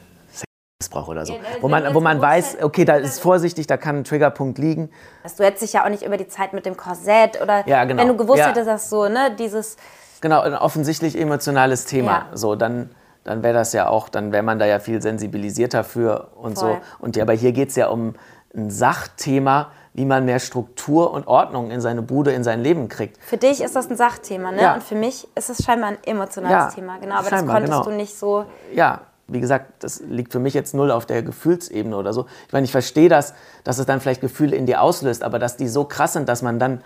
Sexmissbrauch 0.85 1.09
oder 1.09 1.27
so. 1.27 1.33
Ja, 1.35 1.39
also 1.47 1.63
wo 1.63 1.69
man, 1.69 1.95
wo 1.95 2.01
man 2.01 2.21
weiß, 2.21 2.59
okay, 2.63 2.85
da 2.85 2.97
ist 2.97 3.21
vorsichtig, 3.21 3.67
da 3.67 3.77
kann 3.77 3.99
ein 3.99 4.05
Triggerpunkt 4.05 4.59
liegen. 4.59 4.91
du 5.37 5.45
hättest 5.45 5.63
dich 5.63 5.73
ja 5.73 5.85
auch 5.85 5.89
nicht 5.89 6.03
über 6.05 6.17
die 6.17 6.29
Zeit 6.29 6.53
mit 6.53 6.67
dem 6.67 6.77
Korsett 6.77 7.41
oder 7.43 7.67
Ja, 7.67 7.85
genau. 7.85 8.01
wenn 8.03 8.09
du 8.09 8.17
gewusst 8.17 8.39
Ja. 8.39 8.49
hättest, 8.49 8.69
dass 8.69 8.91
so, 8.91 9.09
ne, 9.09 9.35
dieses, 9.39 9.77
Genau, 10.21 10.41
ein 10.41 10.55
offensichtlich 10.55 11.19
emotionales 11.21 11.85
Thema. 11.85 12.27
So, 12.33 12.55
dann, 12.55 12.91
dann 13.25 13.43
wäre 13.43 13.53
das 13.53 13.75
ja 13.75 13.89
auch, 13.89 14.09
dann 14.09 14.33
wäre 14.33 14.43
man 14.43 14.59
da 14.59 14.65
ja 14.65 14.79
viel 14.79 15.03
sensibilisierter 15.03 15.85
für 15.85 16.29
und 16.37 16.59
Voll. 16.59 16.75
so. 16.99 17.05
Und 17.05 17.19
aber 17.19 17.35
hier 17.35 17.53
geht 17.53 17.71
es 17.71 17.77
ja 17.77 17.89
um 17.89 18.15
ein 18.55 18.71
Sachthema, 18.71 19.71
wie 19.93 20.07
man 20.07 20.25
mehr 20.25 20.39
Struktur 20.39 21.13
und 21.13 21.27
Ordnung 21.27 21.71
in 21.71 21.81
seine 21.81 22.01
Bude, 22.01 22.33
in 22.33 22.43
sein 22.43 22.63
Leben 22.63 22.89
kriegt. 22.89 23.23
Für 23.23 23.37
dich 23.37 23.63
ist 23.63 23.77
das 23.77 23.91
ein 23.91 23.97
Sachthema, 23.97 24.51
ne? 24.51 24.75
Und 24.75 24.83
für 24.83 24.95
mich 24.95 25.29
ist 25.35 25.51
es 25.51 25.63
scheinbar 25.63 25.91
ein 25.91 25.99
emotionales 26.05 26.75
Thema, 26.75 26.99
genau. 26.99 27.17
Aber 27.17 27.29
das 27.31 27.45
konntest 27.47 27.65
genau. 27.73 27.85
du 27.85 27.91
nicht 27.91 28.17
so. 28.19 28.47
Ja, 28.73 29.03
wie 29.27 29.41
gesagt, 29.41 29.83
das 29.83 30.01
liegt 30.01 30.33
für 30.33 30.39
mich 30.39 30.55
jetzt 30.55 30.75
null 30.75 30.91
auf 30.91 31.07
der 31.07 31.23
Gefühlsebene 31.23 31.97
oder 31.97 32.13
so. 32.13 32.27
Ich 32.47 32.53
meine, 32.53 32.65
ich 32.65 32.73
verstehe 32.73 33.09
das, 33.09 33.35
dass 33.65 33.79
es 33.79 33.87
dann 33.87 34.01
vielleicht 34.01 34.21
Gefühle 34.21 34.57
in 34.57 34.67
dir 34.67 34.83
auslöst, 34.83 35.23
aber 35.23 35.39
dass 35.39 35.57
die 35.57 35.69
so 35.69 35.85
krass 35.85 36.13
sind, 36.13 36.29
dass 36.29 36.43
man 36.43 36.59
dann 36.59 36.83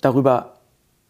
darüber, 0.00 0.54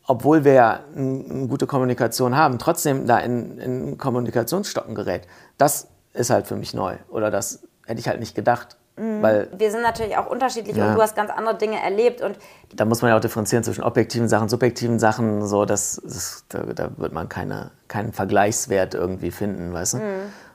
obwohl 0.07 0.45
wir 0.45 0.53
ja 0.53 0.81
eine 0.97 1.47
gute 1.47 1.67
Kommunikation 1.67 2.37
haben, 2.37 2.59
trotzdem 2.59 3.07
da 3.07 3.19
in, 3.19 3.59
in 3.59 3.99
Kommunikationsstocken 3.99 4.95
gerät. 4.95 5.27
Das 5.59 5.89
ist 6.15 6.31
halt 6.31 6.47
für 6.47 6.57
mich 6.57 6.75
neu. 6.75 6.97
Oder 7.11 7.31
das 7.31 7.63
hätte 7.87 8.01
ich 8.01 8.09
halt 8.09 8.21
nicht 8.21 8.35
gedacht. 8.35 8.77
Weil 9.21 9.49
Wir 9.57 9.71
sind 9.71 9.83
natürlich 9.83 10.17
auch 10.17 10.27
unterschiedlich 10.27 10.77
Ja. 10.77 10.89
und 10.91 10.95
du 10.97 11.03
hast 11.03 11.17
ganz 11.17 11.31
andere 11.31 11.57
Dinge 11.57 11.83
erlebt 11.83 12.21
und 12.21 12.37
da 12.75 12.85
muss 12.85 13.01
man 13.03 13.11
ja 13.11 13.17
auch 13.17 13.21
differenzieren 13.21 13.65
zwischen 13.65 13.83
objektiven 13.83 14.29
Sachen, 14.29 14.49
subjektiven 14.49 14.99
Sachen. 14.99 15.47
So, 15.47 15.65
das, 15.65 16.01
das, 16.05 16.45
da, 16.49 16.63
da 16.65 16.91
wird 16.99 17.13
man 17.13 17.29
keine, 17.29 17.71
keinen 17.89 18.13
Vergleichswert 18.13 18.95
irgendwie 18.95 19.31
finden, 19.31 19.73
weißt 19.73 19.95
du? 19.95 19.99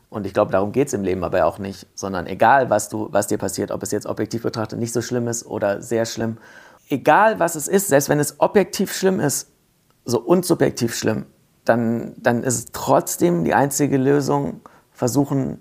Und 0.09 0.25
ich 0.25 0.33
glaube, 0.33 0.51
darum 0.51 0.71
geht 0.71 0.87
es 0.87 0.93
im 0.93 1.03
Leben 1.03 1.23
aber 1.23 1.45
auch 1.45 1.57
nicht. 1.57 1.87
Sondern 1.95 2.27
egal, 2.27 2.69
was, 2.69 2.87
du, 2.89 3.09
was 3.11 3.27
dir 3.27 3.37
passiert, 3.37 3.71
ob 3.71 3.81
es 3.83 3.91
jetzt 3.91 4.05
objektiv 4.05 4.43
betrachtet 4.43 4.79
nicht 4.79 4.93
so 4.93 5.01
schlimm 5.01 5.27
ist 5.27 5.45
oder 5.45 5.81
sehr 5.81 6.05
schlimm, 6.05 6.37
egal 6.89 7.39
was 7.39 7.55
es 7.55 7.67
ist, 7.67 7.87
selbst 7.87 8.09
wenn 8.09 8.19
es 8.19 8.39
objektiv 8.39 8.93
schlimm 8.93 9.19
ist, 9.19 9.49
so 10.05 10.19
und 10.21 10.45
subjektiv 10.45 10.95
schlimm, 10.95 11.25
dann, 11.65 12.13
dann 12.17 12.43
ist 12.43 12.55
es 12.55 12.65
trotzdem 12.71 13.43
die 13.43 13.55
einzige 13.55 13.97
Lösung, 13.97 14.61
versuchen, 14.93 15.59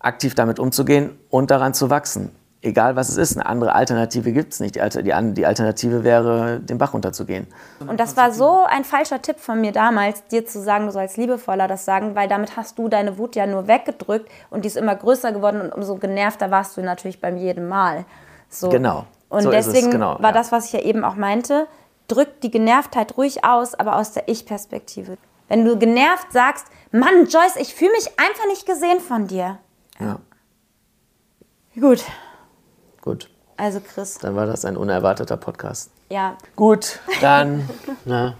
aktiv 0.00 0.34
damit 0.34 0.58
umzugehen 0.58 1.18
und 1.30 1.50
daran 1.50 1.74
zu 1.74 1.90
wachsen. 1.90 2.30
Egal 2.60 2.96
was 2.96 3.08
es 3.08 3.16
ist, 3.16 3.36
eine 3.36 3.46
andere 3.46 3.72
Alternative 3.72 4.32
gibt 4.32 4.52
es 4.52 4.58
nicht. 4.58 4.74
Die, 4.74 4.80
Alter, 4.80 5.02
die, 5.02 5.14
an- 5.14 5.34
die 5.34 5.46
Alternative 5.46 6.02
wäre, 6.02 6.58
den 6.58 6.76
Bach 6.76 6.92
runterzugehen. 6.92 7.46
Und 7.86 8.00
das 8.00 8.16
war 8.16 8.32
so 8.32 8.64
ein 8.64 8.82
falscher 8.82 9.22
Tipp 9.22 9.38
von 9.38 9.60
mir 9.60 9.70
damals, 9.70 10.24
dir 10.26 10.44
zu 10.44 10.60
sagen, 10.60 10.86
du 10.86 10.90
sollst 10.92 11.16
liebevoller 11.16 11.68
das 11.68 11.84
sagen, 11.84 12.16
weil 12.16 12.26
damit 12.28 12.56
hast 12.56 12.76
du 12.76 12.88
deine 12.88 13.16
Wut 13.16 13.36
ja 13.36 13.46
nur 13.46 13.68
weggedrückt 13.68 14.28
und 14.50 14.64
die 14.64 14.66
ist 14.68 14.76
immer 14.76 14.96
größer 14.96 15.30
geworden 15.30 15.60
und 15.60 15.72
umso 15.72 15.96
genervter 15.96 16.50
warst 16.50 16.76
du 16.76 16.80
natürlich 16.82 17.20
beim 17.20 17.36
jedem 17.36 17.68
Mal. 17.68 18.04
So. 18.48 18.70
Genau. 18.70 19.04
Und 19.28 19.42
So 19.42 19.50
deswegen 19.52 19.92
genau, 19.92 20.14
war 20.18 20.30
ja. 20.30 20.32
das, 20.32 20.50
was 20.50 20.66
ich 20.66 20.72
ja 20.72 20.80
eben 20.80 21.04
auch 21.04 21.14
meinte, 21.14 21.68
drück 22.08 22.40
die 22.40 22.50
Genervtheit 22.50 23.16
ruhig 23.16 23.44
aus, 23.44 23.76
aber 23.76 23.94
aus 23.96 24.12
der 24.12 24.28
Ich-Perspektive. 24.28 25.16
Wenn 25.46 25.64
du 25.64 25.78
genervt 25.78 26.32
sagst, 26.32 26.66
Mann, 26.90 27.26
Joyce, 27.28 27.56
ich 27.60 27.72
fühle 27.74 27.92
mich 27.92 28.08
einfach 28.18 28.46
nicht 28.48 28.66
gesehen 28.66 28.98
von 28.98 29.28
dir. 29.28 29.58
Ja, 30.00 30.18
Gut, 31.80 32.04
gut. 33.02 33.30
Also 33.56 33.80
Chris, 33.80 34.18
Dann 34.18 34.34
war 34.36 34.46
das 34.46 34.64
ein 34.64 34.76
unerwarteter 34.76 35.36
Podcast. 35.36 35.90
ja, 36.10 36.36
Gut, 36.56 37.00
dann. 37.20 37.68
na. 38.04 38.34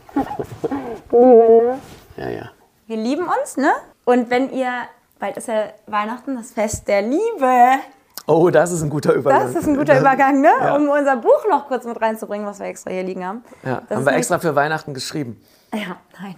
Ja, 2.17 2.29
ja. 2.29 2.51
wir 2.87 2.97
lieben 2.97 3.27
uns, 3.29 3.57
ne? 3.57 3.71
Und 4.05 4.31
wenn 4.31 4.51
ihr, 4.51 4.71
bald 5.19 5.37
ist 5.37 5.49
ja 5.49 5.65
Weihnachten, 5.87 6.37
das 6.37 6.53
Fest 6.53 6.89
der 6.89 7.03
Liebe. 7.03 7.79
Oh, 8.27 8.51
das 8.51 8.73
ist 8.73 8.83
ein 8.83 8.91
guter 8.91 9.13
Übergang. 9.15 9.43
Das 9.53 9.55
ist 9.55 9.69
ein 9.69 9.77
guter 9.77 9.99
Übergang, 9.99 10.41
ne? 10.41 10.51
Ja. 10.61 10.77
Um 10.77 10.89
unser 10.89 11.17
Buch 11.17 11.45
noch 11.51 11.67
kurz 11.69 11.85
mit 11.85 12.01
reinzubringen, 12.01 12.47
was 12.47 12.59
wir 12.59 12.67
extra 12.67 12.91
hier 12.91 13.03
liegen 13.03 13.25
haben. 13.25 13.45
Ja, 13.65 13.83
Das 13.89 13.99
haben 13.99 14.07
wir 14.07 14.13
extra 14.15 14.39
für 14.39 14.55
Weihnachten 14.55 14.95
geschrieben. 14.95 15.41
Ja, 15.73 15.97
nein. 16.21 16.37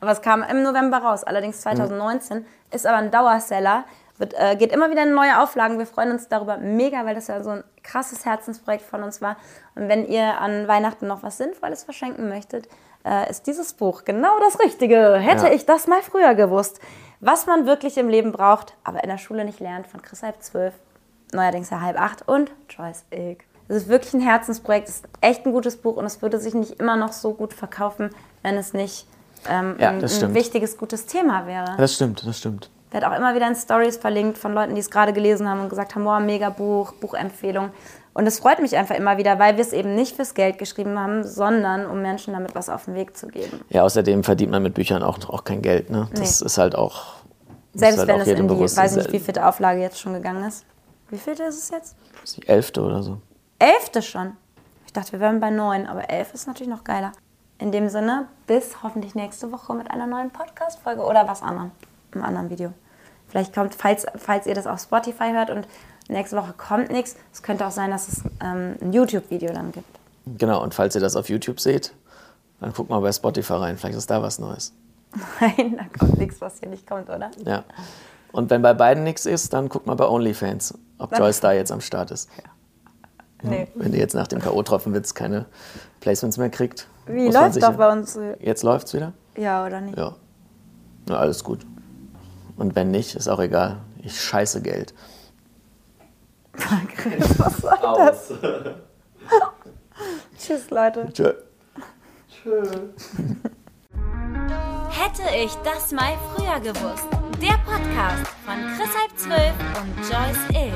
Aber 0.00 0.12
es 0.12 0.20
kam 0.22 0.42
im 0.42 0.62
November 0.62 0.98
raus, 0.98 1.24
allerdings 1.24 1.60
2019. 1.62 2.44
Ist 2.70 2.86
aber 2.86 2.98
ein 2.98 3.10
Dauerseller. 3.10 3.84
Wird, 4.22 4.34
äh, 4.38 4.54
geht 4.54 4.70
immer 4.70 4.88
wieder 4.88 5.02
in 5.02 5.14
neue 5.14 5.40
Auflagen. 5.42 5.80
Wir 5.80 5.86
freuen 5.86 6.12
uns 6.12 6.28
darüber 6.28 6.56
mega, 6.56 7.04
weil 7.04 7.16
das 7.16 7.26
ja 7.26 7.42
so 7.42 7.50
ein 7.50 7.64
krasses 7.82 8.24
Herzensprojekt 8.24 8.84
von 8.84 9.02
uns 9.02 9.20
war. 9.20 9.36
Und 9.74 9.88
wenn 9.88 10.06
ihr 10.06 10.38
an 10.40 10.68
Weihnachten 10.68 11.08
noch 11.08 11.24
was 11.24 11.38
Sinnvolles 11.38 11.82
verschenken 11.82 12.28
möchtet, 12.28 12.68
äh, 13.04 13.28
ist 13.28 13.48
dieses 13.48 13.72
Buch 13.72 14.04
genau 14.04 14.38
das 14.38 14.60
Richtige. 14.60 15.16
Hätte 15.16 15.48
Ja. 15.48 15.52
ich 15.52 15.66
das 15.66 15.88
mal 15.88 16.02
früher 16.02 16.36
gewusst. 16.36 16.78
Was 17.18 17.46
man 17.46 17.66
wirklich 17.66 17.98
im 17.98 18.08
Leben 18.08 18.30
braucht, 18.30 18.74
aber 18.84 19.02
in 19.02 19.10
der 19.10 19.18
Schule 19.18 19.44
nicht 19.44 19.58
lernt, 19.58 19.88
von 19.88 20.00
Chris 20.02 20.22
halb 20.22 20.40
zwölf, 20.40 20.74
neuerdings 21.32 21.70
ja 21.70 21.80
halb 21.80 22.00
acht 22.00 22.28
und 22.28 22.52
Joyce 22.68 23.04
Ilk. 23.10 23.42
Es 23.66 23.74
ist 23.78 23.88
wirklich 23.88 24.14
ein 24.14 24.20
Herzensprojekt, 24.20 24.88
es 24.88 24.96
ist 24.98 25.08
echt 25.20 25.44
ein 25.46 25.52
gutes 25.52 25.78
Buch 25.78 25.96
und 25.96 26.04
es 26.04 26.22
würde 26.22 26.38
sich 26.38 26.54
nicht 26.54 26.78
immer 26.78 26.94
noch 26.96 27.12
so 27.12 27.34
gut 27.34 27.54
verkaufen, 27.54 28.10
wenn 28.42 28.56
es 28.56 28.72
nicht 28.72 29.08
ähm, 29.48 29.74
Ja, 29.80 29.88
ein, 29.90 30.04
ein 30.04 30.34
wichtiges, 30.34 30.76
gutes 30.78 31.06
Thema 31.06 31.46
wäre. 31.48 31.74
Das 31.76 31.94
stimmt, 31.94 32.24
das 32.24 32.38
stimmt. 32.38 32.70
Wird 32.92 33.04
auch 33.04 33.16
immer 33.16 33.34
wieder 33.34 33.48
in 33.48 33.54
Stories 33.56 33.96
verlinkt 33.96 34.38
von 34.38 34.52
Leuten, 34.52 34.74
die 34.74 34.80
es 34.80 34.90
gerade 34.90 35.12
gelesen 35.12 35.48
haben 35.48 35.60
und 35.60 35.68
gesagt 35.68 35.94
haben, 35.94 36.04
boah, 36.04 36.20
mega 36.20 36.50
Buch, 36.50 36.92
Buchempfehlung. 36.92 37.70
Und 38.14 38.26
es 38.26 38.38
freut 38.40 38.60
mich 38.60 38.76
einfach 38.76 38.94
immer 38.94 39.16
wieder, 39.16 39.38
weil 39.38 39.56
wir 39.56 39.62
es 39.62 39.72
eben 39.72 39.94
nicht 39.94 40.16
fürs 40.16 40.34
Geld 40.34 40.58
geschrieben 40.58 40.98
haben, 40.98 41.24
sondern 41.24 41.86
um 41.86 42.02
Menschen 42.02 42.34
damit 42.34 42.54
was 42.54 42.68
auf 42.68 42.84
den 42.84 42.94
Weg 42.94 43.16
zu 43.16 43.28
geben. 43.28 43.60
Ja, 43.70 43.84
außerdem 43.84 44.22
verdient 44.22 44.50
man 44.50 44.62
mit 44.62 44.74
Büchern 44.74 45.02
auch, 45.02 45.18
auch 45.30 45.44
kein 45.44 45.62
Geld. 45.62 45.88
Ne? 45.88 46.08
Das 46.12 46.40
Nee. 46.40 46.46
ist 46.46 46.58
halt 46.58 46.74
auch. 46.74 47.14
Selbst 47.74 47.98
halt 47.98 48.08
wenn 48.08 48.16
auch 48.16 48.20
es 48.20 48.26
in 48.28 48.48
die, 48.48 48.60
weiß 48.76 48.96
nicht, 48.96 49.12
wie 49.12 49.18
vierte 49.18 49.46
Auflage 49.46 49.80
jetzt 49.80 49.98
schon 49.98 50.12
gegangen 50.12 50.44
ist. 50.44 50.66
Wie 51.08 51.16
vierte 51.16 51.44
ist 51.44 51.56
es 51.56 51.70
jetzt? 51.70 51.96
Das 52.20 52.24
ist 52.30 52.36
die 52.36 52.48
elfte 52.48 52.82
oder 52.82 53.02
so. 53.02 53.18
Elfte 53.58 54.02
schon. 54.02 54.36
Ich 54.84 54.92
dachte, 54.92 55.12
wir 55.12 55.20
wären 55.20 55.40
bei 55.40 55.48
neun, 55.48 55.86
aber 55.86 56.10
elf 56.10 56.34
ist 56.34 56.46
natürlich 56.46 56.68
noch 56.70 56.84
geiler. 56.84 57.12
In 57.58 57.72
dem 57.72 57.88
Sinne, 57.88 58.26
bis 58.46 58.82
hoffentlich 58.82 59.14
nächste 59.14 59.50
Woche 59.52 59.72
mit 59.72 59.90
einer 59.90 60.06
neuen 60.06 60.30
Podcast-Folge 60.30 61.00
oder 61.02 61.26
was 61.28 61.42
anderem, 61.42 61.70
einem 62.12 62.24
anderen 62.24 62.50
Video. 62.50 62.72
Vielleicht 63.32 63.54
kommt, 63.54 63.74
falls, 63.74 64.04
falls 64.16 64.46
ihr 64.46 64.54
das 64.54 64.66
auf 64.66 64.78
Spotify 64.78 65.32
hört 65.32 65.48
und 65.48 65.66
nächste 66.08 66.36
Woche 66.36 66.52
kommt 66.52 66.90
nichts, 66.90 67.16
es 67.32 67.42
könnte 67.42 67.66
auch 67.66 67.70
sein, 67.70 67.90
dass 67.90 68.06
es 68.06 68.22
ähm, 68.44 68.76
ein 68.82 68.92
YouTube-Video 68.92 69.54
dann 69.54 69.72
gibt. 69.72 69.86
Genau, 70.26 70.62
und 70.62 70.74
falls 70.74 70.94
ihr 70.94 71.00
das 71.00 71.16
auf 71.16 71.30
YouTube 71.30 71.58
seht, 71.58 71.94
dann 72.60 72.74
guckt 72.74 72.90
mal 72.90 73.00
bei 73.00 73.10
Spotify 73.10 73.54
rein. 73.54 73.78
Vielleicht 73.78 73.96
ist 73.96 74.10
da 74.10 74.20
was 74.20 74.38
Neues. 74.38 74.74
Nein, 75.40 75.78
da 75.78 75.98
kommt 75.98 76.18
nichts, 76.18 76.42
was 76.42 76.58
hier 76.58 76.68
nicht 76.68 76.86
kommt, 76.86 77.08
oder? 77.08 77.30
Ja. 77.46 77.64
Und 78.32 78.50
wenn 78.50 78.60
bei 78.60 78.74
beiden 78.74 79.02
nichts 79.02 79.24
ist, 79.24 79.50
dann 79.54 79.70
guckt 79.70 79.86
mal 79.86 79.94
bei 79.94 80.06
OnlyFans, 80.06 80.74
ob 80.98 81.16
Joyce 81.16 81.40
da 81.40 81.52
jetzt 81.54 81.72
am 81.72 81.80
Start 81.80 82.10
ist. 82.10 82.28
Nee. 83.42 83.66
Wenn 83.74 83.94
ihr 83.94 83.98
jetzt 83.98 84.14
nach 84.14 84.28
dem 84.28 84.40
K.O.-Tropfenwitz 84.40 85.14
keine 85.14 85.46
Placements 86.00 86.36
mehr 86.36 86.50
kriegt. 86.50 86.86
Wie 87.06 87.30
läuft 87.30 87.62
doch 87.62 87.76
bei 87.76 87.90
uns? 87.90 88.18
Jetzt 88.40 88.62
läuft's 88.62 88.92
wieder? 88.92 89.14
Ja, 89.38 89.64
oder 89.64 89.80
nicht? 89.80 89.96
Ja. 89.96 90.16
Na, 91.08 91.16
alles 91.16 91.42
gut. 91.42 91.64
Und 92.56 92.74
wenn 92.74 92.90
nicht, 92.90 93.14
ist 93.14 93.28
auch 93.28 93.38
egal. 93.40 93.80
Ich 94.02 94.18
scheiße 94.20 94.60
Geld. 94.62 94.94
Chris, 96.96 97.38
was 97.38 97.56
soll 97.58 97.78
das? 97.82 98.32
Tschüss, 100.38 100.70
Leute. 100.70 101.08
Tschö. 101.12 101.34
Hätte 104.90 105.22
ich 105.36 105.54
das 105.64 105.92
mal 105.92 106.16
früher 106.34 106.58
gewusst. 106.60 107.06
Der 107.40 107.58
Podcast 107.64 108.26
von 108.44 108.56
Chris 108.76 108.90
halb 108.96 109.16
zwölf 109.16 109.54
und 109.80 109.96
Joyce 110.08 110.48
Ill. 110.50 110.74